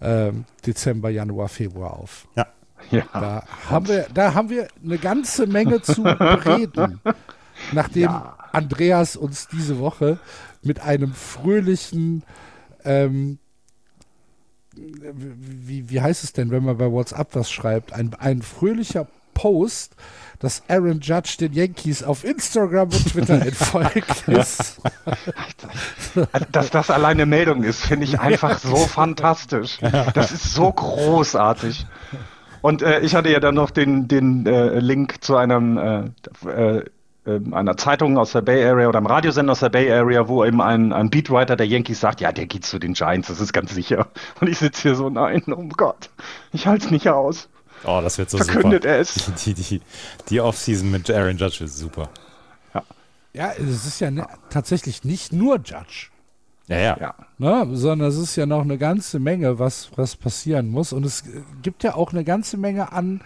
ähm, 0.00 0.44
Dezember, 0.66 1.08
Januar, 1.08 1.48
Februar 1.48 1.94
auf. 1.94 2.28
Ja. 2.34 2.46
Da 3.12 3.42
haben 3.70 3.88
wir, 3.88 4.06
da 4.12 4.34
haben 4.34 4.50
wir 4.50 4.68
eine 4.84 4.98
ganze 4.98 5.46
Menge 5.46 5.80
zu 5.82 6.02
bereden. 6.02 7.00
Nachdem 7.72 8.02
Ja. 8.02 8.36
Andreas 8.52 9.16
uns 9.16 9.48
diese 9.48 9.78
Woche 9.78 10.18
mit 10.62 10.80
einem 10.80 11.12
fröhlichen, 11.14 12.22
ähm, 12.84 13.38
wie, 14.74 15.88
wie 15.88 16.00
heißt 16.00 16.22
es 16.22 16.32
denn, 16.32 16.50
wenn 16.50 16.64
man 16.64 16.76
bei 16.76 16.90
WhatsApp 16.90 17.34
was 17.34 17.50
schreibt? 17.50 17.92
Ein, 17.92 18.14
ein 18.14 18.42
fröhlicher 18.42 19.06
Post, 19.32 19.96
dass 20.38 20.62
Aaron 20.68 21.00
Judge 21.00 21.36
den 21.40 21.52
Yankees 21.52 22.02
auf 22.02 22.24
Instagram 22.24 22.88
und 22.88 23.12
Twitter 23.12 23.40
entfolgt 23.46 24.28
ist. 24.28 24.80
Dass 26.52 26.70
das 26.70 26.90
alleine 26.90 27.22
eine 27.22 27.26
Meldung 27.26 27.62
ist, 27.62 27.86
finde 27.86 28.04
ich 28.04 28.20
einfach 28.20 28.58
so 28.60 28.76
fantastisch. 28.76 29.78
Das 30.14 30.32
ist 30.32 30.52
so 30.54 30.70
großartig. 30.70 31.86
Und 32.62 32.82
äh, 32.82 33.00
ich 33.00 33.14
hatte 33.14 33.30
ja 33.30 33.40
dann 33.40 33.54
noch 33.54 33.70
den, 33.70 34.08
den 34.08 34.46
äh, 34.46 34.78
Link 34.80 35.22
zu 35.22 35.36
einem 35.36 35.78
äh, 35.78 36.48
äh, 36.48 36.84
äh, 37.26 37.40
einer 37.52 37.76
Zeitung 37.76 38.18
aus 38.18 38.32
der 38.32 38.42
Bay 38.42 38.64
Area 38.64 38.88
oder 38.88 38.98
einem 38.98 39.06
Radiosender 39.06 39.52
aus 39.52 39.60
der 39.60 39.68
Bay 39.68 39.92
Area, 39.92 40.28
wo 40.28 40.44
eben 40.44 40.62
ein, 40.62 40.92
ein 40.92 41.10
Beatwriter 41.10 41.56
der 41.56 41.66
Yankees 41.66 42.00
sagt, 42.00 42.20
ja, 42.20 42.32
der 42.32 42.46
geht 42.46 42.64
zu 42.64 42.78
den 42.78 42.94
Giants, 42.94 43.28
das 43.28 43.40
ist 43.40 43.52
ganz 43.52 43.74
sicher. 43.74 44.08
Und 44.40 44.48
ich 44.48 44.58
sitze 44.58 44.82
hier 44.82 44.94
so, 44.94 45.10
nein, 45.10 45.42
oh 45.48 45.68
Gott, 45.76 46.10
ich 46.52 46.66
halte 46.66 46.86
es 46.86 46.90
nicht 46.90 47.08
aus. 47.08 47.48
Oh, 47.86 48.00
das 48.02 48.18
wird 48.18 48.30
so 48.30 48.38
Verkündet 48.38 48.82
super. 48.82 48.94
er 48.94 49.00
es. 49.00 49.14
Die, 49.14 49.54
die, 49.54 49.62
die, 49.62 49.80
die 50.28 50.40
Offseason 50.40 50.90
mit 50.90 51.10
Aaron 51.10 51.36
Judge 51.36 51.64
ist 51.64 51.78
super. 51.78 52.10
Ja, 53.36 53.52
es 53.52 53.86
ist 53.86 54.00
ja 54.00 54.10
ne, 54.10 54.26
tatsächlich 54.48 55.04
nicht 55.04 55.30
nur 55.30 55.56
Judge. 55.56 56.08
Ja, 56.68 56.78
ja. 56.78 56.96
Ja. 56.98 57.14
Ne, 57.36 57.76
sondern 57.76 58.08
es 58.08 58.16
ist 58.16 58.34
ja 58.34 58.46
noch 58.46 58.62
eine 58.62 58.78
ganze 58.78 59.18
Menge, 59.18 59.58
was, 59.58 59.90
was 59.94 60.16
passieren 60.16 60.68
muss. 60.68 60.94
Und 60.94 61.04
es 61.04 61.22
gibt 61.60 61.84
ja 61.84 61.94
auch 61.94 62.12
eine 62.12 62.24
ganze 62.24 62.56
Menge 62.56 62.92
an, 62.92 63.20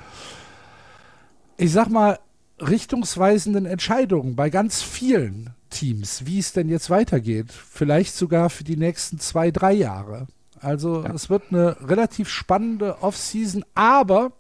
ich 1.57 1.73
sag 1.73 1.91
mal, 1.91 2.19
richtungsweisenden 2.61 3.67
Entscheidungen 3.67 4.35
bei 4.35 4.51
ganz 4.51 4.83
vielen 4.83 5.55
Teams, 5.71 6.27
wie 6.27 6.41
es 6.41 6.53
denn 6.53 6.69
jetzt 6.69 6.91
weitergeht. 6.91 7.53
Vielleicht 7.53 8.15
sogar 8.15 8.51
für 8.51 8.65
die 8.65 8.77
nächsten 8.77 9.21
zwei, 9.21 9.53
drei 9.53 9.73
Jahre. 9.73 10.27
Also 10.61 11.05
es 11.05 11.31
wird 11.31 11.45
eine 11.51 11.77
relativ 11.89 12.29
spannende 12.29 13.01
Offseason, 13.03 13.65
aber 13.75 14.33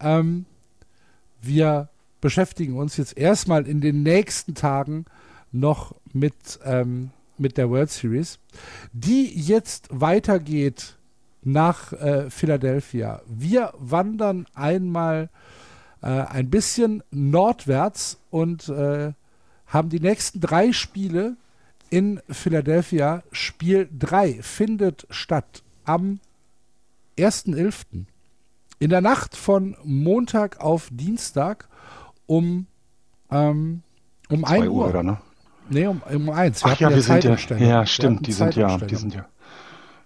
ähm, 0.00 0.46
wir 1.40 1.88
beschäftigen 2.20 2.76
uns 2.76 2.96
jetzt 2.96 3.16
erstmal 3.16 3.66
in 3.66 3.80
den 3.80 4.02
nächsten 4.02 4.54
Tagen 4.54 5.04
noch 5.52 5.94
mit, 6.12 6.58
ähm, 6.64 7.10
mit 7.38 7.56
der 7.56 7.70
World 7.70 7.90
Series, 7.90 8.38
die 8.92 9.26
jetzt 9.28 9.88
weitergeht 9.90 10.96
nach 11.42 11.92
äh, 11.92 12.30
Philadelphia. 12.30 13.22
Wir 13.26 13.72
wandern 13.78 14.46
einmal 14.54 15.30
äh, 16.02 16.06
ein 16.06 16.50
bisschen 16.50 17.02
nordwärts 17.10 18.18
und 18.30 18.68
äh, 18.68 19.12
haben 19.66 19.88
die 19.88 20.00
nächsten 20.00 20.40
drei 20.40 20.72
Spiele 20.72 21.36
in 21.90 22.20
Philadelphia. 22.28 23.22
Spiel 23.32 23.88
3 23.96 24.42
findet 24.42 25.06
statt 25.10 25.62
am 25.84 26.20
1.11. 27.18 28.06
In 28.78 28.90
der 28.90 29.00
Nacht 29.00 29.36
von 29.36 29.76
Montag 29.84 30.60
auf 30.60 30.88
Dienstag 30.92 31.68
um, 32.26 32.66
ähm, 33.30 33.82
um 34.28 34.44
1 34.44 34.64
2 34.64 34.68
Uhr. 34.68 34.74
Uhr, 34.74 34.88
oder 34.90 35.02
ne? 35.02 35.18
Nee, 35.68 35.86
um, 35.86 36.02
um 36.02 36.30
1. 36.30 36.62
Ach 36.64 36.78
ja, 36.78 36.90
wir 36.90 37.02
sind 37.02 37.24
ja, 37.24 37.34
ja, 37.34 37.80
Wir 37.80 37.86
stimmt, 37.86 38.26
die 38.26 38.32
sind 38.32 38.54
ja, 38.54 38.76
die 38.78 38.94
sind 38.96 39.14
ja. 39.14 39.26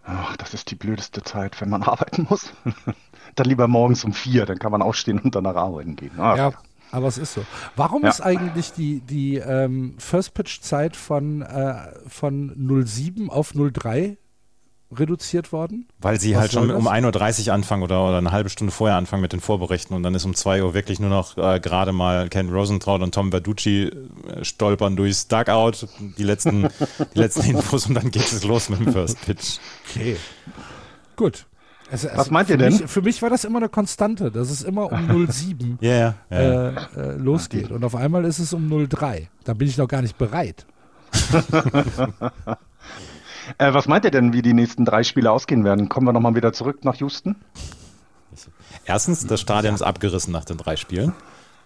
Ach, 0.04 0.36
das 0.36 0.54
ist 0.54 0.70
die 0.70 0.74
blödeste 0.76 1.22
Zeit, 1.22 1.60
wenn 1.60 1.68
man 1.68 1.82
arbeiten 1.84 2.26
muss. 2.30 2.52
dann 3.34 3.46
lieber 3.46 3.68
morgens 3.68 4.04
um 4.04 4.12
vier, 4.12 4.46
dann 4.46 4.58
kann 4.58 4.72
man 4.72 4.82
aufstehen 4.82 5.18
und 5.18 5.34
danach 5.34 5.56
arbeiten 5.56 5.96
gehen. 5.96 6.12
Ach, 6.18 6.36
Ja, 6.36 6.52
aber 6.92 7.08
es 7.08 7.18
ist 7.18 7.34
so. 7.34 7.44
Warum 7.76 8.02
Ja. 8.04 8.08
ist 8.08 8.20
eigentlich 8.20 8.72
die, 8.72 9.00
die 9.00 9.36
ähm, 9.36 9.94
First-Pitch-Zeit 9.98 10.96
von, 10.96 11.42
äh, 11.42 11.74
von 12.08 12.84
07 12.86 13.30
auf 13.30 13.52
03 13.52 14.16
reduziert 14.93 15.53
worden? 15.53 15.86
Weil 15.99 16.20
sie 16.20 16.34
Was 16.34 16.41
halt 16.41 16.53
schon 16.53 16.70
um 16.70 16.84
das? 16.84 16.93
1.30 16.93 17.49
Uhr 17.49 17.55
anfangen 17.55 17.82
oder, 17.82 18.07
oder 18.07 18.18
eine 18.18 18.32
halbe 18.32 18.51
Stunde 18.51 18.72
vorher 18.72 18.97
anfangen 18.97 19.22
mit 19.22 19.32
den 19.32 19.41
Vorberichten 19.41 19.95
und 19.95 20.03
dann 20.03 20.14
ist 20.14 20.24
um 20.24 20.34
2 20.34 20.62
Uhr 20.62 20.74
wirklich 20.74 21.01
nur 21.01 21.11
noch 21.11 21.36
äh, 21.36 21.61
gerade 21.61 21.93
mal 21.93 22.28
Ken 22.28 22.49
Rosentraut 22.51 23.03
und 23.03 23.14
Tom 23.14 23.30
Verducci 23.30 23.84
äh, 23.84 24.45
stolpern 24.45 24.97
durchs 24.97 25.28
Dugout, 25.28 25.86
die 26.18 26.22
letzten, 26.22 26.68
die 27.14 27.18
letzten 27.18 27.43
Infos 27.43 27.86
und 27.86 27.95
dann 27.95 28.11
geht 28.11 28.32
es 28.32 28.45
los 28.45 28.68
mit 28.68 28.80
dem 28.80 28.93
First 28.93 29.20
Pitch. 29.24 29.59
Okay. 29.91 30.16
Gut. 31.16 31.47
Also, 31.91 32.09
Was 32.09 32.18
also 32.18 32.30
meint 32.32 32.47
für 32.47 32.55
ihr 32.55 32.59
denn? 32.59 32.72
Mich, 32.72 32.86
für 32.91 33.03
mich 33.03 33.20
war 33.20 33.30
das 33.30 33.45
immer 33.45 33.59
eine 33.59 33.68
Konstante, 33.68 34.30
dass 34.30 34.51
es 34.51 34.62
immer 34.62 34.93
um 34.93 35.26
07 35.30 35.78
Ja, 35.80 35.91
ja. 35.91 36.14
ja, 36.30 36.43
ja. 36.43 36.68
äh, 36.68 37.01
äh, 37.01 37.12
losgeht. 37.16 37.70
Und 37.70 37.84
auf 37.84 37.97
einmal 37.97 38.24
ist 38.24 38.38
es 38.38 38.53
um 38.53 38.88
03. 38.88 39.28
Da 39.45 39.55
bin 39.55 39.68
ich 39.68 39.76
noch 39.76 39.88
gar 39.88 40.03
nicht 40.03 40.16
bereit. 40.16 40.66
Äh, 43.59 43.72
was 43.74 43.86
meint 43.88 44.05
ihr 44.05 44.11
denn, 44.11 44.32
wie 44.32 44.42
die 44.42 44.53
nächsten 44.55 44.84
drei 44.84 45.03
Spiele 45.03 45.30
ausgehen 45.30 45.64
werden? 45.64 45.88
Kommen 45.88 46.07
wir 46.07 46.12
nochmal 46.12 46.34
wieder 46.34 46.53
zurück 46.53 46.84
nach 46.84 46.96
Houston? 46.96 47.36
Erstens, 48.84 49.26
das 49.26 49.40
Stadion 49.40 49.74
ist 49.74 49.82
abgerissen 49.82 50.32
nach 50.32 50.44
den 50.44 50.57
drei 50.57 50.76
Spielen. 50.76 51.12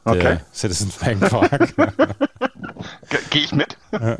Okay. 0.04 0.18
Der 0.22 0.40
Citizens 0.52 0.96
Bank 0.96 1.20
Park. 1.30 1.74
Gehe 3.30 3.42
ich 3.42 3.52
mit? 3.54 3.76
ähm, 3.92 4.18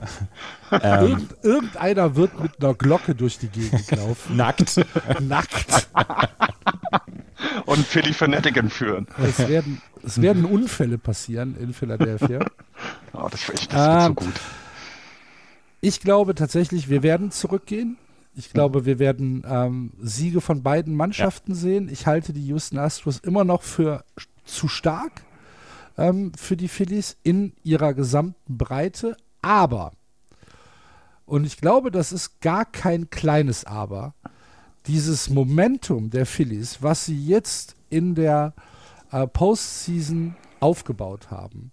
Irgend, 0.70 1.34
irgendeiner 1.42 2.16
wird 2.16 2.40
mit 2.40 2.52
einer 2.62 2.74
Glocke 2.74 3.14
durch 3.14 3.38
die 3.38 3.48
Gegend 3.48 3.90
laufen. 3.90 4.36
nackt. 4.36 4.80
Nackt. 5.20 5.88
Und 7.66 7.86
Philly 7.86 8.12
Fanatican 8.12 8.70
führen. 8.70 9.06
Es 9.22 9.38
werden, 9.46 9.82
es 10.02 10.20
werden 10.20 10.44
Unfälle 10.44 10.96
passieren 10.98 11.56
in 11.58 11.74
Philadelphia. 11.74 12.40
Oh, 13.12 13.28
das 13.30 13.40
das 13.46 13.48
wird 13.48 13.70
so 13.70 13.76
Ähm, 13.78 14.14
gut. 14.14 14.40
Ich 15.86 16.00
glaube 16.00 16.34
tatsächlich, 16.34 16.88
wir 16.88 17.02
werden 17.02 17.30
zurückgehen. 17.30 17.98
Ich 18.34 18.54
glaube, 18.54 18.86
wir 18.86 18.98
werden 18.98 19.44
ähm, 19.46 19.92
Siege 20.00 20.40
von 20.40 20.62
beiden 20.62 20.94
Mannschaften 20.94 21.54
sehen. 21.54 21.90
Ich 21.90 22.06
halte 22.06 22.32
die 22.32 22.46
Houston 22.46 22.78
Astros 22.78 23.18
immer 23.18 23.44
noch 23.44 23.60
für 23.60 24.02
zu 24.46 24.66
stark 24.66 25.26
ähm, 25.98 26.32
für 26.38 26.56
die 26.56 26.68
Phillies 26.68 27.18
in 27.22 27.52
ihrer 27.64 27.92
gesamten 27.92 28.56
Breite. 28.56 29.14
Aber, 29.42 29.92
und 31.26 31.44
ich 31.44 31.58
glaube, 31.58 31.90
das 31.90 32.12
ist 32.12 32.40
gar 32.40 32.64
kein 32.64 33.10
kleines 33.10 33.66
Aber, 33.66 34.14
dieses 34.86 35.28
Momentum 35.28 36.08
der 36.08 36.24
Phillies, 36.24 36.82
was 36.82 37.04
sie 37.04 37.26
jetzt 37.26 37.76
in 37.90 38.14
der 38.14 38.54
äh, 39.12 39.26
Postseason 39.26 40.34
aufgebaut 40.60 41.30
haben, 41.30 41.72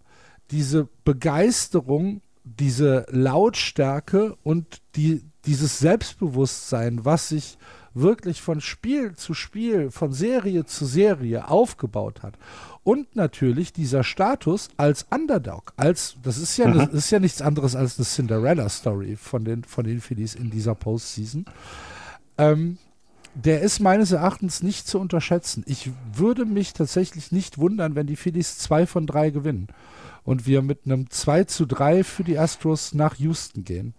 diese 0.52 0.90
Begeisterung, 1.06 2.20
diese 2.44 3.06
Lautstärke 3.10 4.36
und 4.44 4.82
die, 4.96 5.24
dieses 5.46 5.80
Selbstbewusstsein, 5.80 7.06
was 7.06 7.30
sich 7.30 7.58
wirklich 7.94 8.42
von 8.42 8.62
Spiel 8.62 9.16
zu 9.16 9.34
Spiel, 9.34 9.92
von 9.92 10.14
Serie 10.14 10.66
zu 10.66 10.86
Serie 10.86 11.50
aufgebaut 11.50 12.24
hat. 12.24 12.36
Und 12.84 13.16
natürlich 13.16 13.74
dieser 13.74 14.04
Status 14.04 14.70
als 14.78 15.06
Underdog, 15.12 15.74
als 15.76 16.16
das 16.24 16.38
ist 16.38 16.58
ja, 16.58 16.68
mhm. 16.68 16.80
das 16.80 16.94
ist 16.94 17.12
ja 17.12 17.20
nichts 17.20 17.42
anderes 17.42 17.76
als 17.76 17.98
eine 17.98 18.06
Cinderella-Story 18.06 19.18
von 19.18 19.44
den, 19.44 19.64
von 19.64 19.86
den 19.86 20.02
Phillies 20.02 20.36
in 20.36 20.50
dieser 20.50 20.74
Postseason. 20.74 21.46
Ähm, 22.38 22.78
der 23.34 23.62
ist 23.62 23.80
meines 23.80 24.12
Erachtens 24.12 24.64
nicht 24.64 24.88
zu 24.88 25.00
unterschätzen. 25.00 25.64
Ich 25.68 25.92
würde 26.14 26.46
mich 26.46 26.74
tatsächlich 26.74 27.32
nicht 27.32 27.58
wundern, 27.58 27.96
wenn 27.96 28.08
die 28.08 28.16
Phillies 28.16 28.58
zwei 28.58 28.86
von 28.86 29.06
drei 29.06 29.30
gewinnen 29.30 29.68
und 30.24 30.46
wir 30.46 30.62
mit 30.62 30.82
einem 30.86 31.10
2 31.10 31.46
zu 31.46 31.66
3 31.66 32.04
für 32.04 32.24
die 32.24 32.38
Astros 32.38 32.94
nach 32.94 33.16
Houston 33.16 33.64
gehen. 33.64 33.94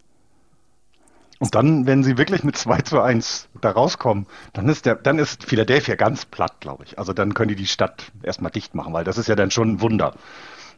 Und 1.38 1.56
dann, 1.56 1.86
wenn 1.86 2.04
sie 2.04 2.18
wirklich 2.18 2.44
mit 2.44 2.56
2 2.56 2.82
zu 2.82 3.00
1 3.00 3.48
da 3.60 3.72
rauskommen, 3.72 4.26
dann 4.52 4.68
ist 4.68 4.86
der, 4.86 4.94
dann 4.94 5.18
ist 5.18 5.42
Philadelphia 5.42 5.96
ganz 5.96 6.24
platt, 6.24 6.60
glaube 6.60 6.84
ich. 6.84 7.00
Also 7.00 7.12
dann 7.12 7.34
können 7.34 7.48
die 7.48 7.56
die 7.56 7.66
Stadt 7.66 8.12
erstmal 8.22 8.52
dicht 8.52 8.76
machen, 8.76 8.92
weil 8.92 9.02
das 9.02 9.18
ist 9.18 9.28
ja 9.28 9.34
dann 9.34 9.50
schon 9.50 9.72
ein 9.72 9.80
Wunder. 9.80 10.14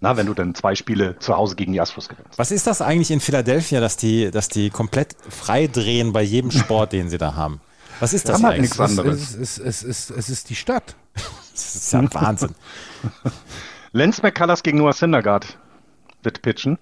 Na, 0.01 0.17
wenn 0.17 0.25
du 0.25 0.33
dann 0.33 0.55
zwei 0.55 0.75
Spiele 0.75 1.19
zu 1.19 1.37
Hause 1.37 1.55
gegen 1.57 1.75
die 1.75 1.83
Astros 1.83 2.09
gewinnst. 2.09 2.39
Was 2.39 2.51
ist 2.51 2.67
das 2.67 2.81
eigentlich 2.81 3.11
in 3.11 3.21
Philadelphia, 3.21 3.81
dass 3.81 3.99
die, 3.99 4.31
dass 4.31 4.49
die 4.49 4.71
komplett 4.71 5.15
frei 5.29 5.67
drehen 5.67 6.15
bei 6.15 6.23
jedem 6.23 6.51
Sport, 6.51 6.95
den 6.95 7.11
sie 7.11 7.19
da 7.19 7.35
haben? 7.35 7.61
Was 8.01 8.15
ist 8.15 8.29
das 8.29 8.43
eigentlich? 8.43 8.63
Nichts 8.63 8.81
anderes. 8.81 9.37
Es, 9.37 9.59
es, 9.59 9.59
es, 9.59 9.83
es, 9.85 10.11
es 10.11 10.29
ist 10.31 10.49
die 10.49 10.57
Stadt. 10.57 10.97
das 11.53 11.75
ist 11.75 11.93
ja 11.93 12.15
Wahnsinn. 12.15 12.55
Lance 13.95 14.23
McCullers 14.23 14.65
gegen 14.65 14.79
Noah 14.79 14.93
Syndergaard 14.93 15.57
wird 16.25 16.43
pitchen. 16.43 16.79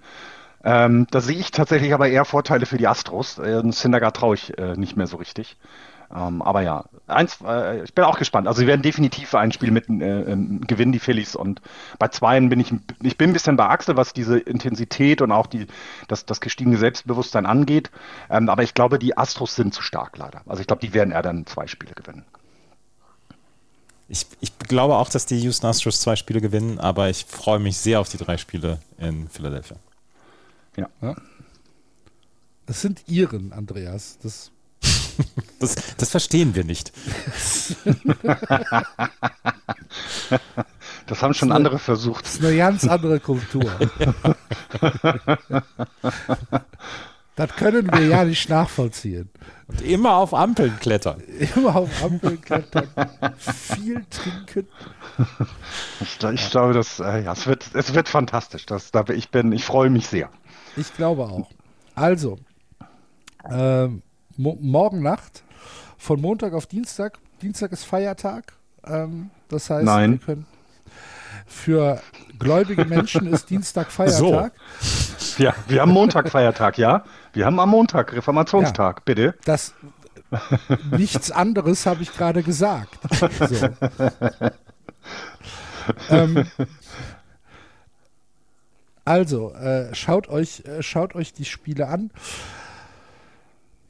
Ähm, 0.64 1.06
da 1.10 1.20
sehe 1.20 1.36
ich 1.36 1.50
tatsächlich 1.50 1.92
aber 1.92 2.08
eher 2.08 2.24
Vorteile 2.24 2.64
für 2.64 2.78
die 2.78 2.88
Astros. 2.88 3.38
Äh, 3.38 3.62
Syndergaard 3.70 4.16
traue 4.16 4.34
ich 4.34 4.56
äh, 4.56 4.76
nicht 4.76 4.96
mehr 4.96 5.06
so 5.06 5.18
richtig. 5.18 5.58
Ähm, 6.10 6.40
aber 6.40 6.62
ja, 6.62 6.84
eins, 7.08 7.38
äh, 7.46 7.82
ich 7.84 7.94
bin 7.94 8.04
auch 8.04 8.18
gespannt. 8.18 8.48
Also 8.48 8.60
sie 8.60 8.66
werden 8.66 8.80
definitiv 8.80 9.34
ein 9.34 9.52
Spiel 9.52 9.72
mit 9.72 9.90
äh, 9.90 9.92
ähm, 9.92 10.62
gewinnen, 10.66 10.92
die 10.92 11.00
Phillies. 11.00 11.36
Und 11.36 11.60
bei 11.98 12.08
zweien 12.08 12.48
bin 12.48 12.60
ich, 12.60 12.72
ich 13.02 13.18
bin 13.18 13.28
ein 13.28 13.34
bisschen 13.34 13.58
bei 13.58 13.66
Axel, 13.68 13.98
was 13.98 14.14
diese 14.14 14.38
Intensität 14.38 15.20
und 15.20 15.32
auch 15.32 15.48
die, 15.48 15.66
das, 16.08 16.24
das 16.24 16.40
gestiegene 16.40 16.78
Selbstbewusstsein 16.78 17.44
angeht. 17.44 17.90
Ähm, 18.30 18.48
aber 18.48 18.62
ich 18.62 18.72
glaube, 18.72 18.98
die 18.98 19.18
Astros 19.18 19.54
sind 19.54 19.74
zu 19.74 19.82
stark 19.82 20.16
leider. 20.16 20.40
Also 20.46 20.62
ich 20.62 20.66
glaube, 20.66 20.80
die 20.80 20.94
werden 20.94 21.12
eher 21.12 21.20
dann 21.20 21.44
zwei 21.44 21.66
Spiele 21.66 21.92
gewinnen. 21.92 22.24
Ich, 24.12 24.26
ich 24.40 24.58
glaube 24.58 24.96
auch, 24.96 25.08
dass 25.08 25.24
die 25.24 25.38
Houston 25.38 25.68
Astros 25.68 26.02
zwei 26.02 26.16
Spiele 26.16 26.42
gewinnen, 26.42 26.78
aber 26.78 27.08
ich 27.08 27.24
freue 27.24 27.58
mich 27.58 27.78
sehr 27.78 27.98
auf 27.98 28.10
die 28.10 28.18
drei 28.18 28.36
Spiele 28.36 28.78
in 28.98 29.26
Philadelphia. 29.30 29.78
Ja. 30.76 30.90
ja. 31.00 31.16
Es 32.66 32.82
sind 32.82 33.08
Iren, 33.08 33.54
Andreas. 33.54 34.18
Das, 34.22 34.50
das, 35.60 35.76
das 35.96 36.10
verstehen 36.10 36.54
wir 36.54 36.64
nicht. 36.64 36.92
Das 41.06 41.20
haben 41.20 41.34
schon 41.34 41.48
das 41.48 41.56
andere 41.56 41.78
versucht. 41.78 42.24
Das 42.24 42.34
ist 42.34 42.44
eine 42.44 42.56
ganz 42.56 42.84
andere 42.86 43.20
Kultur. 43.20 43.64
Das 47.34 47.50
können 47.56 47.90
wir 47.90 48.06
ja 48.06 48.24
nicht 48.24 48.48
nachvollziehen. 48.50 49.30
Und 49.66 49.80
immer 49.80 50.16
auf 50.16 50.34
Ampeln 50.34 50.78
klettern. 50.78 51.22
Immer 51.56 51.76
auf 51.76 52.04
Ampeln 52.04 52.40
klettern. 52.40 52.88
viel 53.38 54.04
trinken. 54.10 54.68
Ich, 56.00 56.22
ich 56.22 56.50
glaube, 56.50 56.74
das, 56.74 57.00
äh, 57.00 57.24
ja, 57.24 57.32
es, 57.32 57.46
wird, 57.46 57.70
es 57.74 57.94
wird 57.94 58.08
fantastisch. 58.08 58.66
Das, 58.66 58.90
da, 58.90 59.04
ich, 59.08 59.30
bin, 59.30 59.52
ich 59.52 59.64
freue 59.64 59.88
mich 59.88 60.06
sehr. 60.08 60.28
Ich 60.76 60.94
glaube 60.94 61.22
auch. 61.22 61.48
Also, 61.94 62.38
äh, 63.44 63.86
mo 64.36 64.58
morgen 64.60 65.02
Nacht, 65.02 65.42
von 65.96 66.20
Montag 66.20 66.52
auf 66.52 66.66
Dienstag. 66.66 67.18
Dienstag 67.40 67.72
ist 67.72 67.84
Feiertag. 67.84 68.54
Ähm, 68.84 69.30
das 69.48 69.70
heißt, 69.70 69.84
Nein. 69.84 70.12
wir 70.12 70.18
können 70.18 70.46
für 71.52 72.00
gläubige 72.38 72.84
Menschen 72.84 73.26
ist 73.26 73.50
Dienstag 73.50 73.92
Feiertag. 73.92 74.52
So. 74.80 75.42
Ja, 75.42 75.54
wir 75.68 75.80
haben 75.80 75.92
Montag 75.92 76.28
Feiertag, 76.30 76.78
ja. 76.78 77.04
Wir 77.32 77.46
haben 77.46 77.58
am 77.60 77.70
Montag 77.70 78.12
Reformationstag, 78.12 78.98
ja, 78.98 79.02
bitte. 79.04 79.34
Das 79.44 79.74
nichts 80.96 81.30
anderes 81.30 81.86
habe 81.86 82.02
ich 82.02 82.12
gerade 82.12 82.42
gesagt. 82.42 82.98
So. 83.48 83.68
ähm, 86.10 86.46
also, 89.04 89.52
äh, 89.54 89.94
schaut, 89.94 90.28
euch, 90.28 90.64
äh, 90.64 90.82
schaut 90.82 91.14
euch 91.14 91.32
die 91.32 91.44
Spiele 91.44 91.88
an. 91.88 92.10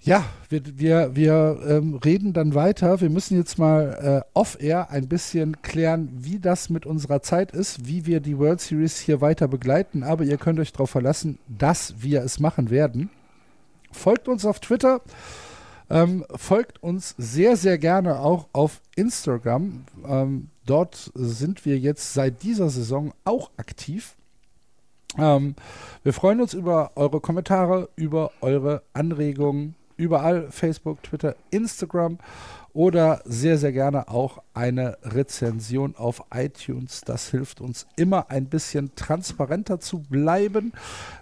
Ja, 0.05 0.25
wir, 0.49 0.63
wir, 0.81 1.15
wir 1.15 1.61
ähm, 1.65 1.95
reden 1.95 2.33
dann 2.33 2.57
weiter. 2.57 3.01
Wir 3.01 3.09
müssen 3.09 3.37
jetzt 3.37 3.57
mal 3.57 4.25
äh, 4.25 4.29
off-air 4.35 4.91
ein 4.91 5.07
bisschen 5.07 5.63
klären, 5.63 6.09
wie 6.13 6.41
das 6.41 6.71
mit 6.71 6.87
unserer 6.87 7.23
Zeit 7.23 7.53
ist, 7.53 7.87
wie 7.87 8.05
wir 8.05 8.19
die 8.19 8.37
World 8.37 8.61
Series 8.61 8.99
hier 8.99 9.21
weiter 9.21 9.47
begleiten. 9.47 10.03
Aber 10.03 10.25
ihr 10.25 10.39
könnt 10.39 10.59
euch 10.59 10.73
darauf 10.73 10.91
verlassen, 10.91 11.39
dass 11.47 11.95
wir 12.03 12.23
es 12.23 12.41
machen 12.41 12.71
werden. 12.71 13.11
Folgt 13.93 14.27
uns 14.27 14.45
auf 14.45 14.59
Twitter. 14.59 15.03
Ähm, 15.89 16.25
folgt 16.35 16.83
uns 16.83 17.15
sehr, 17.17 17.57
sehr 17.57 17.79
gerne 17.79 18.19
auch 18.19 18.49
auf 18.53 18.81
Instagram. 18.97 19.85
Ähm, 20.05 20.49
dort 20.67 21.13
sind 21.15 21.65
wir 21.65 21.79
jetzt 21.79 22.13
seit 22.13 22.43
dieser 22.43 22.71
Saison 22.71 23.13
auch 23.25 23.53
aktiv. 23.57 24.17
Ähm, 25.17 25.55
wir 26.03 26.13
freuen 26.13 26.41
uns 26.41 26.55
über 26.55 26.91
eure 26.97 27.21
Kommentare, 27.21 27.89
über 27.95 28.33
eure 28.41 28.83
Anregungen, 28.95 29.77
überall 29.97 30.51
Facebook, 30.51 31.03
Twitter, 31.03 31.37
Instagram 31.51 32.19
oder 32.75 33.21
sehr, 33.25 33.59
sehr 33.59 33.73
gerne 33.73 34.09
auch 34.09 34.43
eine 34.55 34.97
Rezension 35.03 35.95
auf 35.97 36.25
iTunes. 36.35 37.03
Das 37.03 37.31
hilft 37.31 37.61
uns 37.61 37.87
immer 37.97 38.31
ein 38.31 38.47
bisschen 38.47 38.95
transparenter 38.95 39.79
zu 39.79 40.01
bleiben. 40.01 40.73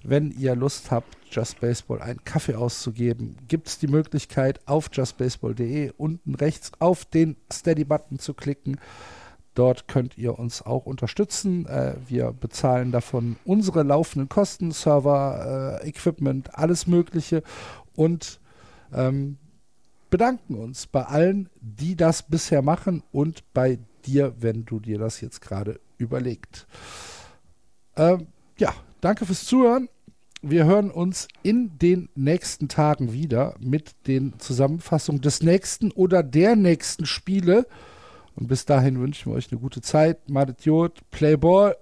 Wenn 0.05 0.31
ihr 0.31 0.55
Lust 0.55 0.91
habt, 0.91 1.17
Just 1.31 1.61
Baseball 1.61 2.03
einen 2.03 2.25
Kaffee 2.25 2.55
auszugeben, 2.55 3.37
gibt 3.49 3.69
es 3.69 3.79
die 3.79 3.89
Möglichkeit, 3.89 4.61
auf 4.67 4.91
justbaseball.de 4.93 5.93
unten 5.97 6.35
rechts 6.35 6.73
auf 6.79 7.05
den 7.05 7.37
Steady-Button 7.53 8.19
zu 8.19 8.35
klicken. 8.35 8.79
Dort 9.55 9.89
könnt 9.89 10.17
ihr 10.17 10.39
uns 10.39 10.63
auch 10.63 10.87
unterstützen. 10.87 11.67
Äh, 11.67 11.95
wir 12.09 12.33
bezahlen 12.33 12.93
davon 12.93 13.37
unsere 13.45 13.83
laufenden 13.83 14.29
Kosten, 14.29 14.71
Server, 14.71 15.81
äh, 15.83 15.89
Equipment, 15.89 16.57
alles 16.57 16.87
Mögliche. 16.87 17.43
Und 17.97 18.40
ähm, 18.95 19.39
bedanken 20.11 20.57
uns 20.57 20.87
bei 20.87 21.05
allen, 21.05 21.49
die 21.61 21.97
das 21.97 22.23
bisher 22.23 22.63
machen 22.63 23.03
und 23.13 23.45
bei 23.55 23.79
dir, 24.05 24.35
wenn 24.41 24.65
du 24.65 24.81
dir 24.81 24.99
das 24.99 25.21
jetzt 25.21 25.41
gerade 25.41 25.81
überlegt. 25.99 26.67
Ähm, 27.97 28.27
ja, 28.59 28.75
danke 29.01 29.27
fürs 29.27 29.45
Zuhören. 29.45 29.89
Wir 30.43 30.65
hören 30.65 30.91
uns 30.91 31.29
in 31.43 31.79
den 31.79 32.09
nächsten 32.15 32.69
Tagen 32.69 33.13
wieder 33.13 33.55
mit 33.61 33.95
den 34.07 34.39
Zusammenfassungen 34.39 35.21
des 35.21 35.43
nächsten 35.43 35.93
oder 35.93 36.23
der 36.23 36.57
nächsten 36.57 37.05
Spiele. 37.05 37.67
Und 38.37 38.49
bis 38.49 38.65
dahin 38.65 38.99
wünschen 39.01 39.31
wir 39.31 39.37
euch 39.37 39.53
eine 39.53 39.61
gute 39.61 39.83
Zeit. 39.83 40.31
Madet 40.31 40.65
Jod, 40.65 40.99
Playball. 41.11 41.77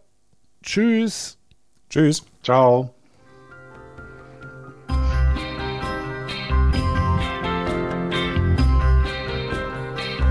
Tschüss. 0.63 1.39
Tschüss. 1.89 2.25
Ciao. 2.43 2.98